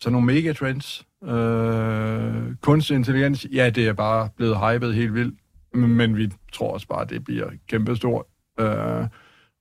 så 0.00 0.10
nogle 0.10 0.26
megatrends, 0.26 1.06
Øh, 1.24 2.54
kunstig 2.60 2.94
intelligens, 2.94 3.46
ja, 3.52 3.70
det 3.70 3.88
er 3.88 3.92
bare 3.92 4.28
blevet 4.36 4.56
hypet 4.56 4.94
helt 4.94 5.14
vildt, 5.14 5.34
men 5.74 6.16
vi 6.16 6.30
tror 6.52 6.72
også 6.72 6.88
bare, 6.88 7.02
at 7.02 7.10
det 7.10 7.24
bliver 7.24 7.50
kæmpestort. 7.68 8.26
Øh, 8.60 9.04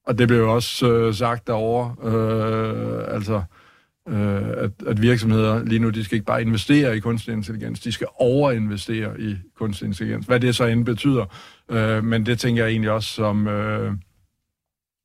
og 0.08 0.18
det 0.18 0.28
blev 0.28 0.40
jo 0.40 0.54
også 0.54 0.92
øh, 0.92 1.14
sagt 1.14 1.48
derovre, 1.48 1.96
øh, 2.04 3.16
altså, 3.16 3.44
øh, 4.10 4.48
at, 4.48 4.72
at 4.88 5.02
virksomheder 5.02 5.64
lige 5.64 5.80
nu, 5.80 5.90
de 5.90 6.04
skal 6.04 6.16
ikke 6.16 6.26
bare 6.26 6.42
investere 6.42 6.98
i 6.98 7.00
kunstig 7.00 7.34
intelligens, 7.34 7.80
de 7.80 7.92
skal 7.92 8.08
overinvestere 8.16 9.22
i 9.22 9.36
kunstig 9.58 9.86
intelligens. 9.86 10.26
Hvad 10.26 10.40
det 10.40 10.56
så 10.56 10.66
end 10.66 10.86
betyder. 10.86 11.26
Øh, 11.72 12.04
men 12.04 12.26
det 12.26 12.40
tænker 12.40 12.64
jeg 12.64 12.72
egentlig 12.72 12.92
også 12.92 13.10
som... 13.10 13.48
Øh, 13.48 13.94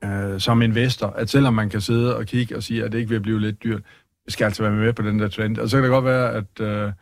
øh, 0.04 0.40
som 0.40 0.62
investor, 0.62 1.06
at 1.06 1.30
selvom 1.30 1.54
man 1.54 1.70
kan 1.70 1.80
sidde 1.80 2.16
og 2.16 2.26
kigge 2.26 2.56
og 2.56 2.62
sige, 2.62 2.84
at 2.84 2.92
det 2.92 2.98
ikke 2.98 3.10
vil 3.10 3.20
blive 3.20 3.40
lidt 3.40 3.62
dyrt, 3.62 3.82
vi 4.26 4.32
skal 4.32 4.44
altså 4.44 4.62
være 4.62 4.72
med 4.72 4.92
på 4.92 5.02
den 5.02 5.18
der 5.18 5.28
trend. 5.28 5.58
Og 5.58 5.68
så 5.68 5.76
kan 5.76 5.82
det 5.82 5.90
godt 5.90 6.04
være, 6.04 6.32
at, 6.32 6.60
øh, 6.60 6.92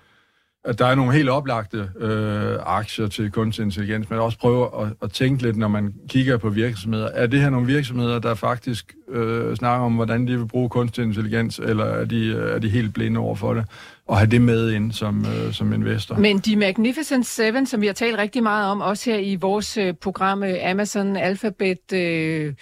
at 0.64 0.78
der 0.78 0.86
er 0.86 0.94
nogle 0.94 1.12
helt 1.12 1.28
oplagte 1.28 1.90
øh, 1.98 2.56
aktier 2.66 3.06
til 3.06 3.30
kunstig 3.30 3.62
intelligens, 3.62 4.10
men 4.10 4.18
også 4.18 4.38
prøve 4.38 4.82
at, 4.82 4.88
at 5.02 5.12
tænke 5.12 5.42
lidt, 5.42 5.56
når 5.56 5.68
man 5.68 5.94
kigger 6.08 6.36
på 6.36 6.48
virksomheder. 6.48 7.08
Er 7.08 7.26
det 7.26 7.40
her 7.40 7.50
nogle 7.50 7.66
virksomheder, 7.66 8.18
der 8.18 8.34
faktisk 8.34 8.94
øh, 9.08 9.56
snakker 9.56 9.86
om, 9.86 9.94
hvordan 9.94 10.26
de 10.26 10.38
vil 10.38 10.46
bruge 10.46 10.68
kunstig 10.68 11.04
intelligens, 11.04 11.58
eller 11.58 11.84
er 11.84 12.04
de, 12.04 12.26
øh, 12.26 12.54
er 12.54 12.58
de 12.58 12.68
helt 12.68 12.94
blinde 12.94 13.20
over 13.20 13.34
for 13.34 13.54
det? 13.54 13.64
Og 14.06 14.18
have 14.18 14.30
det 14.30 14.42
med 14.42 14.70
ind 14.70 14.92
som, 14.92 15.26
øh, 15.26 15.52
som 15.52 15.72
investor. 15.72 16.16
Men 16.16 16.38
de 16.38 16.56
Magnificent 16.56 17.26
Seven, 17.26 17.66
som 17.66 17.80
vi 17.80 17.86
har 17.86 17.94
talt 17.94 18.18
rigtig 18.18 18.42
meget 18.42 18.70
om, 18.70 18.80
også 18.80 19.10
her 19.10 19.18
i 19.18 19.36
vores 19.36 19.76
øh, 19.76 19.94
program 19.94 20.42
øh, 20.42 20.70
Amazon, 20.70 21.16
Alphabet... 21.16 21.92
Øh 21.92 22.54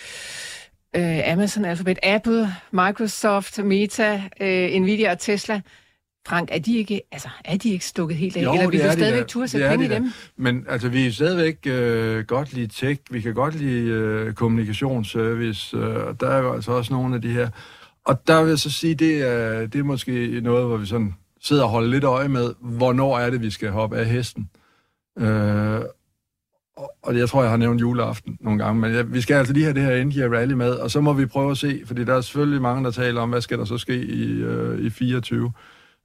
øh, 0.97 1.32
Amazon, 1.32 1.64
Alphabet, 1.64 1.99
Apple, 2.03 2.49
Microsoft, 2.72 3.64
Meta, 3.64 4.22
øh, 4.41 4.80
Nvidia 4.80 5.11
og 5.11 5.18
Tesla. 5.18 5.61
Frank, 6.26 6.49
er 6.53 6.59
de 6.59 6.76
ikke, 6.76 7.01
altså, 7.12 7.28
er 7.45 7.57
de 7.57 7.70
ikke 7.70 7.84
stukket 7.84 8.16
helt 8.16 8.37
af? 8.37 8.43
Jo, 8.43 8.53
Eller 8.53 8.70
vil 8.70 8.84
du 8.84 8.93
stadigvæk 8.93 9.26
turde 9.26 9.49
sætte 9.49 9.68
penge 9.68 9.89
de 9.89 9.93
i 9.93 9.95
dem? 9.95 10.12
Men 10.37 10.64
altså, 10.68 10.89
vi 10.89 11.07
er 11.07 11.12
stadigvæk 11.12 11.59
øh, 11.66 12.24
godt 12.24 12.53
lide 12.53 12.66
tech, 12.66 13.01
vi 13.11 13.20
kan 13.20 13.34
godt 13.34 13.55
lide 13.55 13.91
øh, 13.91 14.34
kommunikationsservice, 14.34 15.76
øh, 15.76 16.07
og 16.07 16.20
der 16.20 16.30
er 16.30 16.39
jo 16.39 16.55
altså 16.55 16.72
også 16.72 16.93
nogle 16.93 17.14
af 17.14 17.22
de 17.22 17.30
her. 17.30 17.49
Og 18.05 18.26
der 18.26 18.43
vil 18.43 18.49
jeg 18.49 18.59
så 18.59 18.70
sige, 18.70 18.95
det 18.95 19.22
er, 19.22 19.66
det 19.66 19.78
er 19.78 19.82
måske 19.82 20.41
noget, 20.43 20.66
hvor 20.66 20.76
vi 20.76 20.87
sådan 20.87 21.14
sidder 21.41 21.62
og 21.62 21.68
holder 21.68 21.89
lidt 21.89 22.05
øje 22.05 22.28
med, 22.28 22.55
hvornår 22.61 23.18
er 23.18 23.30
det, 23.30 23.43
vi 23.43 23.51
skal 23.51 23.70
hoppe 23.70 23.97
af 23.97 24.07
hesten. 24.07 24.51
Øh, 25.18 25.80
og 27.02 27.18
jeg 27.18 27.28
tror, 27.28 27.42
jeg 27.42 27.50
har 27.50 27.56
nævnt 27.56 27.80
juleaften 27.80 28.38
nogle 28.40 28.64
gange, 28.64 28.80
men 28.80 28.92
ja, 28.92 29.02
vi 29.02 29.20
skal 29.20 29.34
altså 29.34 29.52
lige 29.52 29.64
have 29.64 29.74
det 29.74 29.82
her 29.82 29.94
India 29.94 30.26
Rally 30.26 30.52
med, 30.52 30.70
og 30.70 30.90
så 30.90 31.00
må 31.00 31.12
vi 31.12 31.26
prøve 31.26 31.50
at 31.50 31.58
se, 31.58 31.82
fordi 31.86 32.04
der 32.04 32.14
er 32.14 32.20
selvfølgelig 32.20 32.62
mange, 32.62 32.84
der 32.84 32.90
taler 32.90 33.20
om, 33.20 33.30
hvad 33.30 33.40
skal 33.40 33.58
der 33.58 33.64
så 33.64 33.78
ske 33.78 33.96
i, 34.04 34.32
øh, 34.32 34.78
i 34.78 34.90
24, 34.90 35.52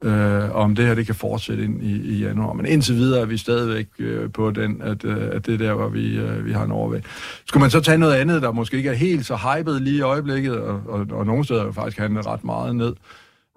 øh, 0.03 0.55
og 0.55 0.61
om 0.61 0.75
det 0.75 0.85
her 0.85 0.95
det 0.95 1.05
kan 1.05 1.15
fortsætte 1.15 1.63
ind 1.63 1.83
i, 1.83 2.01
i 2.01 2.23
januar. 2.23 2.53
Men 2.53 2.65
indtil 2.65 2.95
videre 2.95 3.21
er 3.21 3.25
vi 3.25 3.37
stadigvæk 3.37 3.87
øh, 3.99 4.31
på 4.31 4.51
den, 4.51 4.81
at, 4.81 5.05
øh, 5.05 5.29
at 5.31 5.45
det 5.45 5.53
er 5.53 5.57
der, 5.57 5.73
hvor 5.73 5.89
vi, 5.89 6.17
øh, 6.17 6.45
vi 6.45 6.51
har 6.51 6.63
en 6.63 6.71
overvægt. 6.71 7.05
Skulle 7.45 7.61
man 7.61 7.69
så 7.69 7.79
tage 7.79 7.97
noget 7.97 8.13
andet, 8.13 8.41
der 8.41 8.51
måske 8.51 8.77
ikke 8.77 8.89
er 8.89 8.93
helt 8.93 9.25
så 9.25 9.35
hypet 9.35 9.81
lige 9.81 9.97
i 9.97 10.01
øjeblikket, 10.01 10.57
og, 10.57 10.81
og, 10.87 11.07
og 11.11 11.25
nogle 11.25 11.45
steder 11.45 11.65
jo 11.65 11.71
faktisk 11.71 11.97
handler 11.97 12.27
ret 12.27 12.43
meget 12.43 12.75
ned, 12.75 12.93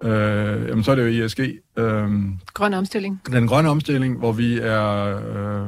øh, 0.03 0.67
jamen 0.67 0.83
så 0.83 0.91
er 0.91 0.95
det 0.95 1.03
jo 1.03 1.25
ISG. 1.25 1.39
Øh, 1.77 2.09
grøn 2.53 2.73
omstilling. 2.73 3.21
Den 3.31 3.47
grønne 3.47 3.69
omstilling, 3.69 4.17
hvor 4.17 4.31
vi 4.31 4.59
er... 4.59 5.17
Øh, 5.17 5.67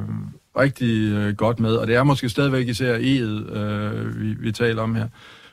rigtig 0.58 1.12
øh, 1.12 1.36
godt 1.36 1.60
med, 1.60 1.76
og 1.76 1.88
det 1.88 1.96
er 1.96 2.04
måske 2.04 2.30
stadigvæk 2.30 2.68
især 2.68 2.98
E'et, 2.98 3.58
øh, 3.58 4.22
vi, 4.22 4.34
vi 4.40 4.52
taler 4.52 4.82
om 4.82 4.96
her. 4.96 5.08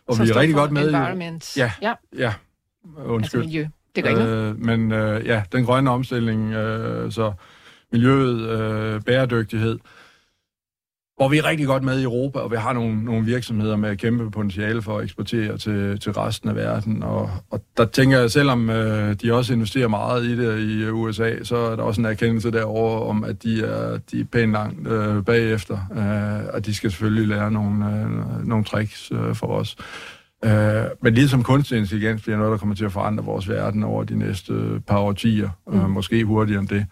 Og 0.07 0.19
vi 0.21 0.31
er 0.31 0.37
rigtig 0.37 0.55
godt 0.55 0.73
med. 0.73 0.89
Environment. 0.89 1.57
Ja, 1.57 1.73
ja, 1.83 1.93
ja. 2.19 2.33
Undskyld. 3.05 3.41
Altså 3.41 3.49
miljø. 3.49 3.67
Det 3.97 4.05
gør 4.05 4.11
ikke 4.11 4.23
øh, 4.23 4.61
Men 4.61 4.93
øh, 4.93 5.27
ja, 5.27 5.43
den 5.53 5.65
grønne 5.65 5.91
omstilling, 5.91 6.53
øh, 6.53 7.13
så 7.13 7.33
miljøet, 7.93 8.41
øh, 8.41 9.01
bæredygtighed, 9.01 9.79
hvor 11.17 11.29
vi 11.29 11.39
er 11.39 11.45
rigtig 11.45 11.67
godt 11.67 11.83
med 11.83 12.01
i 12.01 12.03
Europa, 12.03 12.39
og 12.39 12.51
vi 12.51 12.57
har 12.57 12.73
nogle, 12.73 13.05
nogle 13.05 13.25
virksomheder 13.25 13.77
med 13.77 13.97
kæmpe 13.97 14.31
potentiale 14.31 14.83
for 14.83 14.99
at 14.99 15.05
eksportere 15.05 15.59
til, 15.59 16.01
til 16.01 16.12
resten 16.12 16.49
af 16.49 16.57
verden. 16.57 17.03
Og, 17.03 17.31
og 17.51 17.61
der 17.77 17.85
tænker 17.85 18.19
jeg, 18.19 18.31
selvom 18.31 18.71
øh, 18.71 19.15
de 19.23 19.33
også 19.33 19.53
investerer 19.53 19.89
meget 19.89 20.25
i 20.25 20.37
det 20.37 20.61
i 20.61 20.91
USA, 20.91 21.43
så 21.43 21.57
er 21.57 21.77
der 21.77 21.83
også 21.83 22.01
en 22.01 22.05
erkendelse 22.05 22.51
derover 22.51 23.09
om, 23.09 23.25
at 23.25 23.43
de 23.43 23.65
er, 23.65 23.99
de 24.11 24.21
er 24.21 24.25
pænt 24.33 24.53
langt 24.53 24.89
øh, 24.89 25.25
bagefter, 25.25 25.79
øh, 25.97 26.55
og 26.55 26.67
de 26.67 26.75
skal 26.75 26.91
selvfølgelig 26.91 27.29
lære 27.29 27.51
nogle, 27.51 27.87
øh, 27.87 28.49
nogle 28.49 28.65
tricks 28.65 29.12
øh, 29.12 29.35
for 29.35 29.47
os. 29.47 29.77
Øh, 30.45 30.85
men 31.03 31.15
ligesom 31.15 31.43
kunstig 31.43 31.79
intelligens 31.79 32.23
bliver 32.23 32.39
noget, 32.39 32.53
der 32.53 32.59
kommer 32.59 32.75
til 32.75 32.85
at 32.85 32.93
forandre 32.93 33.25
vores 33.25 33.49
verden 33.49 33.83
over 33.83 34.05
de 34.05 34.19
næste 34.19 34.53
par 34.87 34.99
årtier, 34.99 35.51
øh, 35.73 35.85
mm. 35.85 35.91
måske 35.91 36.25
hurtigere 36.25 36.61
end 36.61 36.69
det 36.69 36.87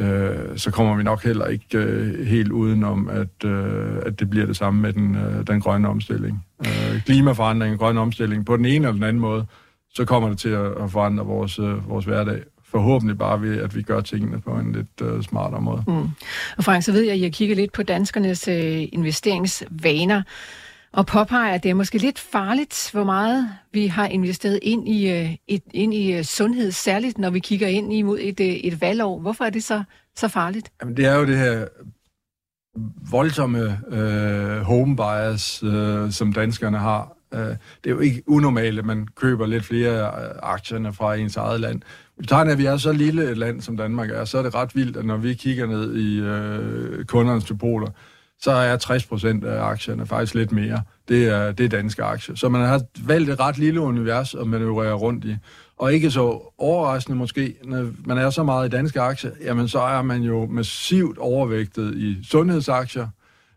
øh, 0.00 0.58
så 0.58 0.70
kommer 0.70 0.96
vi 0.96 1.02
nok 1.02 1.24
heller 1.24 1.46
ikke 1.46 1.78
øh, 1.78 2.26
helt 2.26 2.52
udenom, 2.52 3.08
at, 3.08 3.44
øh, 3.44 3.96
at 4.06 4.20
det 4.20 4.30
bliver 4.30 4.46
det 4.46 4.56
samme 4.56 4.80
med 4.80 4.92
den, 4.92 5.16
øh, 5.16 5.46
den 5.46 5.60
grønne 5.60 5.88
omstilling. 5.88 6.46
Øh, 6.66 7.02
klimaforandring, 7.04 7.78
grøn 7.78 7.98
omstilling, 7.98 8.46
på 8.46 8.56
den 8.56 8.64
ene 8.64 8.74
eller 8.74 8.92
den 8.92 9.02
anden 9.02 9.20
måde, 9.20 9.46
så 9.94 10.04
kommer 10.04 10.28
det 10.28 10.38
til 10.38 10.48
at, 10.48 10.90
forandre 10.90 11.26
vores, 11.26 11.58
øh, 11.58 11.88
vores 11.88 12.04
hverdag. 12.04 12.42
Forhåbentlig 12.64 13.18
bare 13.18 13.42
ved, 13.42 13.60
at 13.60 13.76
vi 13.76 13.82
gør 13.82 14.00
tingene 14.00 14.40
på 14.40 14.50
en 14.50 14.72
lidt 14.72 15.12
øh, 15.12 15.22
smartere 15.22 15.60
måde. 15.60 15.82
Mm. 15.86 16.08
Og 16.56 16.64
Frank, 16.64 16.82
så 16.82 16.92
ved 16.92 17.02
jeg, 17.02 17.14
at 17.14 17.20
jeg 17.20 17.32
kigger 17.32 17.56
lidt 17.56 17.72
på 17.72 17.82
danskernes 17.82 18.48
øh, 18.48 18.82
investeringsvaner 18.92 20.22
og 20.92 21.06
påpeger, 21.06 21.54
at 21.54 21.62
det 21.62 21.70
er 21.70 21.74
måske 21.74 21.98
lidt 21.98 22.18
farligt, 22.18 22.90
hvor 22.92 23.04
meget 23.04 23.48
vi 23.72 23.86
har 23.86 24.06
investeret 24.06 24.58
ind 24.62 24.88
i, 24.88 25.10
øh, 25.10 25.36
et, 25.48 25.62
ind 25.74 25.94
i 25.94 26.12
øh, 26.12 26.24
sundhed, 26.24 26.70
særligt 26.70 27.18
når 27.18 27.30
vi 27.30 27.38
kigger 27.38 27.68
ind 27.68 27.92
imod 27.92 28.18
et, 28.20 28.40
øh, 28.40 28.46
et 28.46 28.80
valgår. 28.80 29.18
Hvorfor 29.20 29.44
er 29.44 29.50
det 29.50 29.64
så, 29.64 29.82
så 30.16 30.28
farligt? 30.28 30.72
Jamen, 30.80 30.96
det 30.96 31.06
er 31.06 31.14
jo 31.14 31.26
det 31.26 31.38
her 31.38 31.66
voldsomme 33.10 33.80
øh, 33.88 34.60
home 34.60 34.96
bias, 34.96 35.62
øh, 35.62 36.10
som 36.10 36.32
danskerne 36.32 36.78
har. 36.78 37.16
Øh, 37.34 37.40
det 37.40 37.56
er 37.84 37.90
jo 37.90 37.98
ikke 37.98 38.22
unormalt, 38.26 38.78
at 38.78 38.84
man 38.84 39.06
køber 39.16 39.46
lidt 39.46 39.64
flere 39.64 40.06
øh, 40.06 40.30
aktierne 40.42 40.92
fra 40.92 41.14
ens 41.14 41.36
eget 41.36 41.60
land. 41.60 41.80
Vi 42.18 42.26
tager, 42.26 42.42
at 42.42 42.58
vi 42.58 42.66
er 42.66 42.76
så 42.76 42.92
lille 42.92 43.30
et 43.30 43.38
land, 43.38 43.60
som 43.60 43.76
Danmark 43.76 44.10
er, 44.10 44.24
så 44.24 44.38
er 44.38 44.42
det 44.42 44.54
ret 44.54 44.76
vildt, 44.76 44.96
at 44.96 45.04
når 45.04 45.16
vi 45.16 45.34
kigger 45.34 45.66
ned 45.66 45.96
i 45.96 46.20
øh, 46.20 47.04
kundernes 47.04 47.44
depoter, 47.44 47.86
så 48.40 48.50
er 48.50 48.76
60 48.76 49.06
procent 49.06 49.44
af 49.44 49.62
aktierne 49.62 50.06
faktisk 50.06 50.34
lidt 50.34 50.52
mere. 50.52 50.82
Det 51.08 51.28
er, 51.28 51.52
det 51.52 51.64
er 51.64 51.68
danske 51.68 52.02
aktier. 52.02 52.34
Så 52.34 52.48
man 52.48 52.66
har 52.66 52.82
valgt 53.06 53.30
et 53.30 53.40
ret 53.40 53.58
lille 53.58 53.80
univers 53.80 54.34
at 54.34 54.46
manøvrere 54.46 54.94
rundt 54.94 55.24
i. 55.24 55.36
Og 55.76 55.92
ikke 55.92 56.10
så 56.10 56.52
overraskende 56.58 57.18
måske, 57.18 57.54
når 57.64 57.90
man 58.04 58.18
er 58.18 58.30
så 58.30 58.42
meget 58.42 58.68
i 58.68 58.76
danske 58.76 59.00
aktier, 59.00 59.30
jamen 59.44 59.68
så 59.68 59.80
er 59.80 60.02
man 60.02 60.22
jo 60.22 60.46
massivt 60.46 61.18
overvægtet 61.18 61.94
i 61.94 62.24
sundhedsaktier, 62.24 63.08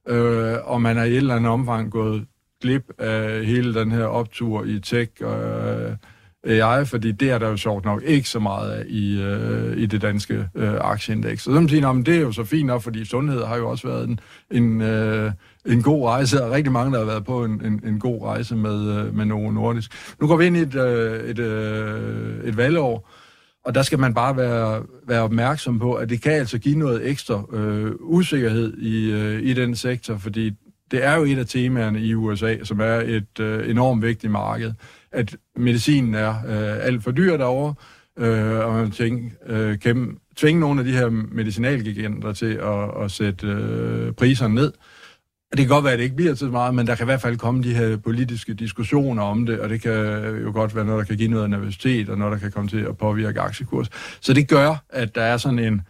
øh, 0.07 0.55
og 0.63 0.81
man 0.81 0.97
er 0.97 1.03
i 1.03 1.11
et 1.11 1.17
eller 1.17 1.36
andet 1.36 1.51
omfang 1.51 1.91
gået 1.91 2.25
glip 2.61 2.89
af 2.99 3.45
hele 3.45 3.73
den 3.73 3.91
her 3.91 4.05
optur 4.05 4.63
i 4.63 4.79
tech 4.79 5.11
øh, 5.21 5.91
Øh, 6.45 6.77
AI, 6.77 6.85
fordi 6.85 7.11
det 7.11 7.29
er 7.29 7.37
der 7.37 7.49
jo 7.49 7.57
sjovt 7.57 7.85
nok 7.85 8.03
ikke 8.03 8.29
så 8.29 8.39
meget 8.39 8.71
af 8.71 8.83
i, 8.87 9.21
øh, 9.21 9.77
i 9.77 9.85
det 9.85 10.01
danske 10.01 10.47
øh, 10.55 10.73
aktieindeks. 10.81 11.43
Så 11.43 11.51
så 11.51 11.67
siger, 11.69 11.89
at 11.89 12.05
det 12.05 12.15
er 12.15 12.21
jo 12.21 12.31
så 12.31 12.43
fint 12.43 12.67
nok, 12.67 12.81
fordi 12.81 13.05
sundhed 13.05 13.43
har 13.43 13.57
jo 13.57 13.69
også 13.69 13.87
været 13.87 14.09
en, 14.09 14.19
en, 14.51 14.81
øh, 14.81 15.31
en 15.65 15.81
god 15.81 16.07
rejse, 16.07 16.43
og 16.43 16.51
rigtig 16.51 16.71
mange, 16.71 16.93
der 16.93 16.99
har 16.99 17.05
været 17.05 17.25
på 17.25 17.45
en, 17.45 17.65
en, 17.65 17.81
en 17.85 17.99
god 17.99 18.21
rejse 18.21 18.55
med, 18.55 18.97
øh, 18.97 19.15
med 19.15 19.25
Novo 19.25 19.51
Nordisk. 19.51 19.91
Nu 20.21 20.27
går 20.27 20.37
vi 20.37 20.45
ind 20.45 20.57
i 20.57 20.59
et, 20.59 20.75
øh, 20.75 21.29
et, 21.29 21.39
øh, 21.39 22.43
et 22.43 22.57
valgår, 22.57 23.09
og 23.65 23.75
der 23.75 23.81
skal 23.81 23.99
man 23.99 24.13
bare 24.13 24.37
være, 24.37 24.83
være 25.07 25.21
opmærksom 25.21 25.79
på, 25.79 25.93
at 25.93 26.09
det 26.09 26.21
kan 26.21 26.31
altså 26.31 26.57
give 26.57 26.79
noget 26.79 27.09
ekstra 27.09 27.43
øh, 27.53 27.91
usikkerhed 27.99 28.77
i, 28.77 29.11
øh, 29.11 29.41
i 29.43 29.53
den 29.53 29.75
sektor, 29.75 30.17
fordi 30.17 30.51
det 30.91 31.05
er 31.05 31.15
jo 31.15 31.23
et 31.23 31.37
af 31.37 31.45
temaerne 31.45 32.01
i 32.01 32.15
USA, 32.15 32.55
som 32.63 32.79
er 32.79 33.01
et 33.05 33.39
øh, 33.39 33.69
enormt 33.69 34.01
vigtigt 34.01 34.31
marked, 34.31 34.73
at 35.14 35.36
medicinen 35.55 36.14
er 36.14 36.30
øh, 36.30 36.86
alt 36.86 37.03
for 37.03 37.11
dyr 37.11 37.38
derovre, 37.38 37.74
øh, 38.20 38.66
og 38.66 38.74
man 38.74 38.91
tænker, 38.91 39.30
øh, 39.45 39.80
kan 39.80 40.18
tvinge 40.36 40.59
nogle 40.59 40.80
af 40.80 40.86
de 40.86 40.91
her 40.91 41.09
medicinalgiganter 41.09 42.34
til 42.34 42.53
at, 42.53 43.03
at 43.03 43.11
sætte 43.11 43.47
øh, 43.47 44.11
priserne 44.14 44.55
ned. 44.55 44.74
Det 45.51 45.59
kan 45.59 45.68
godt 45.68 45.84
være, 45.84 45.93
at 45.93 45.99
det 45.99 46.03
ikke 46.03 46.16
bliver 46.16 46.36
så 46.36 46.45
meget, 46.45 46.76
men 46.76 46.88
der 46.88 46.95
kan 46.95 47.03
i 47.03 47.05
hvert 47.05 47.22
fald 47.22 47.38
komme 47.38 47.64
de 47.64 47.74
her 47.74 47.97
politiske 47.97 48.53
diskussioner 48.53 49.24
om 49.24 49.45
det, 49.45 49.59
og 49.59 49.70
det 49.70 49.82
kan 49.82 49.93
jo 50.43 50.51
godt 50.53 50.76
være 50.76 50.86
noget, 50.86 50.99
der 50.99 51.05
kan 51.05 51.18
give 51.18 51.30
noget 51.30 51.49
nervøsitet, 51.49 52.09
og 52.09 52.18
noget, 52.18 52.32
der 52.32 52.39
kan 52.39 52.51
komme 52.51 52.70
til 52.70 52.80
at 52.80 52.97
påvirke 52.97 53.41
aktiekurs. 53.41 53.89
Så 54.22 54.34
det 54.34 54.47
gør, 54.47 54.84
at 54.89 55.16
der 55.16 55.22
er 55.22 55.38
sådan 55.38 55.59
en, 55.59 55.82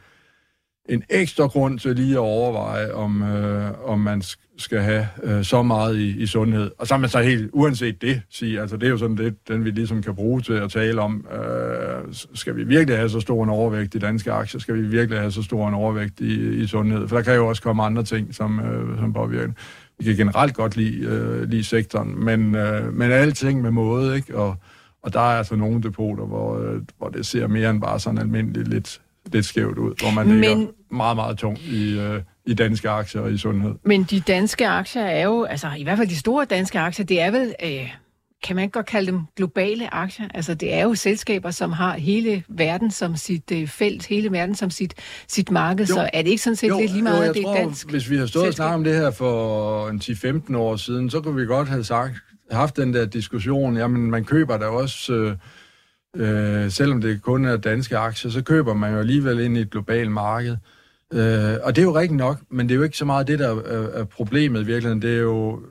en 0.89 1.03
ekstra 1.09 1.47
grund 1.47 1.79
til 1.79 1.95
lige 1.95 2.13
at 2.13 2.19
overveje, 2.19 2.91
om, 2.91 3.23
øh, 3.23 3.71
om 3.85 3.99
man 3.99 4.21
skal 4.57 4.79
have 4.79 5.07
øh, 5.23 5.43
så 5.43 5.63
meget 5.63 5.97
i, 5.97 6.21
i 6.21 6.27
sundhed. 6.27 6.71
Og 6.77 6.87
så 6.87 6.93
er 6.93 6.97
man 6.97 7.09
så 7.09 7.21
helt, 7.21 7.49
uanset 7.53 8.01
det, 8.01 8.21
sige, 8.29 8.61
altså 8.61 8.77
det 8.77 8.85
er 8.85 8.89
jo 8.89 8.97
sådan 8.97 9.17
det, 9.17 9.35
den 9.47 9.65
vi 9.65 9.71
ligesom 9.71 10.01
kan 10.03 10.15
bruge 10.15 10.41
til 10.41 10.53
at 10.53 10.71
tale 10.71 11.01
om, 11.01 11.27
øh, 11.31 12.13
skal 12.33 12.55
vi 12.55 12.63
virkelig 12.63 12.97
have 12.97 13.09
så 13.09 13.19
stor 13.19 13.43
en 13.43 13.49
overvægt 13.49 13.95
i 13.95 13.99
danske 13.99 14.31
aktier? 14.31 14.59
Skal 14.59 14.75
vi 14.75 14.81
virkelig 14.81 15.19
have 15.19 15.31
så 15.31 15.43
stor 15.43 15.67
en 15.67 15.73
overvægt 15.73 16.19
i, 16.19 16.63
i 16.63 16.67
sundhed? 16.67 17.07
For 17.07 17.15
der 17.15 17.23
kan 17.23 17.35
jo 17.35 17.47
også 17.47 17.61
komme 17.61 17.83
andre 17.83 18.03
ting, 18.03 18.35
som, 18.35 18.59
øh, 18.59 18.99
som 18.99 19.13
påvirker. 19.13 19.53
Vi 19.99 20.03
kan 20.03 20.15
generelt 20.15 20.55
godt 20.55 20.75
lide, 20.75 21.05
øh, 21.05 21.49
lide 21.49 21.63
sektoren, 21.63 22.25
men, 22.25 22.55
øh, 22.55 22.93
men 22.93 23.11
alting 23.11 23.61
med 23.61 23.71
måde, 23.71 24.15
ikke? 24.15 24.37
Og, 24.37 24.55
og 25.03 25.13
der 25.13 25.19
er 25.19 25.37
altså 25.37 25.55
nogle 25.55 25.83
depoter, 25.83 26.25
hvor, 26.25 26.59
øh, 26.59 26.81
hvor 26.97 27.09
det 27.09 27.25
ser 27.25 27.47
mere 27.47 27.69
end 27.69 27.81
bare 27.81 27.99
sådan 27.99 28.17
almindeligt 28.17 28.67
lidt, 28.67 29.01
lidt 29.33 29.45
skævt 29.45 29.77
ud, 29.77 29.93
hvor 30.01 30.11
man 30.11 30.41
ligger 30.41 30.57
men... 30.57 30.69
meget, 30.91 31.15
meget 31.15 31.37
tung 31.37 31.59
i, 31.59 31.99
øh, 31.99 32.21
i 32.45 32.53
danske 32.53 32.89
aktier 32.89 33.21
og 33.21 33.31
i 33.31 33.37
sundhed. 33.37 33.73
Men 33.85 34.03
de 34.03 34.19
danske 34.19 34.67
aktier 34.67 35.03
er 35.03 35.23
jo, 35.23 35.43
altså 35.43 35.67
i 35.77 35.83
hvert 35.83 35.97
fald 35.97 36.09
de 36.09 36.19
store 36.19 36.45
danske 36.45 36.79
aktier, 36.79 37.05
det 37.05 37.21
er 37.21 37.31
vel, 37.31 37.55
øh, 37.63 37.89
kan 38.43 38.55
man 38.55 38.63
ikke 38.63 38.73
godt 38.73 38.85
kalde 38.85 39.11
dem 39.11 39.19
globale 39.35 39.93
aktier? 39.93 40.27
Altså 40.33 40.53
det 40.53 40.73
er 40.73 40.83
jo 40.83 40.95
selskaber, 40.95 41.51
som 41.51 41.71
har 41.71 41.97
hele 41.97 42.43
verden 42.49 42.91
som 42.91 43.15
sit 43.15 43.51
øh, 43.51 43.67
felt, 43.67 44.05
hele 44.05 44.31
verden 44.31 44.55
som 44.55 44.69
sit, 44.69 44.93
sit 45.27 45.51
marked, 45.51 45.85
jo. 45.85 45.93
så 45.93 46.09
er 46.13 46.21
det 46.21 46.29
ikke 46.29 46.43
sådan 46.43 46.55
set 46.55 46.69
jo, 46.69 46.79
lidt 46.79 46.91
lige 46.91 47.03
meget, 47.03 47.25
jo, 47.25 47.29
at 47.29 47.35
det 47.35 47.43
er 47.43 47.53
dansk 47.53 47.89
hvis 47.89 48.09
vi 48.09 48.17
har 48.17 48.25
stået 48.25 48.47
og 48.47 48.53
snakket 48.53 48.75
om 48.75 48.83
det 48.83 48.95
her 48.95 49.11
for 49.11 49.89
en 49.89 50.01
10-15 50.03 50.57
år 50.57 50.75
siden, 50.75 51.09
så 51.09 51.21
kunne 51.21 51.35
vi 51.35 51.45
godt 51.45 51.69
have 51.69 51.83
sagt, 51.83 52.15
haft 52.51 52.77
den 52.77 52.93
der 52.93 53.05
diskussion, 53.05 53.77
jamen 53.77 54.11
man 54.11 54.25
køber 54.25 54.57
da 54.57 54.65
også... 54.65 55.13
Øh, 55.13 55.35
Øh, 56.15 56.71
selvom 56.71 57.01
det 57.01 57.21
kun 57.21 57.45
er 57.45 57.57
danske 57.57 57.97
aktier, 57.97 58.31
så 58.31 58.43
køber 58.43 58.73
man 58.73 58.93
jo 58.93 58.99
alligevel 58.99 59.39
ind 59.39 59.57
i 59.57 59.61
et 59.61 59.69
globalt 59.69 60.11
marked. 60.11 60.57
Øh, 61.13 61.55
og 61.63 61.75
det 61.75 61.81
er 61.81 61.85
jo 61.85 61.95
rigtigt 61.95 62.17
nok, 62.17 62.37
men 62.49 62.69
det 62.69 62.75
er 62.75 62.77
jo 62.77 62.83
ikke 62.83 62.97
så 62.97 63.05
meget 63.05 63.27
det, 63.27 63.39
der 63.39 63.49
er, 63.49 63.99
er 63.99 64.03
problemet 64.03 64.61
i 64.61 64.65
virkeligheden. 64.65 65.01
Det 65.01 65.15
er 65.15 65.21
jo, 65.21 65.61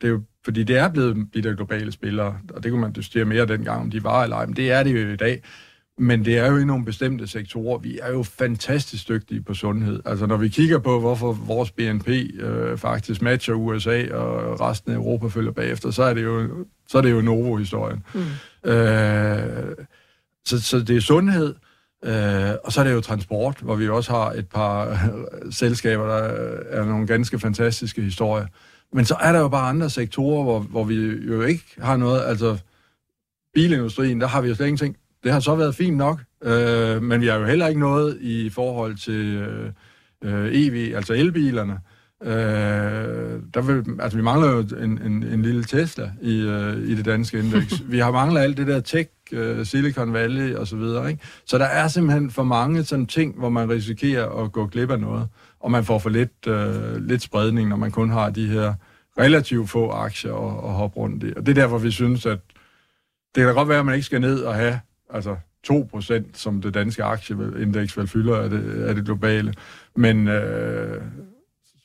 det 0.00 0.06
er 0.06 0.12
jo 0.12 0.22
fordi 0.44 0.64
det 0.64 0.76
er 0.76 0.88
blevet 0.88 1.26
de 1.34 1.42
der 1.42 1.54
globale 1.54 1.92
spillere, 1.92 2.38
og 2.54 2.62
det 2.62 2.70
kunne 2.70 2.80
man 2.80 2.92
diskutere 2.92 3.24
mere 3.24 3.46
dengang, 3.46 3.80
om 3.80 3.90
de 3.90 4.04
var 4.04 4.22
eller 4.22 4.36
ej, 4.36 4.46
men 4.46 4.56
det 4.56 4.72
er 4.72 4.82
det 4.82 5.06
jo 5.06 5.12
i 5.12 5.16
dag. 5.16 5.42
Men 5.98 6.24
det 6.24 6.38
er 6.38 6.50
jo 6.50 6.56
i 6.56 6.64
nogle 6.64 6.84
bestemte 6.84 7.26
sektorer. 7.26 7.78
Vi 7.78 7.98
er 8.02 8.10
jo 8.10 8.22
fantastisk 8.22 9.08
dygtige 9.08 9.42
på 9.42 9.54
sundhed. 9.54 10.00
Altså 10.04 10.26
når 10.26 10.36
vi 10.36 10.48
kigger 10.48 10.78
på, 10.78 11.00
hvorfor 11.00 11.32
vores 11.32 11.70
BNP 11.70 12.08
øh, 12.08 12.78
faktisk 12.78 13.22
matcher 13.22 13.54
USA, 13.54 14.14
og 14.14 14.60
resten 14.60 14.92
af 14.92 14.96
Europa 14.96 15.26
følger 15.26 15.52
bagefter, 15.52 15.90
så 15.90 16.02
er 16.02 16.14
det 16.14 16.24
jo, 16.24 16.48
så 16.88 16.98
er 16.98 17.02
det 17.02 17.10
jo 17.10 17.20
Novo-historien. 17.20 18.04
Mm. 18.14 18.70
Øh, 18.70 19.74
så, 20.46 20.60
så 20.60 20.80
det 20.80 20.96
er 20.96 21.00
sundhed, 21.00 21.54
Øh, 22.04 22.54
og 22.64 22.72
så 22.72 22.80
er 22.80 22.84
det 22.84 22.92
jo 22.92 23.00
transport, 23.00 23.58
hvor 23.60 23.74
vi 23.74 23.88
også 23.88 24.12
har 24.12 24.30
et 24.30 24.48
par 24.48 24.98
selskaber, 25.60 26.06
der 26.06 26.22
er 26.70 26.84
nogle 26.84 27.06
ganske 27.06 27.38
fantastiske 27.38 28.02
historier. 28.02 28.46
Men 28.92 29.04
så 29.04 29.16
er 29.20 29.32
der 29.32 29.40
jo 29.40 29.48
bare 29.48 29.68
andre 29.68 29.90
sektorer, 29.90 30.42
hvor, 30.44 30.58
hvor 30.58 30.84
vi 30.84 30.94
jo 31.04 31.42
ikke 31.42 31.64
har 31.78 31.96
noget, 31.96 32.22
altså 32.26 32.58
bilindustrien, 33.54 34.20
der 34.20 34.26
har 34.26 34.40
vi 34.40 34.48
jo 34.48 34.54
slet 34.54 34.66
ingenting. 34.66 34.96
Det 35.24 35.32
har 35.32 35.40
så 35.40 35.54
været 35.54 35.74
fint 35.74 35.96
nok, 35.96 36.20
øh, 36.44 37.02
men 37.02 37.20
vi 37.20 37.26
har 37.26 37.36
jo 37.36 37.44
heller 37.44 37.66
ikke 37.66 37.80
noget 37.80 38.18
i 38.20 38.50
forhold 38.50 38.96
til 38.96 39.24
øh, 39.24 39.70
øh 40.24 40.48
EV, 40.52 40.94
altså 40.96 41.14
elbilerne. 41.14 41.78
Øh, 42.22 43.40
der 43.54 43.60
vil, 43.60 43.84
altså 44.00 44.18
vi 44.18 44.22
mangler 44.22 44.50
jo 44.50 44.58
en, 44.60 45.02
en, 45.02 45.22
en 45.22 45.42
lille 45.42 45.64
Tesla 45.64 46.10
i, 46.22 46.40
øh, 46.40 46.88
i 46.88 46.94
det 46.94 47.04
danske 47.04 47.38
indeks. 47.38 47.82
vi 47.92 47.98
har 47.98 48.10
manglet 48.10 48.40
alt 48.40 48.56
det 48.56 48.66
der 48.66 48.80
tech, 48.80 49.10
øh, 49.32 49.66
Silicon 49.66 50.12
Valley 50.12 50.54
og 50.54 50.66
så 50.66 50.76
videre. 50.76 51.10
Ikke? 51.10 51.22
Så 51.46 51.58
der 51.58 51.64
er 51.64 51.88
simpelthen 51.88 52.30
for 52.30 52.42
mange 52.42 52.84
sådan 52.84 53.06
ting, 53.06 53.38
hvor 53.38 53.48
man 53.48 53.70
risikerer 53.70 54.44
at 54.44 54.52
gå 54.52 54.66
glip 54.66 54.90
af 54.90 55.00
noget, 55.00 55.28
og 55.60 55.70
man 55.70 55.84
får 55.84 55.98
for 55.98 56.10
lidt, 56.10 56.46
øh, 56.46 56.96
lidt 56.96 57.22
spredning, 57.22 57.68
når 57.68 57.76
man 57.76 57.90
kun 57.90 58.10
har 58.10 58.30
de 58.30 58.46
her 58.46 58.74
relativt 59.18 59.70
få 59.70 59.90
aktier 59.90 60.34
at, 60.34 60.70
at 60.70 60.74
hoppe 60.74 60.96
rundt 60.96 61.24
i. 61.24 61.32
Og 61.36 61.46
det 61.46 61.58
er 61.58 61.62
derfor, 61.62 61.78
vi 61.78 61.90
synes, 61.90 62.26
at 62.26 62.38
det 63.34 63.44
kan 63.44 63.54
godt 63.54 63.68
være, 63.68 63.78
at 63.78 63.86
man 63.86 63.94
ikke 63.94 64.06
skal 64.06 64.20
ned 64.20 64.40
og 64.40 64.54
have 64.54 64.80
altså 65.10 65.36
2%, 65.70 66.22
som 66.32 66.62
det 66.62 66.74
danske 66.74 67.04
aktieindeks 67.04 67.98
vel 67.98 68.08
fylder 68.08 68.36
af 68.36 68.50
det, 68.50 68.84
af 68.84 68.94
det 68.94 69.04
globale. 69.04 69.54
Men 69.96 70.28
øh, 70.28 71.02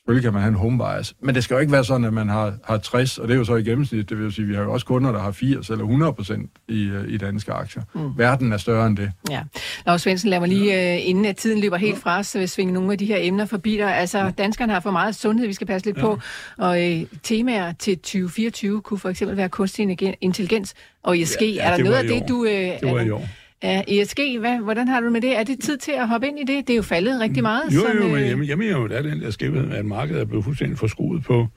Selvfølgelig 0.08 0.24
kan 0.24 0.34
man 0.34 0.42
have 0.42 0.50
en 0.50 0.56
home 0.56 0.78
bias, 0.78 1.16
men 1.20 1.36
det 1.36 1.44
skal 1.44 1.56
jo 1.56 1.60
ikke 1.60 1.72
være 1.72 1.84
sådan, 1.84 2.06
at 2.06 2.14
man 2.14 2.30
har, 2.30 2.54
har 2.64 2.78
60, 2.78 3.18
og 3.18 3.28
det 3.28 3.34
er 3.34 3.38
jo 3.38 3.44
så 3.44 3.56
i 3.56 3.64
gennemsnit, 3.64 4.10
det 4.10 4.20
vil 4.20 4.34
sige, 4.34 4.44
at 4.44 4.50
vi 4.50 4.56
har 4.56 4.62
jo 4.62 4.74
også 4.74 4.86
kunder, 4.86 5.12
der 5.12 5.20
har 5.20 5.32
80 5.32 5.70
eller 5.70 5.84
100 5.84 6.14
procent 6.14 6.52
i, 6.68 6.84
øh, 6.84 7.14
i 7.14 7.18
danske 7.18 7.52
aktier. 7.54 7.84
Mm. 7.94 8.18
Verden 8.18 8.54
er 8.54 8.58
større 8.58 8.88
end 8.88 8.98
det. 8.98 9.12
Ja. 9.30 9.42
Nå, 9.86 9.98
Svendsen, 9.98 10.30
lad 10.30 10.40
mig 10.40 10.50
lige, 10.50 10.74
ja. 10.74 10.98
uh, 10.98 11.10
inden 11.10 11.26
at 11.26 11.36
tiden 11.36 11.62
løber 11.62 11.78
helt 11.78 11.98
fra 11.98 12.20
os, 12.20 12.36
uh, 12.36 12.46
svinge 12.46 12.74
nogle 12.74 12.92
af 12.92 12.98
de 12.98 13.06
her 13.06 13.18
emner 13.20 13.46
forbi 13.46 13.78
dig. 13.78 13.96
Altså, 13.96 14.32
danskerne 14.38 14.74
har 14.74 14.80
for 14.80 14.92
meget 14.92 15.16
sundhed, 15.16 15.48
vi 15.48 15.54
skal 15.54 15.68
passe 15.68 15.88
lidt 15.88 15.98
ja. 15.98 16.02
på, 16.02 16.20
og 16.58 16.80
uh, 16.82 17.08
temaer 17.24 17.72
til 17.72 17.98
2024 17.98 18.82
kunne 18.82 19.00
for 19.00 19.10
eksempel 19.10 19.38
være 19.38 19.50
kunstig 19.50 19.98
intelligens 20.22 20.74
og 21.04 21.20
ESG. 21.20 21.42
Ja, 21.42 21.48
ja, 21.48 21.72
er 21.72 21.78
der 21.78 21.84
noget 21.84 21.98
af 21.98 22.04
det, 22.04 22.24
du... 22.30 22.36
Uh, 22.36 22.48
det 22.48 22.80
var 22.84 23.02
i 23.02 23.10
år. 23.10 23.28
Ja, 23.64 23.82
ESG, 23.88 24.20
hvad, 24.40 24.58
hvordan 24.60 24.88
har 24.88 25.00
du 25.00 25.10
med 25.10 25.22
det? 25.22 25.38
Er 25.38 25.44
det 25.44 25.60
tid 25.60 25.78
til 25.78 25.92
at 25.92 26.08
hoppe 26.08 26.28
ind 26.28 26.40
i 26.40 26.44
det? 26.44 26.68
Det 26.68 26.74
er 26.74 26.78
jo 26.78 26.82
faldet 26.82 27.20
rigtig 27.20 27.44
meget. 27.44 27.64
Jo, 27.76 27.80
jo, 27.80 28.02
som, 28.02 28.12
men 28.12 28.42
øh... 28.42 28.50
jeg, 28.50 28.58
mener 28.58 28.72
jo, 28.72 28.86
at 28.86 29.04
den 29.04 29.22
der 29.22 29.32
skævhed, 29.32 29.72
at 29.72 29.86
markedet 29.86 30.22
er 30.22 30.26
blevet 30.26 30.46
fuldstændig 30.46 30.78
forskruet 30.78 31.24
på, 31.24 31.48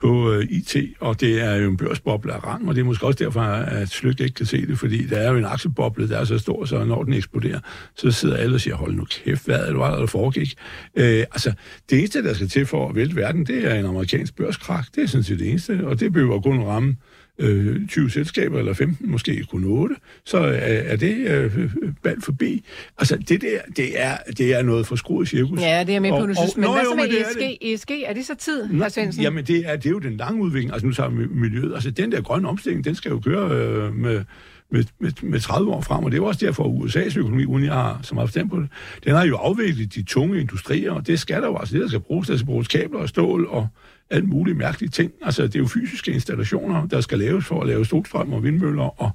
på 0.00 0.36
uh, 0.36 0.42
IT, 0.42 0.76
og 1.00 1.20
det 1.20 1.42
er 1.42 1.54
jo 1.54 1.70
en 1.70 1.76
børsboble 1.76 2.32
af 2.32 2.46
rang, 2.46 2.68
og 2.68 2.74
det 2.74 2.80
er 2.80 2.84
måske 2.84 3.06
også 3.06 3.24
derfor, 3.24 3.40
at 3.40 3.88
Slygt 3.88 4.20
ikke 4.20 4.34
kan 4.34 4.46
se 4.46 4.66
det, 4.66 4.78
fordi 4.78 5.06
der 5.06 5.16
er 5.16 5.30
jo 5.30 5.38
en 5.38 5.44
aktieboble, 5.44 6.08
der 6.08 6.18
er 6.18 6.24
så 6.24 6.38
stor, 6.38 6.64
så 6.64 6.84
når 6.84 7.02
den 7.02 7.12
eksploderer, 7.12 7.60
så 7.96 8.10
sidder 8.10 8.36
alle 8.36 8.54
og 8.54 8.60
siger, 8.60 8.76
hold 8.76 8.94
nu 8.94 9.04
kæft, 9.04 9.44
hvad 9.44 9.56
er 9.60 9.66
det, 9.66 9.74
der 9.74 10.06
foregik? 10.06 10.54
Uh, 10.96 11.02
altså, 11.02 11.52
det 11.90 11.98
eneste, 11.98 12.22
der 12.22 12.34
skal 12.34 12.48
til 12.48 12.66
for 12.66 12.88
at 12.88 12.94
vælte 12.94 13.16
verden, 13.16 13.46
det 13.46 13.72
er 13.72 13.74
en 13.74 13.86
amerikansk 13.86 14.36
børskrak. 14.36 14.84
Det 14.94 15.02
er 15.02 15.08
sådan 15.08 15.24
set 15.24 15.38
det 15.38 15.50
eneste, 15.50 15.80
og 15.86 16.00
det 16.00 16.12
behøver 16.12 16.40
kun 16.40 16.62
ramme 16.62 16.96
øh, 17.40 17.86
20 17.88 18.10
selskaber, 18.10 18.58
eller 18.58 18.72
15, 18.72 19.10
måske 19.10 19.46
kun 19.50 19.64
8, 19.64 19.94
så 20.24 20.38
er, 20.38 20.50
er 20.62 20.96
det 20.96 21.16
øh, 21.16 21.70
bald 22.02 22.22
forbi. 22.22 22.64
Altså, 22.98 23.16
det 23.16 23.40
der, 23.40 23.58
det 23.76 24.00
er, 24.00 24.16
det 24.38 24.54
er 24.54 24.62
noget 24.62 24.86
for 24.86 24.96
skruet 24.96 25.28
cirkus. 25.28 25.60
Ja, 25.60 25.84
det 25.84 25.94
er 25.94 26.00
med 26.00 26.10
på, 26.10 26.26
du 26.26 26.34
synes. 26.34 26.56
Men 26.56 26.72
hvad 26.72 26.84
så 26.84 26.94
med 26.94 27.04
ESG? 27.04 27.58
ESG, 27.60 27.90
er 28.06 28.12
det 28.12 28.26
så 28.26 28.34
tid, 28.34 28.68
Nå, 28.68 28.88
Svendsen? 28.88 29.22
Jamen, 29.22 29.44
det 29.44 29.58
er, 29.66 29.76
det 29.76 29.86
er 29.86 29.90
jo 29.90 29.98
den 29.98 30.16
lange 30.16 30.42
udvikling. 30.42 30.72
Altså, 30.72 30.86
nu 30.86 30.92
tager 30.92 31.10
vi 31.10 31.26
miljøet. 31.26 31.74
Altså, 31.74 31.90
den 31.90 32.12
der 32.12 32.20
grønne 32.20 32.48
omstilling, 32.48 32.84
den 32.84 32.94
skal 32.94 33.10
jo 33.10 33.20
køre 33.20 33.50
øh, 33.50 33.94
med 33.94 34.24
med, 34.72 34.84
med, 34.98 35.12
med 35.22 35.40
30 35.40 35.70
år 35.70 35.80
frem, 35.80 36.04
og 36.04 36.10
det 36.10 36.16
er 36.16 36.22
jo 36.22 36.26
også 36.26 36.46
derfor, 36.46 36.64
at 36.64 36.70
USA's 36.70 37.18
økonomi, 37.18 37.44
uden 37.44 37.64
jeg 37.64 37.72
har 37.72 38.00
så 38.02 38.14
meget 38.14 38.28
forstand 38.28 38.50
på 38.50 38.60
det, 38.60 38.68
den 39.04 39.14
har 39.14 39.26
jo 39.26 39.36
afviklet 39.36 39.94
de 39.94 40.02
tunge 40.02 40.40
industrier, 40.40 40.92
og 40.92 41.06
det 41.06 41.20
skal 41.20 41.42
der 41.42 41.48
jo 41.48 41.56
altså, 41.56 41.74
det 41.74 41.82
der 41.82 41.88
skal 41.88 42.00
bruges, 42.00 42.28
der 42.28 42.36
skal 42.36 42.46
bruges 42.46 42.68
kabler 42.68 42.98
og 42.98 43.08
stål 43.08 43.46
og 43.46 43.68
alt 44.10 44.28
muligt 44.28 44.56
mærkelige 44.56 44.90
ting. 44.90 45.12
Altså, 45.22 45.42
det 45.42 45.54
er 45.54 45.58
jo 45.58 45.66
fysiske 45.66 46.12
installationer, 46.12 46.86
der 46.86 47.00
skal 47.00 47.18
laves 47.18 47.46
for 47.46 47.60
at 47.60 47.66
lave 47.66 47.86
solstrøm 47.86 48.32
og 48.32 48.44
vindmøller 48.44 49.02
og, 49.02 49.10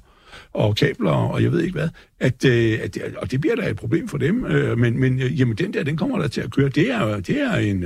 og 0.52 0.76
kabler, 0.76 1.10
og 1.10 1.42
jeg 1.42 1.52
ved 1.52 1.60
ikke 1.60 1.72
hvad, 1.72 1.88
at, 2.20 2.44
øh, 2.44 2.78
at 2.82 2.94
det, 2.94 3.02
og 3.16 3.30
det 3.30 3.40
bliver 3.40 3.56
da 3.56 3.70
et 3.70 3.76
problem 3.76 4.08
for 4.08 4.18
dem, 4.18 4.44
øh, 4.44 4.78
men, 4.78 5.00
men 5.00 5.20
øh, 5.22 5.40
jamen, 5.40 5.56
den 5.56 5.74
der, 5.74 5.82
den 5.82 5.96
kommer 5.96 6.18
der 6.18 6.28
til 6.28 6.40
at 6.40 6.50
køre. 6.50 6.68
Det 6.68 6.90
er, 6.90 7.20
det 7.20 7.42
er 7.42 7.54
en... 7.54 7.84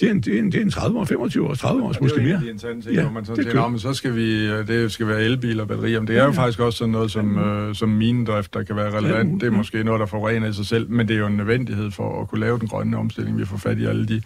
Det 0.00 0.08
er 0.08 0.10
en, 0.10 0.20
det 0.20 0.34
er 0.34 0.38
en, 0.38 0.52
det 0.52 0.58
er 0.58 0.62
en 0.62 0.70
30 0.70 0.98
år, 0.98 1.04
25 1.04 1.48
år, 1.48 1.54
30 1.54 1.82
år, 1.82 1.94
måske 2.00 2.18
mere. 2.18 2.40
Det 2.40 2.48
er 2.48 2.70
en 2.70 2.80
ting, 2.80 2.94
ja, 2.94 3.02
hvor 3.02 3.10
man 3.10 3.24
sådan 3.24 3.44
siger, 3.44 3.68
men 3.68 3.78
så 3.78 3.94
skal 3.94 4.14
vi, 4.14 4.48
det 4.62 4.92
skal 4.92 5.06
være 5.06 5.22
elbiler 5.22 5.62
og 5.62 5.68
batterier. 5.68 6.00
Men 6.00 6.08
det 6.08 6.16
er 6.16 6.24
jo 6.24 6.30
ja, 6.30 6.36
faktisk 6.36 6.60
også 6.60 6.78
sådan 6.78 6.92
noget 6.92 7.10
som, 7.10 7.38
øh, 7.38 7.74
som 7.74 7.88
minedrift, 7.88 8.54
der 8.54 8.62
kan 8.62 8.76
være 8.76 8.98
relevant. 8.98 9.40
Det 9.40 9.46
er 9.46 9.50
måske 9.50 9.84
noget, 9.84 10.00
der 10.00 10.06
forurener 10.06 10.48
i 10.48 10.52
sig 10.52 10.66
selv, 10.66 10.90
men 10.90 11.08
det 11.08 11.16
er 11.16 11.20
jo 11.20 11.26
en 11.26 11.36
nødvendighed 11.36 11.90
for 11.90 12.22
at 12.22 12.28
kunne 12.28 12.40
lave 12.40 12.58
den 12.58 12.68
grønne 12.68 12.96
omstilling. 12.96 13.38
Vi 13.38 13.44
får 13.44 13.56
fat 13.56 13.78
i 13.78 13.84
alle 13.84 14.06
de 14.06 14.22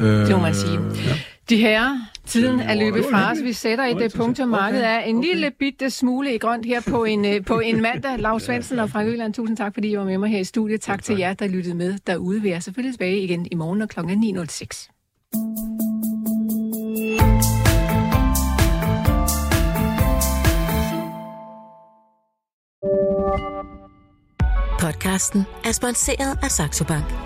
Øh, 0.00 0.26
det 0.26 0.30
må 0.30 0.38
man 0.42 0.54
sige. 0.54 0.72
Ja. 0.72 1.14
De 1.48 1.56
her, 1.56 1.98
tiden 2.26 2.60
er 2.60 2.74
løbet 2.74 3.04
fra 3.10 3.32
os. 3.32 3.38
Vi 3.42 3.52
sætter 3.52 3.84
et 3.84 4.12
punktum. 4.16 4.48
Markedet 4.48 4.86
er 4.86 4.98
en 4.98 5.16
okay. 5.16 5.28
lille 5.28 5.50
bitte 5.58 5.90
smule 5.90 6.34
i 6.34 6.38
grønt 6.38 6.66
her 6.66 6.80
på 6.90 7.04
en, 7.04 7.24
øh, 7.24 7.44
på 7.44 7.60
en 7.60 7.82
mandag. 7.82 8.18
Lars 8.26 8.42
Svendsen 8.42 8.78
og 8.78 8.90
Frank 8.90 9.08
Øland, 9.08 9.34
tusind 9.34 9.56
tak, 9.56 9.74
fordi 9.74 9.92
I 9.92 9.96
var 9.96 10.04
med 10.04 10.18
mig 10.18 10.30
her 10.30 10.38
i 10.38 10.44
studiet. 10.44 10.80
Tak 10.80 11.02
til 11.02 11.18
jer, 11.18 11.32
der 11.32 11.48
lyttede 11.48 11.74
med 11.74 11.98
derude. 12.06 12.42
Vi 12.42 12.48
er 12.48 12.60
selvfølgelig 12.60 12.94
tilbage 12.94 13.20
igen 13.20 13.46
i 13.50 13.54
morgen 13.54 13.88
kl. 13.88 14.00
9.06. 14.00 14.92
Podcasten 24.80 25.42
er 25.64 25.72
sponsoreret 25.72 26.38
af 26.42 26.50
Saxo 26.50 26.84
Bank. 26.84 27.25